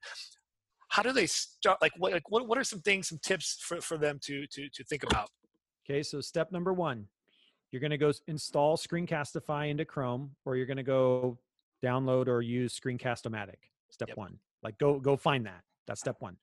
how 0.89 1.01
do 1.01 1.11
they 1.11 1.25
start 1.25 1.77
like 1.81 1.91
what 1.97 2.13
like 2.13 2.29
what, 2.29 2.47
what 2.47 2.57
are 2.57 2.63
some 2.63 2.81
things 2.81 3.07
some 3.07 3.19
tips 3.21 3.57
for, 3.61 3.81
for 3.81 3.97
them 3.97 4.19
to 4.21 4.45
to 4.47 4.69
to 4.69 4.83
think 4.83 5.03
about 5.03 5.29
okay 5.85 6.03
so 6.03 6.21
step 6.21 6.51
number 6.51 6.73
one 6.73 7.07
you're 7.71 7.81
going 7.81 7.91
to 7.91 7.97
go 7.97 8.11
install 8.27 8.77
screencastify 8.77 9.69
into 9.69 9.85
chrome 9.85 10.31
or 10.45 10.55
you're 10.55 10.65
going 10.65 10.77
to 10.77 10.83
go 10.83 11.37
download 11.83 12.27
or 12.27 12.41
use 12.41 12.77
screencast-o-matic 12.79 13.69
step 13.89 14.09
yep. 14.09 14.17
one 14.17 14.37
like 14.63 14.77
go 14.77 14.99
go 14.99 15.15
find 15.15 15.45
that 15.45 15.61
that's 15.85 15.99
step 15.99 16.15
one 16.19 16.37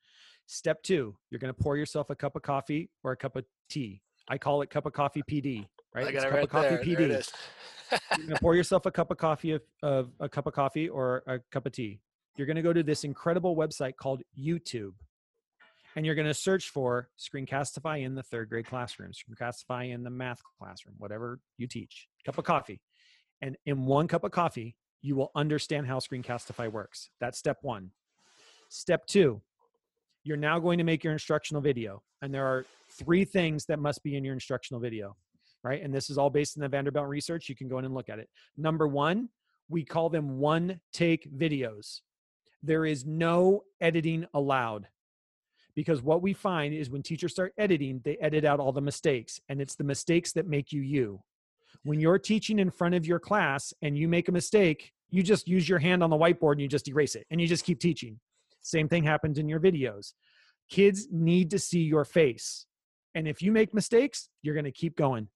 step 0.47 0.82
two 0.82 1.16
you're 1.30 1.38
going 1.38 1.53
to 1.53 1.62
pour 1.62 1.76
yourself 1.76 2.11
a 2.11 2.14
cup 2.14 2.36
of 2.36 2.42
coffee 2.42 2.90
or 3.03 3.12
a 3.12 3.16
cup 3.16 3.36
of 3.36 3.45
tea 3.68 4.01
i 4.28 4.38
call 4.38 4.62
it 4.62 4.70
cup 4.70 4.86
of 4.86 4.92
coffee 4.92 5.22
pd 5.30 5.66
right? 5.95 6.07
I 6.07 6.12
got 6.12 6.16
it's 6.16 6.24
it 6.24 6.28
cup 6.28 6.34
right 6.34 6.45
of 6.45 6.51
coffee 6.51 6.68
there. 6.68 6.84
PD. 6.84 7.09
There. 7.90 7.99
You're 8.18 8.26
gonna 8.26 8.40
pour 8.40 8.55
yourself 8.55 8.86
a 8.86 8.90
cup 8.90 9.11
of 9.11 9.18
coffee 9.18 9.53
of, 9.53 9.62
of 9.82 10.11
a 10.20 10.28
cup 10.28 10.47
of 10.47 10.53
coffee 10.53 10.88
or 10.88 11.22
a 11.26 11.38
cup 11.51 11.66
of 11.66 11.72
tea 11.72 12.01
you're 12.37 12.47
going 12.47 12.57
to 12.57 12.62
go 12.62 12.72
to 12.72 12.82
this 12.82 13.05
incredible 13.05 13.57
website 13.57 13.97
called 13.97 14.22
YouTube. 14.39 14.93
And 15.97 16.05
you're 16.05 16.16
going 16.16 16.26
to 16.26 16.35
search 16.35 16.70
for 16.70 17.09
Screencastify 17.18 18.05
in 18.05 18.16
the 18.16 18.22
third 18.22 18.49
grade 18.49 18.66
classroom, 18.66 19.12
Screencastify 19.12 19.93
in 19.93 20.03
the 20.03 20.11
math 20.11 20.41
classroom, 20.59 20.97
whatever 20.99 21.39
you 21.57 21.68
teach. 21.68 22.09
Cup 22.26 22.39
of 22.39 22.45
coffee. 22.45 22.80
And 23.41 23.57
in 23.64 23.87
one 23.87 24.09
cup 24.09 24.24
of 24.24 24.32
coffee, 24.32 24.74
you 25.03 25.14
will 25.14 25.30
understand 25.37 25.87
how 25.87 26.01
Screencastify 26.01 26.70
works. 26.72 27.11
That's 27.20 27.39
step 27.39 27.59
one. 27.62 27.91
Step 28.70 29.07
two, 29.07 29.41
you're 30.24 30.37
now 30.37 30.59
going 30.59 30.78
to 30.78 30.85
make 30.85 31.05
your 31.05 31.12
instructional 31.12 31.62
video. 31.62 32.03
And 32.22 32.35
there 32.35 32.47
are 32.47 32.66
three 32.91 33.24
things 33.24 33.66
that 33.66 33.78
must 33.78 34.03
be 34.03 34.16
in 34.16 34.24
your 34.24 34.35
instructional 34.35 34.80
video, 34.80 35.14
right? 35.62 35.80
And 35.80 35.95
this 35.95 36.11
is 36.11 36.18
all 36.18 36.30
based 36.30 36.57
in 36.57 36.62
the 36.62 36.68
Vanderbilt 36.68 37.07
research. 37.07 37.49
You 37.49 37.55
can 37.55 37.68
go 37.68 37.78
in 37.78 37.85
and 37.85 37.95
look 37.95 38.09
at 38.09 38.18
it. 38.18 38.28
Number 38.57 38.89
one, 38.89 39.28
we 39.68 39.85
call 39.85 40.09
them 40.09 40.39
one 40.39 40.80
take 40.93 41.30
videos 41.32 42.01
there 42.64 42.86
is 42.86 43.04
no 43.04 43.62
editing 43.80 44.26
allowed. 44.34 44.88
Because 45.74 46.02
what 46.02 46.22
we 46.22 46.32
find 46.32 46.72
is 46.72 46.88
when 46.88 47.02
teachers 47.02 47.32
start 47.32 47.52
editing 47.58 48.00
they 48.04 48.16
edit 48.16 48.44
out 48.44 48.60
all 48.60 48.72
the 48.72 48.80
mistakes 48.80 49.40
and 49.48 49.60
it's 49.60 49.74
the 49.74 49.84
mistakes 49.84 50.32
that 50.32 50.46
make 50.46 50.72
you 50.72 50.80
you. 50.80 51.20
When 51.82 52.00
you're 52.00 52.18
teaching 52.18 52.58
in 52.58 52.70
front 52.70 52.94
of 52.94 53.06
your 53.06 53.18
class 53.18 53.72
and 53.82 53.98
you 53.98 54.08
make 54.08 54.28
a 54.28 54.32
mistake 54.32 54.92
you 55.10 55.22
just 55.22 55.46
use 55.46 55.68
your 55.68 55.78
hand 55.78 56.02
on 56.02 56.10
the 56.10 56.16
whiteboard 56.16 56.52
and 56.52 56.60
you 56.60 56.68
just 56.68 56.88
erase 56.88 57.14
it 57.14 57.26
and 57.30 57.40
you 57.40 57.46
just 57.46 57.64
keep 57.64 57.78
teaching. 57.78 58.18
Same 58.62 58.88
thing 58.88 59.04
happens 59.04 59.38
in 59.38 59.48
your 59.48 59.60
videos. 59.60 60.14
Kids 60.70 61.08
need 61.10 61.50
to 61.50 61.58
see 61.58 61.82
your 61.82 62.04
face 62.04 62.66
and 63.14 63.28
if 63.28 63.42
you 63.42 63.52
make 63.52 63.74
mistakes 63.74 64.28
you're 64.42 64.54
going 64.54 64.64
to 64.64 64.72
keep 64.72 64.96
going 64.96 65.28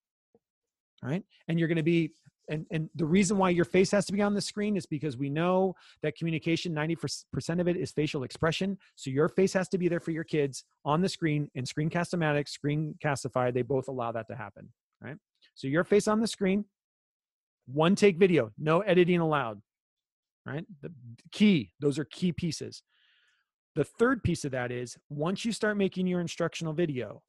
right? 1.03 1.23
And 1.47 1.59
you're 1.59 1.69
going 1.69 1.77
to 1.77 1.83
be 1.83 2.13
and 2.49 2.67
and 2.71 2.89
the 2.95 3.05
reason 3.05 3.37
why 3.37 3.51
your 3.51 3.65
face 3.65 3.91
has 3.91 4.07
to 4.07 4.13
be 4.13 4.23
on 4.23 4.35
the 4.35 4.41
screen 4.41 4.77
is 4.77 4.87
because 4.87 5.17
we 5.17 5.31
know 5.31 5.75
that 6.03 6.17
communication 6.17 6.75
90% 6.75 7.61
of 7.61 7.69
it 7.69 7.77
is 7.77 7.91
facial 7.91 8.23
expression. 8.23 8.79
So 8.97 9.11
your 9.11 9.29
face 9.29 9.53
has 9.53 9.69
to 9.71 9.79
be 9.79 9.89
there 9.89 10.01
for 10.01 10.11
your 10.11 10.25
kids 10.25 10.65
on 10.85 11.01
the 11.01 11.09
screen 11.09 11.51
in 11.55 11.65
screencast-o-matic 11.65 12.47
screencastify 12.49 13.53
they 13.53 13.63
both 13.63 13.89
allow 13.89 14.13
that 14.13 14.27
to 14.29 14.37
happen 14.37 14.69
right? 15.01 15.17
So 15.55 15.69
your 15.69 15.85
face 15.85 16.09
on 16.09 16.21
the 16.21 16.27
screen 16.27 16.65
one 17.67 17.95
take 17.95 18.19
video 18.19 18.51
no 18.59 18.81
editing 18.81 19.21
allowed 19.21 19.61
right? 20.47 20.65
The 20.83 20.93
key 21.33 21.73
those 21.81 21.99
are 21.99 22.05
key 22.05 22.33
pieces. 22.33 22.83
The 23.75 23.85
third 23.85 24.23
piece 24.25 24.45
of 24.45 24.51
that 24.53 24.73
is 24.73 24.97
once 25.09 25.45
you 25.45 25.53
start 25.53 25.77
making 25.77 26.07
your 26.07 26.21
instructional 26.21 26.73
video 26.73 27.23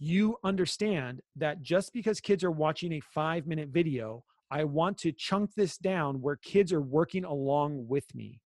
you 0.00 0.38
understand 0.42 1.20
that 1.36 1.60
just 1.60 1.92
because 1.92 2.20
kids 2.20 2.42
are 2.42 2.50
watching 2.50 2.94
a 2.94 3.00
five 3.00 3.46
minute 3.46 3.68
video 3.68 4.24
I 4.50 4.64
want 4.64 4.98
to 4.98 5.12
chunk 5.12 5.54
this 5.54 5.76
down 5.76 6.20
where 6.20 6.36
kids 6.36 6.72
are 6.72 6.80
working 6.80 7.24
along 7.24 7.86
with 7.88 8.12
me. 8.14 8.40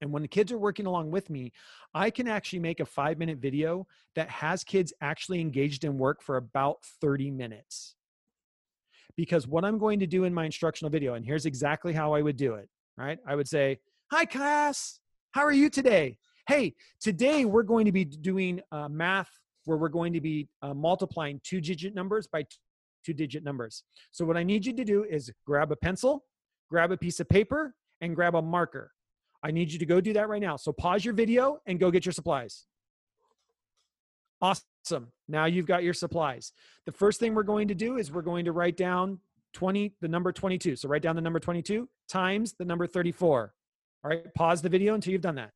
And 0.00 0.12
when 0.12 0.22
the 0.22 0.28
kids 0.28 0.50
are 0.52 0.58
working 0.58 0.86
along 0.86 1.10
with 1.10 1.28
me, 1.28 1.52
I 1.94 2.10
can 2.10 2.26
actually 2.26 2.60
make 2.60 2.80
a 2.80 2.86
five 2.86 3.18
minute 3.18 3.38
video 3.38 3.86
that 4.14 4.30
has 4.30 4.64
kids 4.64 4.92
actually 5.00 5.40
engaged 5.40 5.84
in 5.84 5.98
work 5.98 6.22
for 6.22 6.36
about 6.36 6.78
30 7.00 7.30
minutes. 7.30 7.96
Because 9.16 9.46
what 9.46 9.64
I'm 9.64 9.78
going 9.78 9.98
to 9.98 10.06
do 10.06 10.24
in 10.24 10.32
my 10.32 10.44
instructional 10.44 10.90
video, 10.90 11.14
and 11.14 11.26
here's 11.26 11.44
exactly 11.44 11.92
how 11.92 12.14
I 12.14 12.22
would 12.22 12.36
do 12.36 12.54
it, 12.54 12.68
right? 12.96 13.18
I 13.26 13.34
would 13.34 13.48
say, 13.48 13.78
Hi, 14.10 14.24
class. 14.24 15.00
How 15.32 15.42
are 15.42 15.52
you 15.52 15.68
today? 15.68 16.16
Hey, 16.48 16.74
today 17.00 17.44
we're 17.44 17.62
going 17.62 17.84
to 17.84 17.92
be 17.92 18.04
doing 18.04 18.60
uh, 18.72 18.88
math 18.88 19.28
where 19.66 19.76
we're 19.76 19.88
going 19.88 20.12
to 20.14 20.20
be 20.20 20.48
uh, 20.62 20.74
multiplying 20.74 21.40
two 21.44 21.60
digit 21.60 21.94
numbers 21.94 22.26
by 22.26 22.44
two 23.04 23.12
digit 23.12 23.44
numbers. 23.44 23.84
So 24.10 24.24
what 24.24 24.36
I 24.36 24.42
need 24.42 24.66
you 24.66 24.72
to 24.74 24.84
do 24.84 25.04
is 25.04 25.30
grab 25.46 25.72
a 25.72 25.76
pencil, 25.76 26.24
grab 26.70 26.92
a 26.92 26.96
piece 26.96 27.20
of 27.20 27.28
paper, 27.28 27.74
and 28.00 28.14
grab 28.14 28.34
a 28.34 28.42
marker. 28.42 28.92
I 29.42 29.50
need 29.50 29.72
you 29.72 29.78
to 29.78 29.86
go 29.86 30.00
do 30.00 30.12
that 30.14 30.28
right 30.28 30.42
now. 30.42 30.56
So 30.56 30.72
pause 30.72 31.04
your 31.04 31.14
video 31.14 31.60
and 31.66 31.78
go 31.80 31.90
get 31.90 32.04
your 32.04 32.12
supplies. 32.12 32.66
Awesome. 34.42 35.12
Now 35.28 35.46
you've 35.46 35.66
got 35.66 35.82
your 35.82 35.94
supplies. 35.94 36.52
The 36.86 36.92
first 36.92 37.20
thing 37.20 37.34
we're 37.34 37.42
going 37.42 37.68
to 37.68 37.74
do 37.74 37.96
is 37.96 38.12
we're 38.12 38.22
going 38.22 38.44
to 38.46 38.52
write 38.52 38.76
down 38.76 39.20
20, 39.54 39.94
the 40.00 40.08
number 40.08 40.32
22. 40.32 40.76
So 40.76 40.88
write 40.88 41.02
down 41.02 41.16
the 41.16 41.22
number 41.22 41.40
22 41.40 41.88
times 42.08 42.54
the 42.58 42.64
number 42.64 42.86
34. 42.86 43.52
All 44.02 44.10
right, 44.10 44.32
pause 44.34 44.62
the 44.62 44.68
video 44.68 44.94
until 44.94 45.12
you've 45.12 45.22
done 45.22 45.34
that 45.34 45.52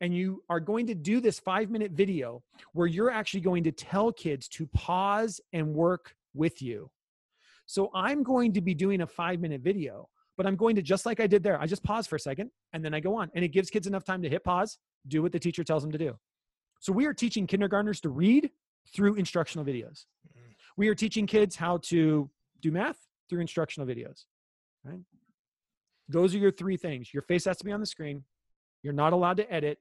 and 0.00 0.14
you 0.14 0.42
are 0.48 0.60
going 0.60 0.86
to 0.86 0.94
do 0.94 1.20
this 1.20 1.38
five 1.38 1.70
minute 1.70 1.92
video 1.92 2.42
where 2.72 2.86
you're 2.86 3.10
actually 3.10 3.40
going 3.40 3.64
to 3.64 3.72
tell 3.72 4.12
kids 4.12 4.48
to 4.48 4.66
pause 4.68 5.40
and 5.52 5.74
work 5.74 6.14
with 6.34 6.60
you. 6.60 6.90
So 7.66 7.90
I'm 7.94 8.22
going 8.22 8.52
to 8.54 8.60
be 8.60 8.74
doing 8.74 9.00
a 9.00 9.06
five 9.06 9.40
minute 9.40 9.62
video, 9.62 10.08
but 10.36 10.46
I'm 10.46 10.56
going 10.56 10.76
to, 10.76 10.82
just 10.82 11.06
like 11.06 11.20
I 11.20 11.26
did 11.26 11.42
there, 11.42 11.60
I 11.60 11.66
just 11.66 11.82
pause 11.82 12.06
for 12.06 12.16
a 12.16 12.20
second 12.20 12.50
and 12.72 12.84
then 12.84 12.94
I 12.94 13.00
go 13.00 13.16
on. 13.16 13.30
And 13.34 13.44
it 13.44 13.48
gives 13.48 13.70
kids 13.70 13.86
enough 13.86 14.04
time 14.04 14.22
to 14.22 14.28
hit 14.28 14.44
pause, 14.44 14.78
do 15.08 15.22
what 15.22 15.32
the 15.32 15.38
teacher 15.38 15.64
tells 15.64 15.82
them 15.82 15.92
to 15.92 15.98
do. 15.98 16.16
So 16.80 16.92
we 16.92 17.06
are 17.06 17.14
teaching 17.14 17.46
kindergartners 17.46 18.00
to 18.02 18.10
read 18.10 18.50
through 18.94 19.14
instructional 19.14 19.64
videos. 19.64 20.04
Mm-hmm. 20.28 20.52
We 20.76 20.88
are 20.88 20.94
teaching 20.94 21.26
kids 21.26 21.56
how 21.56 21.78
to 21.84 22.30
do 22.60 22.70
math 22.70 22.98
through 23.28 23.40
instructional 23.40 23.88
videos, 23.88 24.24
right? 24.84 25.00
Those 26.08 26.34
are 26.34 26.38
your 26.38 26.52
three 26.52 26.76
things. 26.76 27.12
Your 27.12 27.22
face 27.22 27.46
has 27.46 27.56
to 27.58 27.64
be 27.64 27.72
on 27.72 27.80
the 27.80 27.86
screen. 27.86 28.22
You're 28.82 28.92
not 28.92 29.12
allowed 29.12 29.38
to 29.38 29.52
edit 29.52 29.78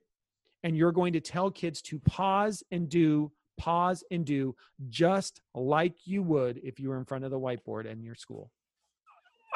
and 0.65 0.75
you're 0.75 0.91
going 0.91 1.13
to 1.13 1.21
tell 1.21 1.51
kids 1.51 1.79
to 1.79 1.99
pause 1.99 2.63
and 2.71 2.89
do 2.89 3.31
pause 3.57 4.03
and 4.11 4.25
do 4.25 4.53
just 4.89 5.39
like 5.53 5.95
you 6.05 6.21
would 6.21 6.59
if 6.63 6.77
you 6.77 6.89
were 6.89 6.97
in 6.97 7.05
front 7.05 7.23
of 7.23 7.31
the 7.31 7.39
whiteboard 7.39 7.85
in 7.85 8.03
your 8.03 8.15
school 8.15 8.51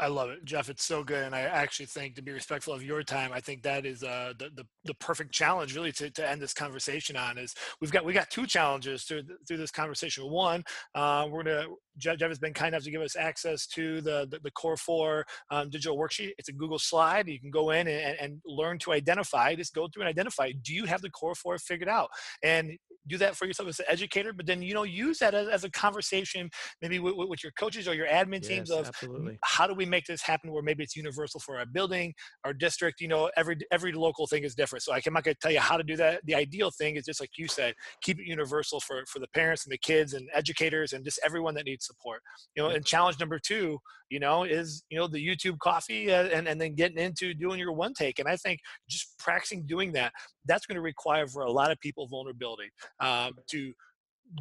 I 0.01 0.07
love 0.07 0.29
it, 0.29 0.45
Jeff. 0.45 0.69
It's 0.69 0.85
so 0.85 1.03
good, 1.03 1.25
and 1.25 1.35
I 1.35 1.41
actually 1.41 1.87
think 1.87 2.15
to 2.15 2.21
be 2.21 2.31
respectful 2.31 2.73
of 2.73 2.81
your 2.81 3.03
time, 3.03 3.31
I 3.33 3.41
think 3.41 3.63
that 3.63 3.85
is 3.85 4.01
uh, 4.01 4.31
the, 4.39 4.49
the, 4.55 4.65
the 4.85 4.93
perfect 4.93 5.33
challenge, 5.33 5.75
really, 5.75 5.91
to, 5.93 6.09
to 6.11 6.29
end 6.29 6.41
this 6.41 6.53
conversation 6.53 7.17
on. 7.17 7.37
Is 7.37 7.53
we've 7.81 7.91
got 7.91 8.05
we 8.05 8.13
got 8.13 8.29
two 8.29 8.47
challenges 8.47 9.03
through 9.03 9.23
through 9.45 9.57
this 9.57 9.71
conversation. 9.71 10.29
One, 10.29 10.63
uh, 10.95 11.27
we're 11.29 11.43
gonna 11.43 11.65
Jeff, 11.99 12.19
has 12.19 12.39
been 12.39 12.53
kind 12.53 12.73
enough 12.73 12.83
to 12.83 12.91
give 12.91 13.01
us 13.01 13.15
access 13.15 13.67
to 13.67 14.01
the 14.01 14.27
the, 14.29 14.39
the 14.43 14.51
Core 14.51 14.77
Four 14.77 15.25
um, 15.51 15.69
digital 15.69 15.97
worksheet. 15.97 16.31
It's 16.37 16.49
a 16.49 16.53
Google 16.53 16.79
slide. 16.79 17.27
You 17.27 17.39
can 17.39 17.51
go 17.51 17.71
in 17.71 17.87
and, 17.87 18.17
and 18.19 18.41
learn 18.45 18.79
to 18.79 18.93
identify. 18.93 19.55
Just 19.55 19.73
go 19.73 19.87
through 19.87 20.03
and 20.03 20.09
identify. 20.09 20.51
Do 20.63 20.73
you 20.73 20.85
have 20.85 21.01
the 21.01 21.09
Core 21.09 21.35
Four 21.35 21.57
figured 21.57 21.89
out? 21.89 22.09
And 22.43 22.77
do 23.09 23.17
that 23.17 23.35
for 23.35 23.45
yourself 23.45 23.67
as 23.67 23.79
an 23.79 23.85
educator, 23.89 24.31
but 24.31 24.45
then 24.45 24.61
you 24.61 24.73
know 24.73 24.83
use 24.83 25.19
that 25.19 25.33
as, 25.33 25.47
as 25.47 25.63
a 25.63 25.71
conversation, 25.71 26.49
maybe 26.81 26.99
with, 26.99 27.15
with, 27.17 27.43
your 27.43 27.51
coaches 27.53 27.87
or 27.87 27.93
your 27.93 28.07
admin 28.07 28.41
teams 28.41 28.69
yes, 28.69 28.79
of 28.79 28.87
absolutely. 28.87 29.39
how 29.43 29.65
do 29.65 29.73
we 29.73 29.85
make 29.85 30.05
this 30.05 30.21
happen 30.21 30.51
where 30.51 30.61
maybe 30.61 30.83
it's 30.83 30.95
universal 30.95 31.39
for 31.39 31.57
our 31.57 31.65
building, 31.65 32.13
our 32.45 32.53
district. 32.53 33.01
You 33.01 33.07
know, 33.07 33.31
every 33.35 33.57
every 33.71 33.91
local 33.91 34.27
thing 34.27 34.43
is 34.43 34.55
different, 34.55 34.83
so 34.83 34.93
I'm 34.93 35.01
not 35.13 35.23
going 35.23 35.35
to 35.35 35.39
tell 35.41 35.51
you 35.51 35.59
how 35.59 35.77
to 35.77 35.83
do 35.83 35.95
that. 35.97 36.21
The 36.25 36.35
ideal 36.35 36.71
thing 36.71 36.95
is 36.95 37.05
just 37.05 37.19
like 37.19 37.31
you 37.37 37.47
said, 37.47 37.73
keep 38.01 38.19
it 38.19 38.25
universal 38.25 38.79
for 38.79 39.03
for 39.07 39.19
the 39.19 39.27
parents 39.29 39.65
and 39.65 39.71
the 39.71 39.77
kids 39.77 40.13
and 40.13 40.29
educators 40.33 40.93
and 40.93 41.03
just 41.03 41.19
everyone 41.25 41.55
that 41.55 41.65
needs 41.65 41.88
support. 41.89 42.21
You 42.55 42.63
know, 42.63 42.69
and 42.69 42.85
challenge 42.85 43.19
number 43.19 43.39
two, 43.39 43.79
you 44.09 44.19
know, 44.19 44.43
is 44.43 44.83
you 44.89 44.97
know 44.97 45.07
the 45.07 45.25
YouTube 45.25 45.59
coffee 45.59 46.11
uh, 46.11 46.27
and 46.27 46.47
and 46.47 46.59
then 46.59 46.75
getting 46.75 46.97
into 46.97 47.33
doing 47.33 47.59
your 47.59 47.73
one 47.73 47.93
take. 47.93 48.19
And 48.19 48.27
I 48.27 48.35
think 48.35 48.59
just 48.89 49.17
practicing 49.17 49.65
doing 49.65 49.91
that, 49.93 50.13
that's 50.45 50.65
going 50.65 50.75
to 50.75 50.81
require 50.81 51.27
for 51.27 51.43
a 51.43 51.51
lot 51.51 51.71
of 51.71 51.79
people 51.79 52.07
vulnerability 52.07 52.69
um, 52.99 53.33
to 53.47 53.73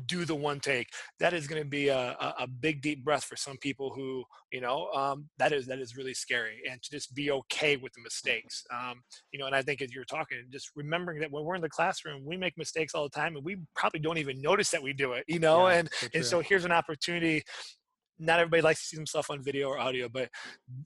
do 0.07 0.25
the 0.25 0.35
one 0.35 0.61
take. 0.61 0.89
That 1.21 1.33
is 1.33 1.47
going 1.47 1.63
to 1.63 1.69
be 1.69 1.89
a, 1.89 2.17
a, 2.39 2.47
big 2.47 2.83
deep 2.83 3.05
breath 3.05 3.25
for 3.25 3.37
some 3.37 3.57
people 3.59 3.91
who 3.95 4.25
you 4.53 4.61
know 4.61 4.89
um, 4.95 5.29
that 5.39 5.53
is 5.53 5.67
that 5.67 5.79
is 5.79 5.97
really 5.97 6.15
scary 6.15 6.63
and 6.69 6.83
to 6.83 6.91
just 6.91 7.15
be 7.15 7.31
okay 7.31 7.77
with 7.77 7.93
the 7.93 8.03
mistakes 8.03 8.65
um, 8.73 9.03
you 9.33 9.39
know 9.39 9.47
and 9.47 9.55
i 9.55 9.63
think 9.63 9.83
as 9.83 9.95
you're 9.95 10.05
talking 10.05 10.39
just 10.51 10.71
remembering 10.75 11.21
that 11.21 11.31
when 11.31 11.45
we're 11.45 11.55
in 11.55 11.61
the 11.61 11.69
classroom 11.69 12.25
we 12.25 12.37
make 12.37 12.57
mistakes 12.57 12.95
all 12.95 13.05
the 13.05 13.11
time 13.11 13.37
and 13.37 13.45
we 13.45 13.57
probably 13.77 14.01
don't 14.01 14.19
even 14.19 14.41
notice 14.41 14.71
that 14.71 14.83
we 14.83 14.93
do 14.93 15.13
it 15.13 15.25
you 15.29 15.39
know 15.39 15.69
yeah, 15.69 15.77
and 15.77 15.91
and 16.15 16.25
so 16.25 16.41
here's 16.41 16.65
an 16.65 16.73
opportunity 16.73 17.43
not 18.19 18.41
everybody 18.41 18.63
likes 18.63 18.81
to 18.81 18.87
see 18.87 18.97
themselves 18.97 19.29
on 19.31 19.43
video 19.43 19.69
or 19.69 19.79
audio, 19.79 20.09
but 20.09 20.29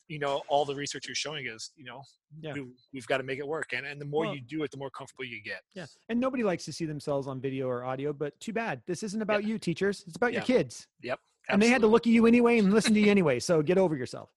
you 0.09 0.19
know, 0.19 0.43
all 0.49 0.65
the 0.65 0.75
research 0.75 1.07
you're 1.09 1.15
showing 1.15 1.47
is, 1.47 1.73
you 1.77 1.85
know, 1.85 2.03
yeah. 2.41 2.53
we, 2.53 2.99
have 2.99 3.07
got 3.07 3.19
to 3.19 3.25
make 3.25 3.39
it 3.39 3.47
work. 3.47 3.73
And, 3.73 3.87
and 3.87 4.01
the 4.01 4.05
more 4.05 4.27
well, 4.27 4.35
you 4.35 4.41
do 4.41 4.63
it, 4.63 4.71
the 4.71 4.77
more 4.77 4.91
comfortable 4.91 5.25
you 5.25 5.43
get. 5.43 5.61
Yeah. 5.75 5.87
And 6.09 6.21
nobody 6.21 6.43
likes 6.43 6.65
to 6.67 6.73
see 6.73 6.85
themselves 6.85 7.27
on 7.27 7.41
video 7.41 7.69
or 7.69 7.85
audio, 7.85 8.13
but 8.13 8.39
too 8.41 8.53
bad. 8.53 8.83
This 8.87 9.03
isn't 9.03 9.23
about 9.23 9.45
you 9.45 9.59
teachers. 9.59 10.05
It's 10.07 10.17
about 10.17 10.33
your 10.33 10.43
kids. 10.43 10.87
Yep. 11.03 11.19
Absolutely. 11.49 11.55
And 11.55 11.63
they 11.63 11.73
had 11.73 11.83
to 11.83 11.89
look 11.89 12.07
at 12.07 12.13
you 12.13 12.27
anyway 12.27 12.59
and 12.59 12.73
listen 12.73 12.95
to 12.95 13.01
you 13.01 13.11
anyway. 13.11 13.41
So 13.41 13.63
get 13.63 13.77
over 13.77 13.97
yourself. 13.97 14.31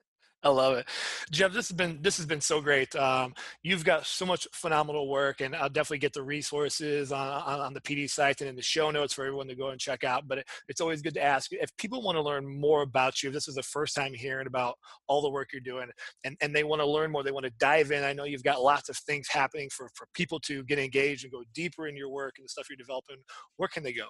I 0.45 0.49
love 0.49 0.77
it, 0.77 0.87
Jeff. 1.31 1.53
This 1.53 1.69
has 1.69 1.75
been 1.75 1.97
this 2.03 2.17
has 2.17 2.27
been 2.27 2.39
so 2.39 2.61
great. 2.61 2.95
Um, 2.95 3.33
you've 3.63 3.83
got 3.83 4.05
so 4.05 4.27
much 4.27 4.47
phenomenal 4.53 5.09
work, 5.09 5.41
and 5.41 5.55
I'll 5.55 5.69
definitely 5.69 5.97
get 5.97 6.13
the 6.13 6.21
resources 6.21 7.11
on, 7.11 7.27
on, 7.27 7.59
on, 7.61 7.73
the 7.73 7.81
PD 7.81 8.07
site 8.07 8.41
and 8.41 8.49
in 8.51 8.55
the 8.55 8.61
show 8.61 8.91
notes 8.91 9.11
for 9.11 9.25
everyone 9.25 9.47
to 9.47 9.55
go 9.55 9.69
and 9.69 9.79
check 9.79 10.03
out. 10.03 10.27
But 10.27 10.37
it, 10.37 10.47
it's 10.67 10.81
always 10.81 11.01
good 11.01 11.15
to 11.15 11.23
ask 11.23 11.51
if 11.51 11.75
people 11.77 12.03
want 12.03 12.17
to 12.17 12.21
learn 12.21 12.45
more 12.45 12.83
about 12.83 13.23
you. 13.23 13.29
If 13.29 13.33
this 13.33 13.47
is 13.47 13.55
the 13.55 13.63
first 13.63 13.95
time 13.95 14.13
hearing 14.13 14.45
about 14.45 14.75
all 15.07 15.23
the 15.23 15.31
work 15.31 15.49
you're 15.51 15.61
doing, 15.61 15.89
and, 16.23 16.37
and 16.39 16.55
they 16.55 16.63
want 16.63 16.79
to 16.79 16.87
learn 16.87 17.11
more, 17.11 17.23
they 17.23 17.31
want 17.31 17.47
to 17.47 17.53
dive 17.59 17.89
in. 17.89 18.03
I 18.03 18.13
know 18.13 18.25
you've 18.25 18.43
got 18.43 18.61
lots 18.61 18.87
of 18.87 18.97
things 18.97 19.27
happening 19.27 19.69
for 19.71 19.89
for 19.95 20.07
people 20.13 20.39
to 20.41 20.63
get 20.65 20.77
engaged 20.77 21.23
and 21.23 21.33
go 21.33 21.41
deeper 21.55 21.87
in 21.87 21.97
your 21.97 22.09
work 22.09 22.35
and 22.37 22.45
the 22.45 22.49
stuff 22.49 22.67
you're 22.69 22.77
developing. 22.77 23.17
Where 23.57 23.69
can 23.69 23.81
they 23.81 23.93
go? 23.93 24.09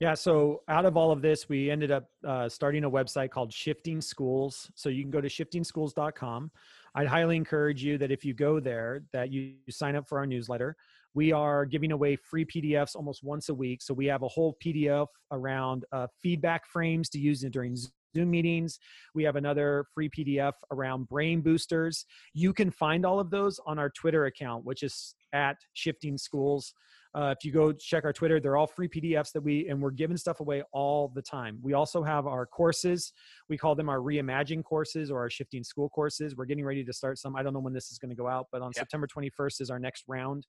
Yeah, 0.00 0.14
so 0.14 0.62
out 0.66 0.86
of 0.86 0.96
all 0.96 1.12
of 1.12 1.20
this, 1.20 1.46
we 1.50 1.70
ended 1.70 1.90
up 1.90 2.08
uh, 2.26 2.48
starting 2.48 2.84
a 2.84 2.90
website 2.90 3.30
called 3.30 3.52
Shifting 3.52 4.00
Schools. 4.00 4.70
So 4.74 4.88
you 4.88 5.02
can 5.02 5.10
go 5.10 5.20
to 5.20 5.28
shiftingschools.com. 5.28 6.50
I'd 6.94 7.06
highly 7.06 7.36
encourage 7.36 7.84
you 7.84 7.98
that 7.98 8.10
if 8.10 8.24
you 8.24 8.32
go 8.32 8.60
there, 8.60 9.02
that 9.12 9.30
you 9.30 9.56
sign 9.68 9.96
up 9.96 10.08
for 10.08 10.18
our 10.18 10.26
newsletter. 10.26 10.74
We 11.12 11.32
are 11.32 11.66
giving 11.66 11.92
away 11.92 12.16
free 12.16 12.46
PDFs 12.46 12.96
almost 12.96 13.22
once 13.22 13.50
a 13.50 13.54
week. 13.54 13.82
So 13.82 13.92
we 13.92 14.06
have 14.06 14.22
a 14.22 14.28
whole 14.28 14.56
PDF 14.64 15.06
around 15.32 15.84
uh, 15.92 16.06
feedback 16.22 16.66
frames 16.66 17.10
to 17.10 17.18
use 17.18 17.42
during 17.42 17.76
Zoom 18.16 18.30
meetings. 18.30 18.78
We 19.14 19.24
have 19.24 19.36
another 19.36 19.84
free 19.92 20.08
PDF 20.08 20.54
around 20.70 21.08
brain 21.08 21.42
boosters. 21.42 22.06
You 22.32 22.54
can 22.54 22.70
find 22.70 23.04
all 23.04 23.20
of 23.20 23.28
those 23.28 23.60
on 23.66 23.78
our 23.78 23.90
Twitter 23.90 24.24
account, 24.24 24.64
which 24.64 24.82
is 24.82 25.14
at 25.34 25.56
Shifting 25.74 26.16
Schools. 26.16 26.72
Uh, 27.14 27.34
if 27.36 27.44
you 27.44 27.50
go 27.50 27.72
check 27.72 28.04
our 28.04 28.12
Twitter, 28.12 28.38
they're 28.38 28.56
all 28.56 28.66
free 28.66 28.88
PDFs 28.88 29.32
that 29.32 29.42
we, 29.42 29.68
and 29.68 29.80
we're 29.82 29.90
giving 29.90 30.16
stuff 30.16 30.40
away 30.40 30.62
all 30.72 31.10
the 31.14 31.22
time. 31.22 31.58
We 31.60 31.72
also 31.72 32.02
have 32.02 32.26
our 32.26 32.46
courses. 32.46 33.12
We 33.48 33.58
call 33.58 33.74
them 33.74 33.88
our 33.88 33.98
Reimagine 33.98 34.62
courses 34.62 35.10
or 35.10 35.18
our 35.18 35.30
Shifting 35.30 35.64
School 35.64 35.88
courses. 35.88 36.36
We're 36.36 36.44
getting 36.44 36.64
ready 36.64 36.84
to 36.84 36.92
start 36.92 37.18
some. 37.18 37.34
I 37.34 37.42
don't 37.42 37.52
know 37.52 37.60
when 37.60 37.72
this 37.72 37.90
is 37.90 37.98
going 37.98 38.10
to 38.10 38.16
go 38.16 38.28
out, 38.28 38.46
but 38.52 38.62
on 38.62 38.68
yep. 38.76 38.82
September 38.82 39.08
21st 39.08 39.60
is 39.60 39.70
our 39.70 39.80
next 39.80 40.04
round 40.06 40.46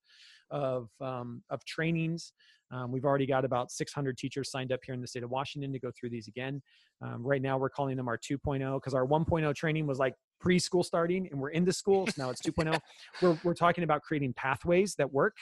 of, 0.51 0.89
um, 1.01 1.41
of 1.49 1.65
trainings. 1.65 2.33
Um, 2.71 2.91
we've 2.91 3.05
already 3.05 3.25
got 3.25 3.43
about 3.43 3.71
600 3.71 4.17
teachers 4.17 4.49
signed 4.49 4.71
up 4.71 4.79
here 4.85 4.93
in 4.95 5.01
the 5.01 5.07
state 5.07 5.23
of 5.23 5.29
Washington 5.29 5.73
to 5.73 5.79
go 5.79 5.91
through 5.99 6.09
these 6.09 6.27
again. 6.27 6.61
Um, 7.01 7.21
right 7.23 7.41
now, 7.41 7.57
we're 7.57 7.69
calling 7.69 7.97
them 7.97 8.07
our 8.07 8.17
2.0 8.17 8.75
because 8.77 8.93
our 8.93 9.05
1.0 9.05 9.53
training 9.55 9.87
was 9.87 9.99
like 9.99 10.13
preschool 10.41 10.85
starting 10.85 11.27
and 11.31 11.39
we're 11.39 11.49
into 11.49 11.73
school. 11.73 12.07
So 12.07 12.13
now 12.23 12.29
it's 12.29 12.41
2.0. 12.41 12.79
we're, 13.21 13.37
we're 13.43 13.53
talking 13.53 13.83
about 13.83 14.03
creating 14.03 14.33
pathways 14.33 14.95
that 14.95 15.11
work 15.11 15.35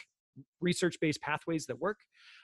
research-based 0.62 1.22
pathways 1.22 1.66
that 1.68 1.80
work. 1.80 1.98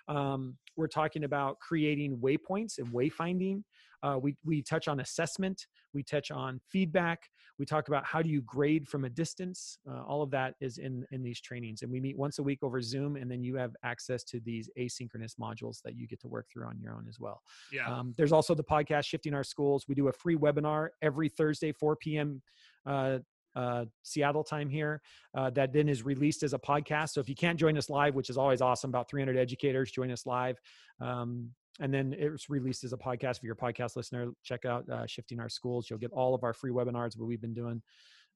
Um, 0.07 0.57
we're 0.77 0.87
talking 0.87 1.23
about 1.23 1.59
creating 1.59 2.17
waypoints 2.17 2.77
and 2.77 2.87
wayfinding. 2.87 3.63
Uh, 4.03 4.17
we, 4.21 4.35
we 4.45 4.61
touch 4.61 4.87
on 4.87 4.99
assessment. 4.99 5.65
We 5.93 6.03
touch 6.03 6.29
on 6.29 6.59
feedback. 6.69 7.23
We 7.57 7.65
talk 7.65 7.87
about 7.87 8.05
how 8.05 8.21
do 8.21 8.29
you 8.29 8.41
grade 8.41 8.87
from 8.87 9.05
a 9.05 9.09
distance. 9.09 9.77
Uh, 9.89 10.03
all 10.03 10.21
of 10.21 10.29
that 10.31 10.55
is 10.59 10.77
in, 10.77 11.05
in 11.11 11.23
these 11.23 11.39
trainings. 11.39 11.81
And 11.81 11.91
we 11.91 11.99
meet 11.99 12.17
once 12.17 12.37
a 12.37 12.43
week 12.43 12.59
over 12.61 12.81
Zoom, 12.81 13.15
and 13.15 13.31
then 13.31 13.43
you 13.43 13.55
have 13.55 13.71
access 13.83 14.23
to 14.25 14.39
these 14.41 14.69
asynchronous 14.77 15.35
modules 15.39 15.81
that 15.83 15.95
you 15.95 16.07
get 16.07 16.19
to 16.21 16.27
work 16.27 16.47
through 16.51 16.65
on 16.65 16.79
your 16.79 16.93
own 16.93 17.05
as 17.07 17.19
well. 17.19 17.41
Yeah. 17.71 17.87
Um, 17.87 18.13
there's 18.17 18.33
also 18.33 18.53
the 18.53 18.63
podcast, 18.63 19.05
Shifting 19.05 19.33
Our 19.33 19.43
Schools. 19.43 19.85
We 19.87 19.95
do 19.95 20.09
a 20.09 20.13
free 20.13 20.35
webinar 20.35 20.89
every 21.01 21.29
Thursday, 21.29 21.71
4 21.71 21.95
p.m. 21.95 22.41
Uh, 22.85 23.19
uh, 23.55 23.85
Seattle 24.03 24.43
time 24.43 24.69
here 24.69 25.01
uh, 25.33 25.49
that 25.51 25.73
then 25.73 25.89
is 25.89 26.03
released 26.03 26.43
as 26.43 26.53
a 26.53 26.59
podcast. 26.59 27.09
So 27.11 27.21
if 27.21 27.29
you 27.29 27.35
can't 27.35 27.59
join 27.59 27.77
us 27.77 27.89
live, 27.89 28.15
which 28.15 28.29
is 28.29 28.37
always 28.37 28.61
awesome, 28.61 28.89
about 28.89 29.09
300 29.09 29.37
educators 29.37 29.91
join 29.91 30.11
us 30.11 30.25
live. 30.25 30.57
Um, 30.99 31.51
and 31.79 31.93
then 31.93 32.15
it's 32.17 32.49
released 32.49 32.83
as 32.83 32.93
a 32.93 32.97
podcast 32.97 33.39
for 33.39 33.45
your 33.45 33.55
podcast 33.55 33.95
listener. 33.95 34.31
Check 34.43 34.65
out 34.65 34.89
uh, 34.89 35.05
Shifting 35.05 35.39
Our 35.39 35.49
Schools. 35.49 35.89
You'll 35.89 35.99
get 35.99 36.11
all 36.11 36.33
of 36.33 36.43
our 36.43 36.53
free 36.53 36.71
webinars, 36.71 37.17
what 37.17 37.27
we've 37.27 37.41
been 37.41 37.53
doing, 37.53 37.81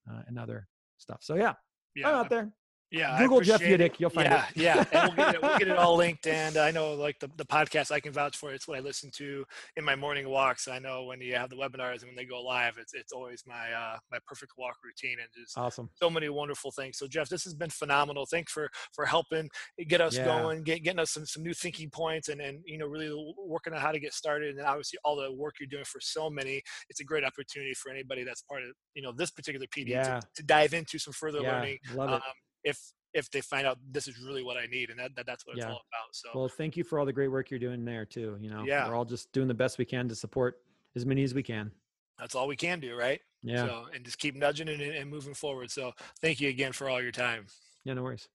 uh, 0.09 0.21
and 0.27 0.37
other 0.37 0.67
stuff. 0.97 1.19
So 1.21 1.35
yeah, 1.35 1.53
yeah. 1.95 2.09
I'm 2.09 2.15
out 2.15 2.29
there. 2.29 2.51
Yeah. 2.91 3.17
Google 3.19 3.41
Jeff 3.41 3.61
Utecht. 3.61 3.99
You'll 3.99 4.09
find 4.09 4.29
yeah, 4.29 4.45
it. 4.49 4.57
Yeah. 4.57 4.85
And 4.91 5.13
we'll 5.15 5.25
get 5.25 5.35
it, 5.35 5.41
we'll 5.41 5.57
get 5.59 5.67
it 5.67 5.77
all 5.77 5.95
linked. 5.97 6.27
And 6.27 6.57
I 6.57 6.71
know 6.71 6.93
like 6.93 7.19
the, 7.19 7.29
the 7.37 7.45
podcast 7.45 7.91
I 7.91 7.99
can 7.99 8.11
vouch 8.11 8.37
for. 8.37 8.51
It's 8.51 8.67
what 8.67 8.77
I 8.77 8.81
listen 8.81 9.11
to 9.17 9.45
in 9.77 9.85
my 9.85 9.95
morning 9.95 10.27
walks. 10.27 10.67
I 10.67 10.79
know 10.79 11.03
when 11.03 11.21
you 11.21 11.35
have 11.35 11.49
the 11.49 11.55
webinars 11.55 11.99
and 11.99 12.07
when 12.07 12.15
they 12.15 12.25
go 12.25 12.41
live, 12.41 12.77
it's, 12.79 12.93
it's 12.93 13.11
always 13.11 13.43
my, 13.45 13.71
uh, 13.71 13.97
my 14.11 14.17
perfect 14.25 14.53
walk 14.57 14.77
routine 14.83 15.17
and 15.19 15.29
just 15.35 15.57
awesome. 15.57 15.89
So 15.95 16.09
many 16.09 16.29
wonderful 16.29 16.71
things. 16.71 16.97
So 16.97 17.07
Jeff, 17.07 17.29
this 17.29 17.43
has 17.43 17.53
been 17.53 17.69
phenomenal. 17.69 18.25
Thanks 18.25 18.51
for, 18.51 18.69
for 18.93 19.05
helping 19.05 19.49
get 19.87 20.01
us 20.01 20.17
yeah. 20.17 20.25
going, 20.25 20.63
get, 20.63 20.83
getting 20.83 20.99
us 20.99 21.11
some, 21.11 21.25
some 21.25 21.43
new 21.43 21.53
thinking 21.53 21.89
points 21.89 22.29
and, 22.29 22.41
and, 22.41 22.59
you 22.65 22.77
know, 22.77 22.87
really 22.87 23.11
working 23.37 23.73
on 23.73 23.79
how 23.79 23.91
to 23.91 23.99
get 23.99 24.13
started. 24.13 24.57
And 24.57 24.65
obviously 24.65 24.97
all 25.03 25.15
the 25.15 25.31
work 25.31 25.55
you're 25.59 25.67
doing 25.67 25.85
for 25.85 25.99
so 26.01 26.29
many, 26.29 26.61
it's 26.89 26.99
a 26.99 27.03
great 27.03 27.23
opportunity 27.23 27.73
for 27.73 27.91
anybody 27.91 28.23
that's 28.23 28.41
part 28.41 28.63
of, 28.63 28.69
you 28.95 29.03
know, 29.03 29.11
this 29.11 29.29
particular 29.29 29.67
PD 29.67 29.89
yeah. 29.89 30.19
to, 30.19 30.27
to 30.35 30.43
dive 30.43 30.73
into 30.73 30.97
some 30.97 31.13
further 31.13 31.41
yeah, 31.41 31.53
learning. 31.53 31.77
Love 31.93 32.09
it. 32.09 32.13
Um, 32.15 32.21
if 32.63 32.79
if 33.13 33.31
they 33.31 33.41
find 33.41 33.65
out 33.65 33.77
this 33.91 34.07
is 34.07 34.19
really 34.19 34.43
what 34.43 34.57
I 34.57 34.67
need, 34.67 34.89
and 34.89 34.99
that, 34.99 35.15
that 35.15 35.25
that's 35.25 35.45
what 35.45 35.57
it's 35.57 35.65
all 35.65 35.71
about. 35.71 36.09
So, 36.11 36.29
well, 36.35 36.47
thank 36.47 36.77
you 36.77 36.83
for 36.83 36.99
all 36.99 37.05
the 37.05 37.13
great 37.13 37.29
work 37.29 37.49
you're 37.49 37.59
doing 37.59 37.83
there 37.83 38.05
too. 38.05 38.37
You 38.39 38.49
know, 38.49 38.63
yeah, 38.63 38.87
we're 38.87 38.95
all 38.95 39.05
just 39.05 39.31
doing 39.31 39.47
the 39.47 39.53
best 39.53 39.77
we 39.77 39.85
can 39.85 40.07
to 40.09 40.15
support 40.15 40.61
as 40.95 41.05
many 41.05 41.23
as 41.23 41.33
we 41.33 41.43
can. 41.43 41.71
That's 42.19 42.35
all 42.35 42.47
we 42.47 42.55
can 42.55 42.79
do, 42.79 42.95
right? 42.95 43.21
Yeah. 43.41 43.65
So, 43.65 43.85
and 43.95 44.03
just 44.03 44.19
keep 44.19 44.35
nudging 44.35 44.67
and, 44.67 44.81
and 44.81 45.09
moving 45.09 45.33
forward. 45.33 45.71
So, 45.71 45.93
thank 46.21 46.39
you 46.39 46.49
again 46.49 46.71
for 46.71 46.89
all 46.89 47.01
your 47.01 47.11
time. 47.11 47.47
Yeah, 47.85 47.93
no 47.93 48.03
worries. 48.03 48.27